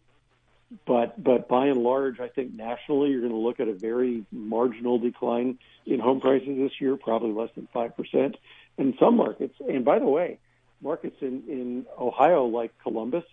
but 0.85 1.21
but 1.21 1.47
by 1.49 1.67
and 1.67 1.83
large, 1.83 2.19
I 2.19 2.29
think 2.29 2.53
nationally 2.53 3.09
you're 3.09 3.21
going 3.21 3.33
to 3.33 3.37
look 3.37 3.59
at 3.59 3.67
a 3.67 3.73
very 3.73 4.23
marginal 4.31 4.99
decline 4.99 5.57
in 5.85 5.99
home 5.99 6.21
prices 6.21 6.57
this 6.57 6.71
year, 6.79 6.95
probably 6.95 7.31
less 7.31 7.49
than 7.55 7.67
five 7.73 7.97
percent 7.97 8.35
in 8.77 8.95
some 8.99 9.17
markets. 9.17 9.55
And 9.59 9.85
by 9.85 9.99
the 9.99 10.05
way, 10.05 10.39
markets 10.81 11.17
in 11.21 11.43
in 11.47 11.85
Ohio 11.99 12.45
like 12.45 12.71
Columbus 12.81 13.25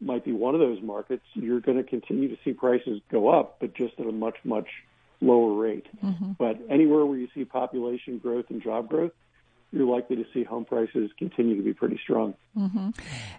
might 0.00 0.24
be 0.24 0.32
one 0.32 0.54
of 0.54 0.60
those 0.60 0.80
markets. 0.80 1.24
You're 1.34 1.60
going 1.60 1.78
to 1.78 1.84
continue 1.84 2.28
to 2.28 2.36
see 2.44 2.52
prices 2.52 3.00
go 3.10 3.28
up, 3.28 3.56
but 3.60 3.74
just 3.74 3.98
at 3.98 4.06
a 4.06 4.12
much 4.12 4.36
much 4.44 4.68
lower 5.20 5.52
rate. 5.52 5.86
Mm-hmm. 6.04 6.32
But 6.38 6.58
anywhere 6.68 7.04
where 7.04 7.18
you 7.18 7.28
see 7.34 7.44
population 7.44 8.18
growth 8.18 8.46
and 8.50 8.62
job 8.62 8.88
growth, 8.88 9.12
you're 9.72 9.86
likely 9.86 10.16
to 10.16 10.24
see 10.32 10.44
home 10.44 10.64
prices 10.64 11.10
continue 11.18 11.56
to 11.56 11.62
be 11.62 11.74
pretty 11.74 11.98
strong. 12.02 12.34
Mm-hmm. 12.56 12.90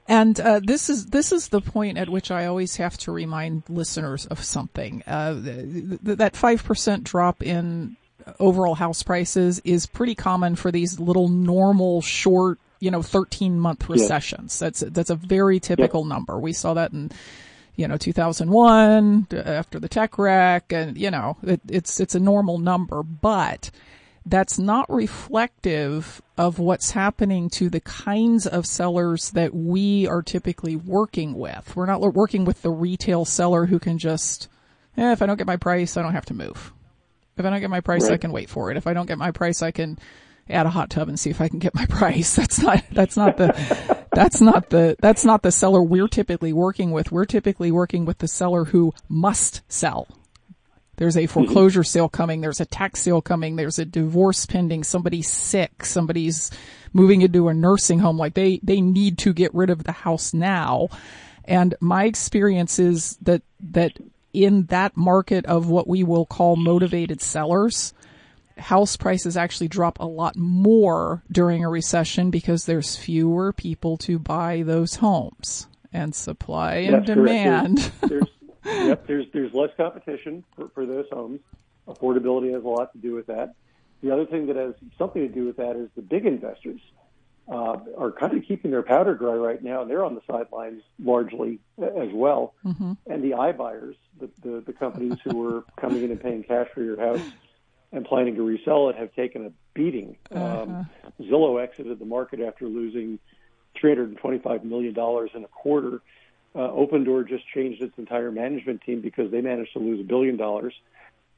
And 0.08 0.40
uh, 0.40 0.60
this 0.64 0.90
is 0.90 1.08
this 1.08 1.32
is 1.32 1.50
the 1.50 1.62
point 1.62 1.98
at 1.98 2.10
which 2.10 2.30
I 2.32 2.46
always 2.46 2.76
have 2.76 2.98
to 3.00 3.12
remind 3.12 3.64
listeners 3.70 4.26
of 4.26 4.44
something. 4.44 5.04
Uh, 5.08 5.34
th- 5.42 6.00
th- 6.06 6.18
that 6.18 6.36
five 6.36 6.64
percent 6.64 7.04
drop 7.04 7.42
in 7.42 7.96
overall 8.40 8.76
house 8.76 9.04
prices 9.04 9.62
is 9.64 9.86
pretty 9.86 10.16
common 10.16 10.56
for 10.56 10.72
these 10.72 11.00
little 11.00 11.30
normal 11.30 12.02
short, 12.02 12.60
you 12.80 12.92
know, 12.92 13.02
thirteen 13.02 13.60
month 13.60 13.90
recessions. 13.90 14.54
Yes. 14.54 14.60
That's 14.60 14.80
that's 14.94 15.10
a 15.10 15.16
very 15.16 15.60
typical 15.60 16.02
yep. 16.02 16.10
number. 16.10 16.40
We 16.40 16.54
saw 16.54 16.74
that 16.76 16.92
in 16.92 17.12
you 17.76 17.88
know 17.88 17.98
2001 17.98 19.28
after 19.32 19.80
the 19.80 19.90
tech 19.90 20.18
wreck, 20.18 20.72
and 20.72 20.98
you 20.98 21.12
know 21.12 21.38
it, 21.44 21.62
it's 21.68 22.00
it's 22.00 22.16
a 22.16 22.20
normal 22.20 22.58
number, 22.58 23.04
but 23.04 23.72
that's 24.26 24.60
not 24.60 24.90
reflective 24.90 26.22
of 26.38 26.60
what's 26.60 26.92
happening 26.92 27.50
to 27.50 27.70
the 27.70 27.80
kinds 27.80 28.46
of 28.46 28.66
sellers 28.66 29.32
that 29.32 29.54
we 29.54 30.08
are 30.08 30.22
typically 30.22 30.76
working 30.76 31.34
with. 31.34 31.76
We're 31.76 31.86
not 31.86 32.02
working 32.02 32.46
with 32.46 32.62
the 32.62 32.70
retail 32.70 33.26
seller 33.26 33.66
who 33.66 33.80
can 33.80 33.98
just, 33.98 34.48
eh, 34.98 35.12
if 35.12 35.22
I 35.22 35.26
don't 35.26 35.38
get 35.38 35.48
my 35.48 35.58
price, 35.58 35.98
I 35.98 36.02
don't 36.02 36.14
have 36.14 36.26
to 36.26 36.34
move. 36.34 36.72
If 37.40 37.46
I 37.46 37.50
don't 37.50 37.62
get 37.62 37.70
my 37.70 37.82
price, 37.82 38.04
right. 38.04 38.14
I 38.14 38.18
can 38.18 38.32
wait 38.32 38.50
for 38.50 38.72
it. 38.72 38.78
If 38.78 38.88
I 38.88 38.94
don't 38.94 39.06
get 39.06 39.18
my 39.18 39.32
price, 39.32 39.62
I 39.62 39.72
can 39.72 39.98
add 40.50 40.66
a 40.66 40.70
hot 40.70 40.90
tub 40.90 41.10
and 41.10 41.20
see 41.20 41.30
if 41.30 41.42
I 41.42 41.48
can 41.48 41.60
get 41.60 41.76
my 41.76 41.86
price. 41.90 42.36
That's 42.36 42.62
not, 42.62 42.84
that's 42.92 43.18
not 43.18 43.38
the, 43.38 44.06
that's 44.12 44.42
not 44.42 44.70
the, 44.70 44.96
that's 45.00 45.26
not 45.26 45.44
the 45.44 45.52
seller 45.52 45.82
we're 45.82 46.08
typically 46.08 46.54
working 46.54 46.92
with. 46.92 47.12
We're 47.12 47.26
typically 47.26 47.72
working 47.72 48.06
with 48.06 48.18
the 48.18 48.28
seller 48.28 48.66
who 48.66 48.94
must 49.08 49.62
sell 49.72 50.08
there's 51.00 51.16
a 51.16 51.22
mm-hmm. 51.22 51.32
foreclosure 51.32 51.84
sale 51.86 52.10
coming. 52.10 52.42
There's 52.42 52.60
a 52.60 52.66
tax 52.66 53.00
sale 53.00 53.22
coming. 53.22 53.56
There's 53.56 53.80
a 53.80 53.86
divorce 53.86 54.46
pending. 54.46 54.84
Somebody's 54.84 55.32
sick. 55.32 55.86
Somebody's 55.86 56.52
moving 56.92 57.22
into 57.22 57.48
a 57.48 57.54
nursing 57.54 58.00
home. 58.00 58.18
Like 58.18 58.34
they, 58.34 58.60
they 58.62 58.82
need 58.82 59.18
to 59.20 59.32
get 59.32 59.56
rid 59.56 59.70
of 59.70 59.86
the 59.86 59.94
house 59.94 60.34
now. 60.34 60.90
And 61.46 61.74
my 61.80 62.04
experience 62.04 62.80
is 62.80 63.18
that, 63.22 63.44
that 63.72 63.94
in 64.34 64.66
that 64.66 64.96
market 64.96 65.46
of 65.46 65.70
what 65.70 65.88
we 65.88 66.04
will 66.04 66.26
call 66.26 66.56
motivated 66.56 67.22
sellers, 67.22 67.94
house 68.58 68.98
prices 68.98 69.38
actually 69.38 69.68
drop 69.68 70.00
a 70.00 70.06
lot 70.06 70.36
more 70.36 71.24
during 71.32 71.64
a 71.64 71.70
recession 71.70 72.30
because 72.30 72.66
there's 72.66 72.96
fewer 72.96 73.54
people 73.54 73.98
to 73.98 74.20
buy 74.20 74.64
those 74.64 74.96
homes 74.96 75.68
and 75.92 76.14
supply 76.14 76.76
and 76.76 76.96
That's 76.96 77.06
demand. 77.06 77.78
There's, 77.78 78.24
there's, 78.64 78.88
yep, 78.88 79.08
there's 79.08 79.26
there's 79.34 79.54
less 79.54 79.70
competition 79.78 80.44
for, 80.56 80.70
for 80.70 80.86
those 80.86 81.06
homes. 81.12 81.40
Affordability 81.88 82.54
has 82.54 82.64
a 82.64 82.68
lot 82.68 82.92
to 82.94 83.00
do 83.00 83.16
with 83.16 83.28
that. 83.28 83.56
The 84.04 84.12
other 84.14 84.26
thing 84.26 84.48
that 84.48 84.56
has 84.56 84.76
something 84.98 85.22
to 85.22 85.34
do 85.34 85.46
with 85.46 85.58
that 85.58 85.76
is 85.76 85.90
the 85.96 86.02
big 86.02 86.26
investors 86.26 86.80
uh, 87.52 87.78
are 87.98 88.12
kind 88.12 88.38
of 88.38 88.44
keeping 88.46 88.72
their 88.72 88.84
powder 88.84 89.16
dry 89.16 89.34
right 89.34 89.64
now, 89.64 89.82
and 89.82 89.90
they're 89.90 90.06
on 90.06 90.16
the 90.16 90.22
sidelines 90.30 90.82
largely 91.04 91.60
as 91.82 92.10
well. 92.14 92.54
Mm-hmm. 92.66 92.94
And 93.08 93.24
the 93.24 93.32
iBuyers, 93.32 93.96
the, 94.20 94.30
the 94.42 94.64
the 94.68 94.74
companies 94.74 95.18
who 95.24 95.48
are 95.48 95.64
coming 95.80 96.04
in 96.04 96.12
and 96.12 96.22
paying 96.22 96.44
cash 96.44 96.68
for 96.74 96.84
your 96.84 97.00
house 97.00 97.26
and 97.92 98.06
planning 98.06 98.36
to 98.36 98.44
resell 98.44 98.90
it, 98.90 98.96
have 98.96 99.14
taken 99.16 99.48
a 99.48 99.52
beating. 99.74 100.16
Uh-huh. 100.32 100.62
Um, 100.62 100.90
Zillow 101.22 101.62
exited 101.62 102.00
the 102.00 102.06
market 102.06 102.40
after 102.40 102.66
losing 102.66 103.20
325 103.80 104.64
million 104.64 104.94
dollars 104.94 105.32
in 105.34 105.44
a 105.44 105.48
quarter 105.48 106.02
uh, 106.56 106.70
Opendoor 106.70 107.28
just 107.28 107.48
changed 107.48 107.82
its 107.82 107.98
entire 107.98 108.32
management 108.32 108.82
team 108.82 109.02
because 109.02 109.32
they 109.32 109.42
managed 109.42 109.74
to 109.74 109.80
lose 109.80 110.00
a 110.00 110.04
billion 110.04 110.36
dollars. 110.36 110.74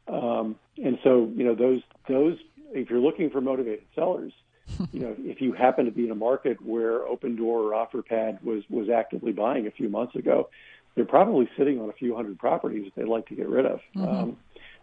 Um, 0.08 0.56
and 0.78 0.98
so, 1.04 1.32
you 1.36 1.44
know, 1.44 1.56
those 1.56 1.82
those 2.08 2.38
if 2.74 2.90
you're 2.90 3.00
looking 3.00 3.30
for 3.30 3.42
motivated 3.42 3.86
sellers, 3.94 4.32
you 4.92 5.00
know, 5.00 5.16
if 5.20 5.42
you 5.42 5.54
happen 5.54 5.86
to 5.86 5.92
be 5.92 6.06
in 6.06 6.12
a 6.12 6.16
market 6.16 6.62
where 6.62 7.00
Opendoor 7.00 7.42
or 7.42 7.72
OfferPad 7.72 8.44
was 8.44 8.64
was 8.70 8.90
actively 8.90 9.32
buying 9.32 9.68
a 9.68 9.72
few 9.72 9.90
months 9.90 10.16
ago, 10.16 10.50
they're 10.96 11.06
probably 11.06 11.50
sitting 11.58 11.80
on 11.80 11.90
a 11.90 11.94
few 11.94 12.16
hundred 12.16 12.40
properties 12.40 12.86
that 12.86 12.96
they'd 12.96 13.10
like 13.10 13.28
to 13.28 13.36
get 13.36 13.48
rid 13.48 13.66
of. 13.66 13.80
Mm-hmm. 13.96 14.08
Um, 14.08 14.38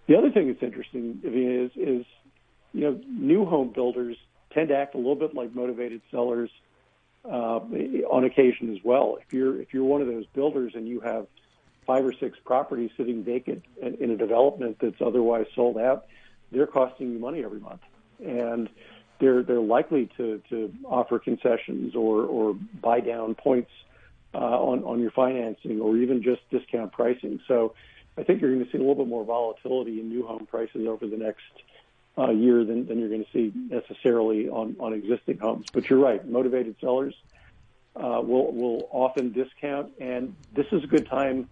the 0.07 0.17
other 0.17 0.31
thing 0.31 0.49
that's 0.49 0.63
interesting 0.63 1.21
is 1.23 1.71
is 1.77 2.07
you 2.73 2.83
know 2.83 3.01
new 3.07 3.45
home 3.45 3.73
builders 3.75 4.17
tend 4.53 4.69
to 4.69 4.77
act 4.77 4.95
a 4.95 4.99
little 4.99 5.15
bit 5.15 5.35
like 5.35 5.55
motivated 5.55 6.01
sellers 6.11 6.51
uh, 7.25 7.61
on 8.11 8.25
occasion 8.25 8.75
as 8.75 8.83
well. 8.83 9.19
If 9.21 9.33
you're 9.33 9.61
if 9.61 9.73
you're 9.73 9.85
one 9.85 10.01
of 10.01 10.07
those 10.07 10.27
builders 10.35 10.73
and 10.75 10.89
you 10.89 11.01
have 11.01 11.27
five 11.87 12.05
or 12.05 12.13
six 12.13 12.39
properties 12.45 12.91
sitting 12.97 13.25
vacant 13.25 13.65
in, 13.81 13.95
in 13.95 14.11
a 14.11 14.17
development 14.17 14.77
that's 14.81 15.01
otherwise 15.05 15.47
sold 15.55 15.79
out, 15.79 16.07
they're 16.53 16.67
costing 16.67 17.13
you 17.13 17.19
money 17.19 17.45
every 17.45 17.61
month, 17.61 17.81
and 18.25 18.69
they're 19.19 19.43
they're 19.43 19.61
likely 19.61 20.11
to 20.17 20.41
to 20.51 20.73
offer 20.85 21.19
concessions 21.19 21.95
or 21.95 22.23
or 22.23 22.55
buy 22.81 23.01
down 23.01 23.35
points 23.35 23.71
uh, 24.35 24.39
on 24.39 24.85
on 24.85 25.01
your 25.01 25.11
financing 25.11 25.81
or 25.81 25.97
even 25.97 26.23
just 26.23 26.41
discount 26.51 26.93
pricing. 26.93 27.41
So. 27.49 27.75
I 28.17 28.25
think 28.25 28.41
you're 28.41 28.53
going 28.53 28.65
to 28.65 28.73
see 28.73 28.79
a 28.79 28.81
little 28.81 28.97
bit 28.97 29.07
more 29.07 29.25
volatility 29.25 30.01
in 30.01 30.09
new 30.09 30.27
home 30.27 30.45
prices 30.51 30.89
over 30.89 31.07
the 31.07 31.17
next 31.17 31.45
uh, 32.19 32.31
year 32.31 32.65
than, 32.65 32.87
than 32.87 32.99
you're 32.99 33.09
going 33.09 33.25
to 33.25 33.31
see 33.33 33.53
necessarily 33.55 34.49
on, 34.49 34.77
on 34.81 34.93
existing 34.93 35.39
homes. 35.39 35.67
But 35.73 35.89
you're 35.89 36.01
right, 36.01 36.27
motivated 36.29 36.75
sellers 36.81 37.15
uh, 37.95 38.21
will 38.23 38.53
will 38.53 38.89
often 38.91 39.33
discount, 39.33 39.93
and 40.01 40.35
this 40.53 40.67
is 40.73 40.85
a 40.85 40.87
good 40.87 41.09
time 41.09 41.49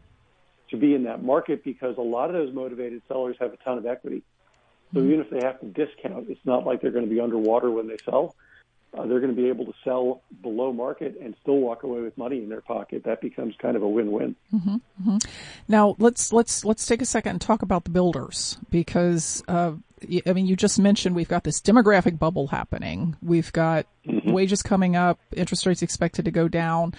to 0.71 0.77
be 0.77 0.95
in 0.95 1.05
that 1.05 1.23
market 1.23 1.63
because 1.63 1.97
a 1.99 2.03
lot 2.03 2.29
of 2.29 2.35
those 2.35 2.53
motivated 2.53 3.03
sellers 3.07 3.37
have 3.39 3.53
a 3.53 3.57
ton 3.59 3.79
of 3.79 3.87
equity. 3.87 4.23
So 4.97 5.05
even 5.05 5.21
if 5.21 5.31
they 5.31 5.45
have 5.45 5.61
to 5.61 5.67
discount, 5.67 6.31
it's 6.31 6.45
not 6.45 6.65
like 6.65 6.81
they're 6.81 6.91
going 6.91 7.05
to 7.05 7.11
be 7.11 7.21
underwater 7.21 7.71
when 7.71 7.87
they 7.87 7.99
sell. 8.05 8.35
Uh, 8.97 9.07
they're 9.07 9.21
going 9.21 9.35
to 9.35 9.41
be 9.41 9.49
able 9.49 9.67
to 9.67 9.75
sell 9.85 10.23
below 10.43 10.73
market 10.73 11.19
and 11.21 11.37
still 11.43 11.59
walk 11.59 11.83
away 11.83 12.01
with 12.01 12.17
money 12.17 12.39
in 12.39 12.49
their 12.49 12.63
pocket. 12.63 13.05
That 13.05 13.21
becomes 13.21 13.55
kind 13.61 13.77
of 13.77 13.83
a 13.83 13.89
win-win. 13.89 14.37
Mm-hmm, 14.55 14.75
mm-hmm. 14.75 15.17
Now 15.69 15.97
let's 15.99 16.33
let's 16.33 16.65
let's 16.65 16.87
take 16.87 17.03
a 17.03 17.05
second 17.05 17.33
and 17.33 17.41
talk 17.41 17.61
about 17.61 17.85
the 17.85 17.91
builders 17.91 18.57
because 18.71 19.45
uh, 19.49 19.73
I 20.27 20.33
mean, 20.33 20.47
you 20.47 20.57
just 20.57 20.79
mentioned 20.79 21.15
we've 21.15 21.29
got 21.29 21.45
this 21.45 21.61
demographic 21.61 22.19
bubble 22.19 22.49
happening. 22.49 23.17
We've 23.23 23.53
got 23.53 23.87
mm-hmm. 24.07 24.31
wages 24.31 24.63
coming 24.63 24.95
up, 24.95 25.19
interest 25.35 25.67
rates 25.67 25.83
expected 25.83 26.25
to 26.27 26.31
go 26.31 26.49
down. 26.49 26.95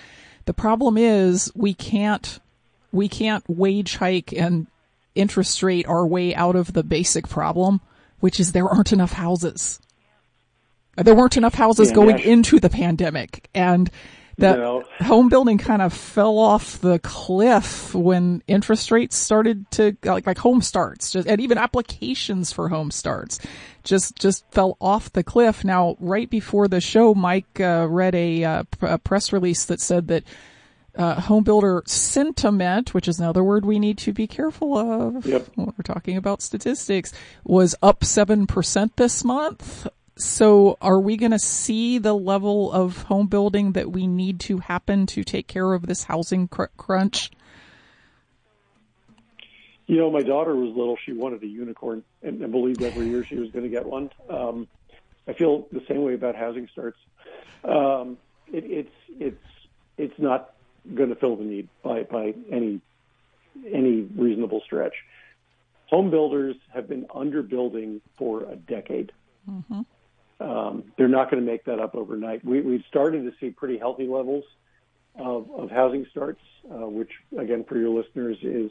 The 0.46 0.54
problem 0.54 0.98
is 0.98 1.52
we 1.56 1.74
can't, 1.74 2.40
we 2.92 3.08
can't 3.08 3.44
wage 3.48 3.98
hike 3.98 4.34
and 4.34 4.68
interest 5.18 5.62
rate 5.64 5.88
our 5.88 6.06
way 6.06 6.36
out 6.36 6.56
of 6.56 6.74
the 6.74 6.84
basic 6.84 7.28
problem, 7.28 7.82
which 8.20 8.40
is 8.40 8.52
there 8.52 8.68
aren't 8.68 8.94
enough 8.94 9.14
houses. 9.14 9.80
There 10.96 11.16
weren't 11.16 11.38
enough 11.38 11.54
houses 11.54 11.90
yeah, 11.90 11.96
going 11.96 12.20
into 12.20 12.60
the 12.60 12.70
pandemic, 12.70 13.50
and 13.54 13.90
that 14.40 14.58
no. 14.58 14.84
home 15.00 15.30
building 15.30 15.58
kind 15.58 15.82
of 15.82 15.94
fell 15.94 16.38
off 16.38 16.80
the 16.80 17.00
cliff 17.00 17.94
when 17.96 18.44
interest 18.48 18.92
rates 18.92 19.16
started 19.16 19.70
to 19.72 19.98
like 20.04 20.28
like 20.28 20.38
home 20.38 20.62
starts 20.62 21.12
just, 21.12 21.28
and 21.28 21.42
even 21.42 21.58
applications 21.58 22.52
for 22.52 22.70
home 22.70 22.92
starts 22.92 23.40
just 23.84 24.16
just 24.16 24.46
fell 24.52 24.78
off 24.80 25.12
the 25.14 25.24
cliff. 25.24 25.64
Now, 25.64 25.98
right 26.00 26.30
before 26.30 26.68
the 26.68 26.82
show, 26.82 27.16
Mike 27.16 27.60
uh, 27.60 27.88
read 27.90 28.14
a, 28.14 28.44
uh, 28.44 28.64
a, 28.82 28.98
press 29.00 29.34
release 29.34 29.66
that 29.66 29.80
said 29.80 30.08
that. 30.10 30.24
Uh, 30.98 31.22
home 31.22 31.44
builder 31.44 31.84
sentiment, 31.86 32.94
which 32.96 33.08
is 33.08 33.20
another 33.20 33.44
word 33.44 33.64
we 33.64 33.78
need 33.78 34.00
to 34.00 34.12
be 34.12 34.26
careful 34.26 34.76
of 34.76 35.28
yep. 35.28 35.46
when 35.54 35.68
we're 35.68 35.84
talking 35.84 36.18
about 36.18 36.42
statistics, 36.42 37.14
was 37.44 37.76
up 37.84 38.00
7% 38.00 38.96
this 38.96 39.24
month. 39.24 39.88
So 40.16 40.76
are 40.82 41.00
we 41.00 41.16
going 41.16 41.32
to 41.32 41.40
see 41.40 42.00
the 42.00 42.16
level 42.16 42.72
of 42.72 43.04
home 43.04 43.28
building 43.28 43.74
that 43.74 43.92
we 43.92 44.08
need 44.08 44.40
to 44.42 44.58
happen 44.58 45.06
to 45.08 45.24
take 45.24 45.48
care 45.48 45.74
of 45.74 45.86
this 45.86 46.06
housing 46.06 46.48
cr- 46.48 46.66
crunch? 46.76 47.30
You 49.86 49.98
know, 49.98 50.12
my 50.12 50.24
daughter 50.24 50.56
was 50.56 50.76
little. 50.76 50.98
She 51.06 51.14
wanted 51.14 51.44
a 51.44 51.48
unicorn 51.48 52.04
and, 52.24 52.42
and 52.42 52.52
believed 52.52 52.82
every 52.82 53.08
year 53.08 53.24
she 53.24 53.36
was 53.36 53.52
going 53.52 53.64
to 53.64 53.70
get 53.70 53.86
one. 53.86 54.10
Um, 54.30 54.68
I 55.28 55.34
feel 55.34 55.68
the 55.72 55.84
same 55.88 56.02
way 56.02 56.14
about 56.14 56.36
housing 56.36 56.68
starts. 56.72 56.98
Um, 57.64 58.18
it, 58.52 58.64
it's 58.66 58.94
it's 59.20 59.44
it's 59.98 60.18
not 60.18 60.54
going 60.96 61.10
to 61.10 61.16
fill 61.16 61.36
the 61.36 61.44
need 61.44 61.70
by 61.84 62.04
by 62.04 62.34
any 62.52 62.82
any 63.72 64.02
reasonable 64.02 64.62
stretch. 64.66 64.94
Home 65.88 66.10
builders 66.12 66.56
have 66.74 66.88
been 66.88 67.06
underbuilding 67.06 68.02
for 68.18 68.44
a 68.44 68.56
decade. 68.56 69.12
Mm-hmm. 69.50 69.82
Um, 70.40 70.84
they're 70.98 71.08
not 71.08 71.32
going 71.32 71.44
to 71.44 71.50
make 71.50 71.66
that 71.66 71.80
up 71.80 71.96
overnight. 71.96 72.44
We, 72.46 72.62
we've 72.62 72.84
started 72.88 73.24
to 73.24 73.34
see 73.40 73.50
pretty 73.50 73.78
healthy 73.78 74.06
levels 74.06 74.44
of, 75.16 75.50
of 75.52 75.72
housing 75.72 76.06
starts, 76.12 76.42
uh, 76.70 76.88
which 76.88 77.12
again 77.38 77.64
for 77.64 77.78
your 77.78 77.90
listeners 77.90 78.38
is 78.44 78.70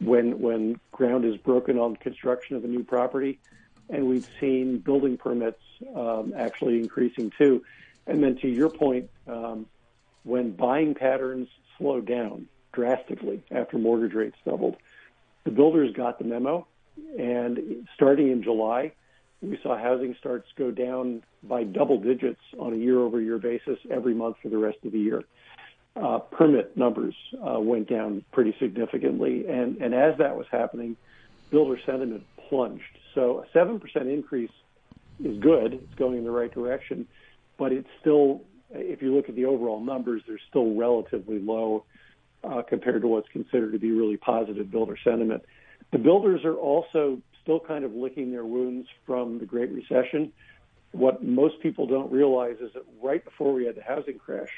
when 0.00 0.40
when 0.40 0.80
ground 0.92 1.24
is 1.24 1.36
broken 1.36 1.78
on 1.78 1.96
construction 1.96 2.56
of 2.56 2.64
a 2.64 2.68
new 2.68 2.82
property, 2.82 3.38
and 3.88 4.06
we've 4.06 4.28
seen 4.40 4.78
building 4.78 5.16
permits 5.16 5.60
um, 5.94 6.34
actually 6.36 6.78
increasing 6.78 7.30
too. 7.38 7.64
And 8.06 8.22
then 8.22 8.36
to 8.38 8.48
your 8.48 8.70
point, 8.70 9.10
um, 9.26 9.66
when 10.26 10.50
buying 10.50 10.94
patterns 10.94 11.48
slowed 11.78 12.06
down 12.06 12.46
drastically 12.72 13.42
after 13.50 13.78
mortgage 13.78 14.14
rates 14.14 14.36
doubled, 14.44 14.76
the 15.44 15.50
builders 15.50 15.94
got 15.94 16.18
the 16.18 16.24
memo, 16.24 16.66
and 17.18 17.86
starting 17.94 18.30
in 18.30 18.42
July 18.42 18.92
we 19.42 19.58
saw 19.62 19.76
housing 19.76 20.16
starts 20.18 20.48
go 20.56 20.70
down 20.70 21.22
by 21.42 21.62
double 21.62 22.00
digits 22.00 22.40
on 22.58 22.72
a 22.72 22.76
year-over-year 22.76 23.38
basis 23.38 23.78
every 23.90 24.14
month 24.14 24.36
for 24.42 24.48
the 24.48 24.58
rest 24.58 24.78
of 24.84 24.92
the 24.92 24.98
year. 24.98 25.22
Uh, 25.94 26.18
permit 26.18 26.76
numbers 26.76 27.14
uh, 27.46 27.60
went 27.60 27.88
down 27.88 28.24
pretty 28.32 28.54
significantly, 28.58 29.46
and, 29.46 29.76
and 29.78 29.94
as 29.94 30.16
that 30.18 30.36
was 30.36 30.46
happening, 30.50 30.96
builder 31.50 31.78
sentiment 31.86 32.24
plunged. 32.48 32.82
So 33.14 33.40
a 33.40 33.44
seven 33.52 33.78
percent 33.80 34.08
increase 34.08 34.50
is 35.22 35.38
good; 35.38 35.74
it's 35.74 35.94
going 35.94 36.18
in 36.18 36.24
the 36.24 36.30
right 36.30 36.52
direction, 36.52 37.06
but 37.56 37.72
it's 37.72 37.88
still, 38.00 38.42
if 38.70 39.02
you 39.02 39.14
look 39.14 39.28
at 39.28 39.36
the 39.36 39.44
overall 39.44 39.80
numbers, 39.80 40.22
they're 40.26 40.40
still 40.48 40.74
relatively 40.74 41.38
low 41.38 41.84
uh, 42.44 42.62
compared 42.62 43.02
to 43.02 43.08
what's 43.08 43.28
considered 43.28 43.72
to 43.72 43.78
be 43.78 43.90
really 43.90 44.16
positive 44.16 44.70
builder 44.70 44.96
sentiment. 45.02 45.44
The 45.92 45.98
builders 45.98 46.44
are 46.44 46.54
also 46.54 47.20
still 47.42 47.60
kind 47.60 47.84
of 47.84 47.94
licking 47.94 48.32
their 48.32 48.44
wounds 48.44 48.88
from 49.06 49.38
the 49.38 49.46
Great 49.46 49.70
Recession. 49.70 50.32
What 50.92 51.22
most 51.22 51.60
people 51.62 51.86
don't 51.86 52.10
realize 52.10 52.56
is 52.60 52.72
that 52.74 52.84
right 53.02 53.24
before 53.24 53.52
we 53.52 53.66
had 53.66 53.76
the 53.76 53.82
housing 53.82 54.18
crash, 54.18 54.50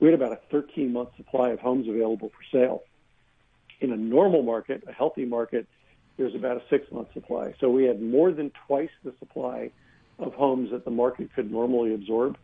we 0.00 0.08
had 0.08 0.14
about 0.14 0.32
a 0.32 0.40
13 0.50 0.92
month 0.92 1.10
supply 1.16 1.50
of 1.50 1.60
homes 1.60 1.88
available 1.88 2.30
for 2.30 2.56
sale. 2.56 2.82
In 3.80 3.92
a 3.92 3.96
normal 3.96 4.42
market, 4.42 4.82
a 4.86 4.92
healthy 4.92 5.24
market, 5.24 5.66
there's 6.18 6.34
about 6.34 6.58
a 6.58 6.62
six 6.68 6.90
month 6.92 7.08
supply. 7.14 7.54
So 7.60 7.70
we 7.70 7.84
had 7.84 8.02
more 8.02 8.32
than 8.32 8.50
twice 8.66 8.90
the 9.04 9.14
supply 9.18 9.70
of 10.18 10.34
homes 10.34 10.70
that 10.72 10.84
the 10.84 10.90
market 10.90 11.34
could 11.34 11.50
normally 11.50 11.94
absorb. 11.94 12.36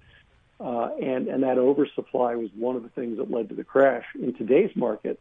Uh, 0.58 0.88
and, 1.02 1.28
and 1.28 1.42
that 1.42 1.58
oversupply 1.58 2.34
was 2.34 2.50
one 2.54 2.76
of 2.76 2.82
the 2.82 2.88
things 2.90 3.18
that 3.18 3.30
led 3.30 3.48
to 3.50 3.54
the 3.54 3.64
crash. 3.64 4.04
In 4.14 4.32
today's 4.34 4.74
market, 4.74 5.20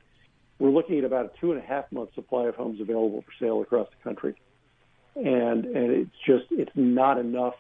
we're 0.59 0.69
looking 0.69 0.97
at 0.99 1.03
about 1.03 1.25
a 1.25 1.39
two 1.41 1.51
and 1.51 1.61
a 1.61 1.65
half 1.65 1.91
month 1.91 2.13
supply 2.15 2.45
of 2.45 2.55
homes 2.55 2.79
available 2.79 3.21
for 3.21 3.31
sale 3.39 3.61
across 3.61 3.89
the 3.89 4.03
country 4.03 4.36
and 5.15 5.65
and 5.65 5.91
it's 5.91 6.15
just 6.25 6.45
it's 6.51 6.71
not 6.75 7.17
enough 7.17 7.55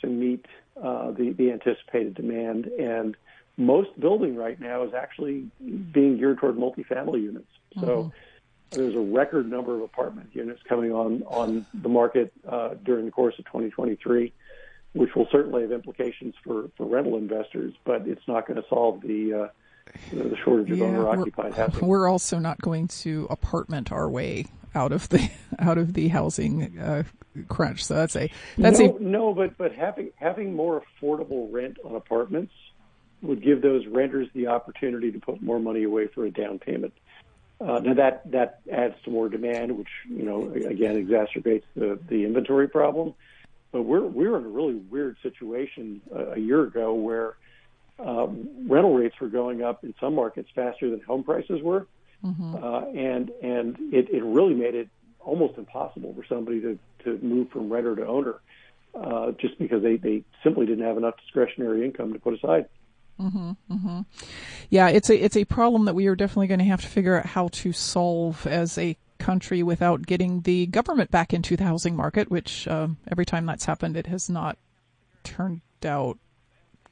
to 0.00 0.06
meet 0.06 0.46
uh, 0.80 1.10
the 1.10 1.32
the 1.32 1.50
anticipated 1.50 2.14
demand. 2.14 2.66
And 2.66 3.16
most 3.56 3.98
building 3.98 4.36
right 4.36 4.58
now 4.60 4.84
is 4.84 4.94
actually 4.94 5.50
being 5.60 6.18
geared 6.18 6.38
toward 6.38 6.56
multifamily 6.56 7.22
units. 7.22 7.50
So. 7.74 7.86
Mm-hmm. 7.86 8.08
There's 8.70 8.94
a 8.94 9.00
record 9.00 9.50
number 9.50 9.74
of 9.76 9.80
apartment 9.80 10.28
units 10.34 10.60
coming 10.68 10.92
on 10.92 11.22
on 11.22 11.64
the 11.72 11.88
market 11.88 12.34
uh, 12.46 12.74
during 12.84 13.06
the 13.06 13.10
course 13.10 13.34
of 13.38 13.46
2023, 13.46 14.30
which 14.98 15.14
will 15.14 15.28
certainly 15.30 15.62
have 15.62 15.70
implications 15.70 16.34
for, 16.42 16.70
for 16.76 16.84
rental 16.84 17.16
investors, 17.16 17.72
but 17.84 18.08
it's 18.08 18.26
not 18.26 18.48
going 18.48 18.60
to 18.60 18.68
solve 18.68 19.00
the 19.00 19.32
uh, 19.32 19.48
the 20.12 20.36
shortage 20.44 20.72
of 20.72 20.78
yeah, 20.78 20.84
owner 20.86 21.08
occupied 21.08 21.54
housing. 21.54 21.86
We're 21.86 22.08
also 22.08 22.40
not 22.40 22.60
going 22.60 22.88
to 22.88 23.28
apartment 23.30 23.92
our 23.92 24.08
way 24.10 24.46
out 24.74 24.90
of 24.90 25.08
the 25.08 25.30
out 25.60 25.78
of 25.78 25.94
the 25.94 26.08
housing 26.08 26.78
uh, 26.80 27.04
crunch. 27.46 27.84
So 27.84 27.94
that's 27.94 28.16
a 28.16 28.28
that's 28.58 28.80
no, 28.80 28.96
a 28.96 29.00
no, 29.00 29.34
but 29.34 29.56
but 29.56 29.72
having 29.72 30.10
having 30.16 30.54
more 30.54 30.82
affordable 30.82 31.46
rent 31.52 31.76
on 31.84 31.94
apartments 31.94 32.52
would 33.22 33.40
give 33.42 33.62
those 33.62 33.86
renters 33.86 34.26
the 34.34 34.48
opportunity 34.48 35.12
to 35.12 35.20
put 35.20 35.40
more 35.40 35.60
money 35.60 35.84
away 35.84 36.08
for 36.08 36.24
a 36.24 36.30
down 36.30 36.58
payment. 36.58 36.92
Uh, 37.60 37.78
now 37.78 37.94
that 37.94 38.28
that 38.32 38.60
adds 38.70 38.94
to 39.04 39.10
more 39.12 39.28
demand, 39.28 39.78
which 39.78 39.88
you 40.08 40.24
know 40.24 40.50
again 40.52 40.96
exacerbates 40.96 41.64
the 41.76 42.00
the 42.08 42.24
inventory 42.24 42.68
problem. 42.68 43.14
But 43.72 43.82
we're 43.82 44.04
we're 44.04 44.36
in 44.38 44.44
a 44.44 44.48
really 44.48 44.74
weird 44.74 45.16
situation 45.22 46.00
a, 46.14 46.32
a 46.32 46.38
year 46.38 46.62
ago 46.62 46.94
where 46.94 47.36
uh, 47.98 48.26
rental 48.66 48.94
rates 48.94 49.16
were 49.20 49.28
going 49.28 49.62
up 49.62 49.84
in 49.84 49.94
some 50.00 50.14
markets 50.14 50.48
faster 50.54 50.90
than 50.90 51.00
home 51.00 51.24
prices 51.24 51.60
were. 51.62 51.86
Mm-hmm. 52.24 52.54
Uh, 52.56 52.80
and 52.86 53.30
and 53.42 53.76
it, 53.92 54.08
it 54.10 54.22
really 54.24 54.54
made 54.54 54.74
it 54.74 54.88
almost 55.20 55.58
impossible 55.58 56.14
for 56.14 56.24
somebody 56.26 56.60
to, 56.60 56.78
to 57.04 57.18
move 57.18 57.50
from 57.50 57.70
renter 57.70 57.94
to 57.94 58.06
owner 58.06 58.40
uh, 58.94 59.32
just 59.32 59.58
because 59.58 59.82
they, 59.82 59.96
they 59.96 60.24
simply 60.42 60.66
didn't 60.66 60.84
have 60.84 60.96
enough 60.96 61.14
discretionary 61.18 61.84
income 61.84 62.12
to 62.12 62.18
put 62.18 62.34
aside. 62.34 62.66
Mm-hmm, 63.20 63.50
mm-hmm. 63.70 64.00
Yeah, 64.70 64.88
it's 64.88 65.10
a 65.10 65.16
it's 65.16 65.36
a 65.36 65.44
problem 65.44 65.86
that 65.86 65.94
we 65.94 66.06
are 66.06 66.14
definitely 66.14 66.46
going 66.46 66.60
to 66.60 66.66
have 66.66 66.82
to 66.82 66.88
figure 66.88 67.18
out 67.18 67.26
how 67.26 67.48
to 67.48 67.72
solve 67.72 68.46
as 68.46 68.78
a 68.78 68.96
country 69.28 69.62
without 69.62 70.06
getting 70.06 70.40
the 70.40 70.66
government 70.68 71.10
back 71.10 71.34
into 71.34 71.54
the 71.54 71.64
housing 71.64 71.94
market. 71.94 72.30
Which 72.30 72.66
uh, 72.66 72.88
every 73.10 73.26
time 73.26 73.44
that's 73.44 73.66
happened, 73.66 73.94
it 73.94 74.06
has 74.06 74.30
not 74.30 74.56
turned 75.22 75.60
out 75.84 76.18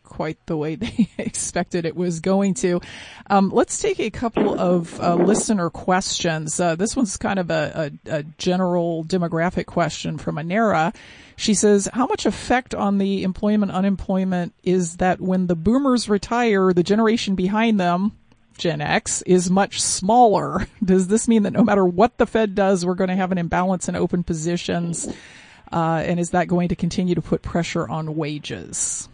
quite 0.03 0.39
the 0.47 0.57
way 0.57 0.75
they 0.83 1.09
expected 1.17 1.87
it 1.87 1.97
was 1.97 2.21
going 2.21 2.55
to. 2.55 2.81
Um, 3.29 3.51
let's 3.51 3.81
take 3.81 4.01
a 4.01 4.11
couple 4.11 4.59
of 4.59 5.01
uh, 5.01 5.15
listener 5.15 5.71
questions. 5.71 6.61
Uh, 6.61 6.77
this 6.77 6.95
one's 6.95 7.17
kind 7.17 7.39
of 7.39 7.51
a, 7.51 7.91
a, 8.07 8.19
a, 8.19 8.23
general 8.39 9.05
demographic 9.05 9.67
question 9.67 10.19
from 10.19 10.37
Anera. 10.37 10.95
She 11.37 11.55
says, 11.55 11.89
how 11.93 12.07
much 12.07 12.25
effect 12.25 12.75
on 12.75 12.99
the 12.99 13.23
employment 13.23 13.73
unemployment 13.73 14.55
is 14.63 14.99
that 14.99 15.21
when 15.21 15.49
the 15.49 15.57
boomers 15.57 16.09
retire, 16.09 16.73
the 16.73 16.83
generation 16.83 17.35
behind 17.35 17.81
them, 17.81 18.13
Gen 18.57 18.81
X, 18.81 19.23
is 19.23 19.51
much 19.51 19.81
smaller? 19.81 20.67
Does 20.85 21.09
this 21.09 21.29
mean 21.29 21.45
that 21.45 21.53
no 21.53 21.63
matter 21.63 21.85
what 21.85 22.17
the 22.19 22.27
Fed 22.27 22.55
does, 22.55 22.85
we're 22.85 22.95
going 22.95 23.11
to 23.11 23.17
have 23.17 23.33
an 23.33 23.39
imbalance 23.39 23.89
in 23.89 23.97
open 23.97 24.23
positions? 24.23 25.09
Uh, 25.73 26.03
and 26.05 26.21
is 26.21 26.31
that 26.31 26.47
going 26.47 26.69
to 26.69 26.77
continue 26.77 27.15
to 27.15 27.23
put 27.23 27.43
pressure 27.43 27.89
on 27.89 28.17
wages? 28.17 29.09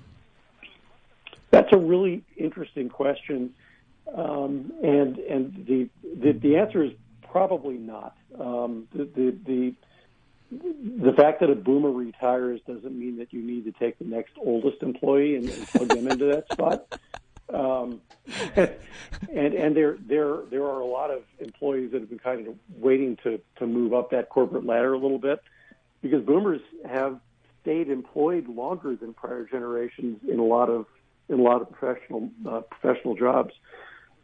That's 1.50 1.68
a 1.72 1.78
really 1.78 2.24
interesting 2.36 2.88
question, 2.88 3.54
um, 4.14 4.72
and 4.82 5.18
and 5.18 5.66
the, 5.66 5.88
the, 6.02 6.32
the 6.32 6.56
answer 6.56 6.82
is 6.82 6.92
probably 7.30 7.76
not. 7.76 8.16
Um, 8.38 8.88
the, 8.94 9.04
the 9.04 9.36
the 9.44 9.74
the 10.50 11.12
fact 11.12 11.40
that 11.40 11.50
a 11.50 11.54
boomer 11.54 11.90
retires 11.90 12.60
doesn't 12.66 12.98
mean 12.98 13.18
that 13.18 13.32
you 13.32 13.42
need 13.42 13.64
to 13.64 13.72
take 13.72 13.98
the 13.98 14.04
next 14.04 14.32
oldest 14.38 14.82
employee 14.82 15.36
and, 15.36 15.48
and 15.48 15.66
plug 15.68 15.88
them 15.88 16.08
into 16.08 16.26
that 16.26 16.50
spot. 16.52 16.98
Um, 17.52 18.00
and 18.56 19.54
and 19.54 19.76
there 19.76 19.98
there 20.06 20.38
there 20.50 20.64
are 20.64 20.80
a 20.80 20.86
lot 20.86 21.10
of 21.10 21.22
employees 21.38 21.92
that 21.92 22.00
have 22.00 22.08
been 22.08 22.18
kind 22.18 22.46
of 22.46 22.54
waiting 22.76 23.16
to 23.24 23.40
to 23.58 23.66
move 23.66 23.92
up 23.92 24.10
that 24.10 24.28
corporate 24.28 24.64
ladder 24.64 24.94
a 24.94 24.98
little 24.98 25.18
bit 25.18 25.40
because 26.00 26.24
boomers 26.24 26.60
have 26.88 27.20
stayed 27.62 27.88
employed 27.88 28.48
longer 28.48 28.96
than 28.96 29.14
prior 29.14 29.44
generations 29.44 30.18
in 30.28 30.38
a 30.38 30.44
lot 30.44 30.68
of 30.68 30.86
in 31.28 31.40
a 31.40 31.42
lot 31.42 31.62
of 31.62 31.70
professional 31.72 32.30
uh, 32.48 32.60
professional 32.60 33.14
jobs. 33.14 33.54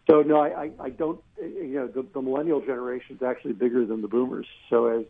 So 0.09 0.23
no, 0.23 0.41
I, 0.41 0.71
I, 0.81 0.89
don't. 0.89 1.21
You 1.39 1.75
know, 1.75 1.87
the, 1.87 2.03
the 2.03 2.23
millennial 2.23 2.61
generation 2.63 3.17
is 3.17 3.23
actually 3.23 3.53
bigger 3.53 3.85
than 3.85 4.01
the 4.01 4.09
boomers. 4.09 4.47
So 4.71 4.87
as 4.87 5.05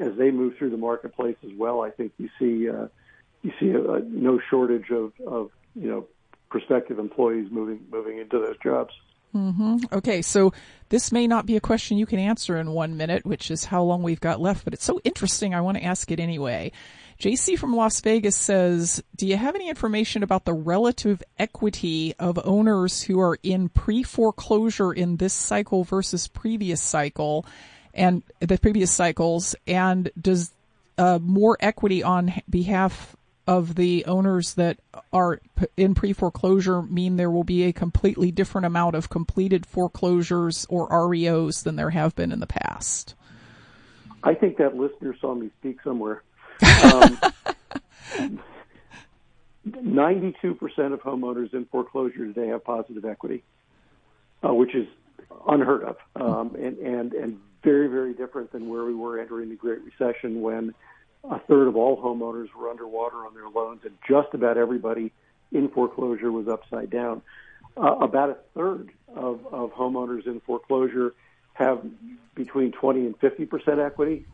as 0.00 0.16
they 0.16 0.30
move 0.30 0.56
through 0.58 0.70
the 0.70 0.76
marketplace 0.76 1.36
as 1.44 1.52
well, 1.56 1.82
I 1.82 1.90
think 1.90 2.12
you 2.18 2.28
see 2.38 2.68
uh, 2.68 2.88
you 3.42 3.52
see 3.58 3.70
a, 3.70 3.80
a, 3.80 4.00
no 4.00 4.38
shortage 4.50 4.90
of, 4.90 5.12
of 5.26 5.50
you 5.74 5.88
know 5.88 6.06
prospective 6.58 6.98
employees 6.98 7.48
moving 7.50 7.80
moving 7.90 8.18
into 8.18 8.38
those 8.38 8.56
jobs. 8.62 8.92
Mm-hmm. 9.34 9.76
Okay, 9.92 10.22
so 10.22 10.54
this 10.88 11.12
may 11.12 11.26
not 11.26 11.44
be 11.44 11.56
a 11.56 11.60
question 11.60 11.98
you 11.98 12.06
can 12.06 12.18
answer 12.18 12.56
in 12.56 12.70
one 12.70 12.96
minute, 12.96 13.26
which 13.26 13.50
is 13.50 13.66
how 13.66 13.82
long 13.82 14.02
we've 14.02 14.20
got 14.20 14.40
left, 14.40 14.64
but 14.64 14.72
it's 14.72 14.84
so 14.84 14.98
interesting. 15.04 15.54
I 15.54 15.60
want 15.60 15.76
to 15.76 15.84
ask 15.84 16.10
it 16.10 16.18
anyway. 16.18 16.72
JC 17.20 17.58
from 17.58 17.76
Las 17.76 18.00
Vegas 18.00 18.36
says, 18.36 19.02
do 19.14 19.26
you 19.26 19.36
have 19.36 19.54
any 19.54 19.68
information 19.68 20.22
about 20.22 20.46
the 20.46 20.54
relative 20.54 21.22
equity 21.38 22.14
of 22.18 22.38
owners 22.44 23.02
who 23.02 23.20
are 23.20 23.38
in 23.42 23.68
pre-foreclosure 23.68 24.92
in 24.92 25.16
this 25.16 25.34
cycle 25.34 25.84
versus 25.84 26.28
previous 26.28 26.80
cycle 26.80 27.44
and 27.92 28.22
the 28.40 28.58
previous 28.58 28.90
cycles? 28.92 29.54
And 29.66 30.10
does 30.18 30.52
uh, 30.98 31.18
more 31.20 31.56
equity 31.60 32.02
on 32.02 32.32
behalf 32.48 33.15
of 33.46 33.76
the 33.76 34.04
owners 34.06 34.54
that 34.54 34.78
are 35.12 35.40
in 35.76 35.94
pre-foreclosure 35.94 36.82
mean 36.82 37.16
there 37.16 37.30
will 37.30 37.44
be 37.44 37.64
a 37.64 37.72
completely 37.72 38.32
different 38.32 38.66
amount 38.66 38.96
of 38.96 39.08
completed 39.08 39.64
foreclosures 39.64 40.66
or 40.68 40.88
REOs 40.88 41.62
than 41.62 41.76
there 41.76 41.90
have 41.90 42.14
been 42.16 42.32
in 42.32 42.40
the 42.40 42.46
past? 42.46 43.14
I 44.22 44.34
think 44.34 44.56
that 44.58 44.76
listener 44.76 45.14
saw 45.20 45.34
me 45.34 45.50
speak 45.60 45.78
somewhere. 45.82 46.22
Um, 48.18 48.40
92% 49.66 50.92
of 50.92 51.00
homeowners 51.02 51.52
in 51.52 51.64
foreclosure 51.66 52.24
today 52.26 52.48
have 52.48 52.64
positive 52.64 53.04
equity, 53.04 53.42
uh, 54.46 54.54
which 54.54 54.74
is 54.74 54.86
unheard 55.48 55.82
of, 55.82 55.96
um, 56.14 56.54
and, 56.54 56.78
and, 56.78 57.12
and 57.12 57.40
very, 57.64 57.88
very 57.88 58.14
different 58.14 58.52
than 58.52 58.68
where 58.68 58.84
we 58.84 58.94
were 58.94 59.18
entering 59.18 59.48
the 59.48 59.56
Great 59.56 59.80
Recession 59.82 60.40
when 60.40 60.72
a 61.30 61.38
third 61.40 61.68
of 61.68 61.76
all 61.76 62.00
homeowners 62.00 62.52
were 62.54 62.70
underwater 62.70 63.26
on 63.26 63.34
their 63.34 63.48
loans 63.48 63.80
and 63.84 63.96
just 64.08 64.34
about 64.34 64.56
everybody 64.56 65.12
in 65.52 65.68
foreclosure 65.68 66.30
was 66.30 66.48
upside 66.48 66.90
down. 66.90 67.22
Uh, 67.76 67.96
about 68.00 68.30
a 68.30 68.36
third 68.54 68.90
of, 69.14 69.46
of 69.52 69.72
homeowners 69.72 70.26
in 70.26 70.40
foreclosure 70.40 71.14
have 71.54 71.84
between 72.34 72.72
20 72.72 73.00
and 73.00 73.18
50 73.18 73.46
percent 73.46 73.80
equity. 73.80 74.24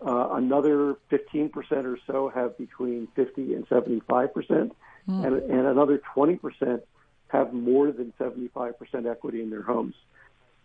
Uh, 0.00 0.28
another 0.32 0.96
15% 1.10 1.52
or 1.84 1.98
so 2.06 2.28
have 2.28 2.56
between 2.56 3.08
50 3.16 3.54
and 3.54 3.68
75%, 3.68 4.30
mm. 4.30 4.70
and, 5.08 5.24
and 5.24 5.66
another 5.66 6.00
20% 6.14 6.80
have 7.28 7.52
more 7.52 7.90
than 7.90 8.12
75% 8.20 8.74
equity 9.10 9.42
in 9.42 9.50
their 9.50 9.62
homes. 9.62 9.94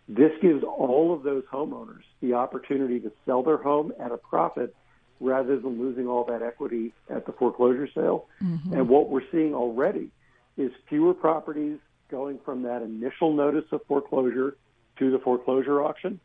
This 0.08 0.30
gives 0.40 0.62
all 0.62 1.12
of 1.12 1.24
those 1.24 1.42
homeowners 1.52 2.02
the 2.20 2.34
opportunity 2.34 3.00
to 3.00 3.10
sell 3.26 3.42
their 3.42 3.56
home 3.56 3.92
at 3.98 4.12
a 4.12 4.16
profit 4.16 4.74
rather 5.20 5.58
than 5.58 5.80
losing 5.80 6.06
all 6.06 6.24
that 6.24 6.42
equity 6.42 6.92
at 7.08 7.26
the 7.26 7.32
foreclosure 7.32 7.88
sale. 7.94 8.26
Mm-hmm. 8.42 8.74
And 8.74 8.88
what 8.88 9.10
we're 9.10 9.28
seeing 9.30 9.54
already 9.54 10.10
is 10.56 10.70
fewer 10.88 11.14
properties 11.14 11.78
going 12.10 12.38
from 12.44 12.62
that 12.62 12.82
initial 12.82 13.32
notice 13.32 13.64
of 13.72 13.80
foreclosure 13.86 14.56
to 14.98 15.10
the 15.10 15.18
foreclosure 15.18 15.82
auction 15.82 16.20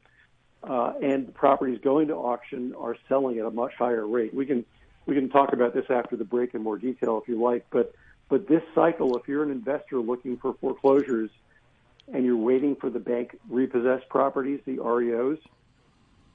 uh, 0.63 0.93
and 1.01 1.33
properties 1.33 1.79
going 1.83 2.07
to 2.07 2.15
auction 2.15 2.73
are 2.77 2.95
selling 3.07 3.39
at 3.39 3.45
a 3.45 3.51
much 3.51 3.73
higher 3.77 4.05
rate. 4.05 4.33
We 4.33 4.45
can 4.45 4.65
we 5.05 5.15
can 5.15 5.29
talk 5.29 5.53
about 5.53 5.73
this 5.73 5.85
after 5.89 6.15
the 6.15 6.25
break 6.25 6.53
in 6.53 6.61
more 6.61 6.77
detail 6.77 7.19
if 7.21 7.27
you 7.27 7.41
like, 7.41 7.65
but 7.71 7.93
but 8.29 8.47
this 8.47 8.61
cycle, 8.75 9.17
if 9.17 9.27
you're 9.27 9.43
an 9.43 9.51
investor 9.51 9.99
looking 9.99 10.37
for 10.37 10.53
foreclosures 10.61 11.31
and 12.13 12.23
you're 12.23 12.37
waiting 12.37 12.75
for 12.75 12.89
the 12.89 12.99
bank 12.99 13.37
repossessed 13.49 14.07
properties, 14.09 14.59
the 14.65 14.77
REOs, 14.77 15.39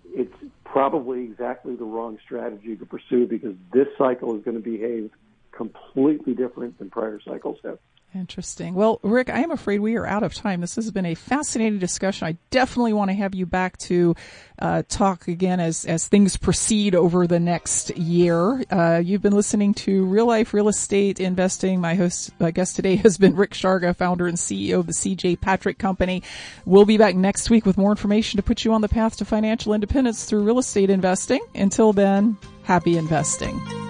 it's 0.04 0.34
probably 0.64 1.22
exactly 1.24 1.76
the 1.76 1.84
wrong 1.84 2.18
strategy 2.24 2.76
to 2.76 2.86
pursue 2.86 3.26
because 3.26 3.54
this 3.72 3.88
cycle 3.96 4.36
is 4.36 4.44
going 4.44 4.56
to 4.56 4.62
behave 4.62 5.10
completely 5.52 6.34
different 6.34 6.78
than 6.78 6.90
prior 6.90 7.20
cycles 7.24 7.58
have. 7.64 7.78
Interesting. 8.14 8.74
Well, 8.74 9.00
Rick, 9.02 9.28
I 9.28 9.40
am 9.40 9.50
afraid 9.50 9.80
we 9.80 9.96
are 9.96 10.06
out 10.06 10.22
of 10.22 10.34
time. 10.34 10.60
This 10.60 10.76
has 10.76 10.90
been 10.92 11.04
a 11.04 11.16
fascinating 11.16 11.80
discussion. 11.80 12.28
I 12.28 12.36
definitely 12.50 12.92
want 12.92 13.10
to 13.10 13.14
have 13.16 13.34
you 13.34 13.44
back 13.44 13.76
to 13.78 14.14
uh, 14.60 14.84
talk 14.88 15.26
again 15.26 15.58
as 15.58 15.84
as 15.84 16.06
things 16.06 16.36
proceed 16.36 16.94
over 16.94 17.26
the 17.26 17.40
next 17.40 17.96
year. 17.96 18.62
Uh, 18.70 19.02
you've 19.04 19.22
been 19.22 19.34
listening 19.34 19.74
to 19.74 20.04
Real 20.04 20.26
Life 20.26 20.54
Real 20.54 20.68
Estate 20.68 21.18
Investing. 21.18 21.80
My 21.80 21.96
host, 21.96 22.30
my 22.38 22.52
guest 22.52 22.76
today 22.76 22.96
has 23.04 23.18
been 23.18 23.34
Rick 23.34 23.50
Sharga, 23.50 23.96
founder 23.96 24.28
and 24.28 24.38
CEO 24.38 24.78
of 24.78 24.86
the 24.86 24.92
CJ 24.92 25.40
Patrick 25.40 25.78
Company. 25.78 26.22
We'll 26.64 26.84
be 26.84 26.98
back 26.98 27.16
next 27.16 27.50
week 27.50 27.66
with 27.66 27.76
more 27.76 27.90
information 27.90 28.36
to 28.36 28.44
put 28.44 28.64
you 28.64 28.72
on 28.72 28.80
the 28.80 28.88
path 28.88 29.16
to 29.16 29.24
financial 29.24 29.74
independence 29.74 30.24
through 30.24 30.44
real 30.44 30.60
estate 30.60 30.88
investing. 30.88 31.40
Until 31.54 31.92
then, 31.92 32.38
happy 32.62 32.96
investing. 32.96 33.83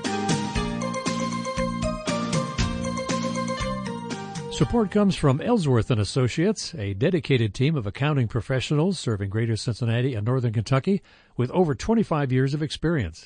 Support 4.55 4.93
comes 4.93 5.17
from 5.17 5.41
Ellsworth 5.41 5.91
and 5.91 6.01
Associates, 6.01 6.77
a 6.77 6.95
dedicated 6.95 7.55
team 7.55 7.75
of 7.75 7.89
accounting 7.89 8.29
professionals 8.29 9.01
serving 9.01 9.29
Greater 9.29 9.57
Cincinnati 9.57 10.15
and 10.15 10.25
Northern 10.25 10.53
Kentucky 10.53 11.03
with 11.37 11.51
over 11.51 11.75
25 11.75 12.31
years 12.31 12.55
of 12.55 12.63
experience. 12.63 13.23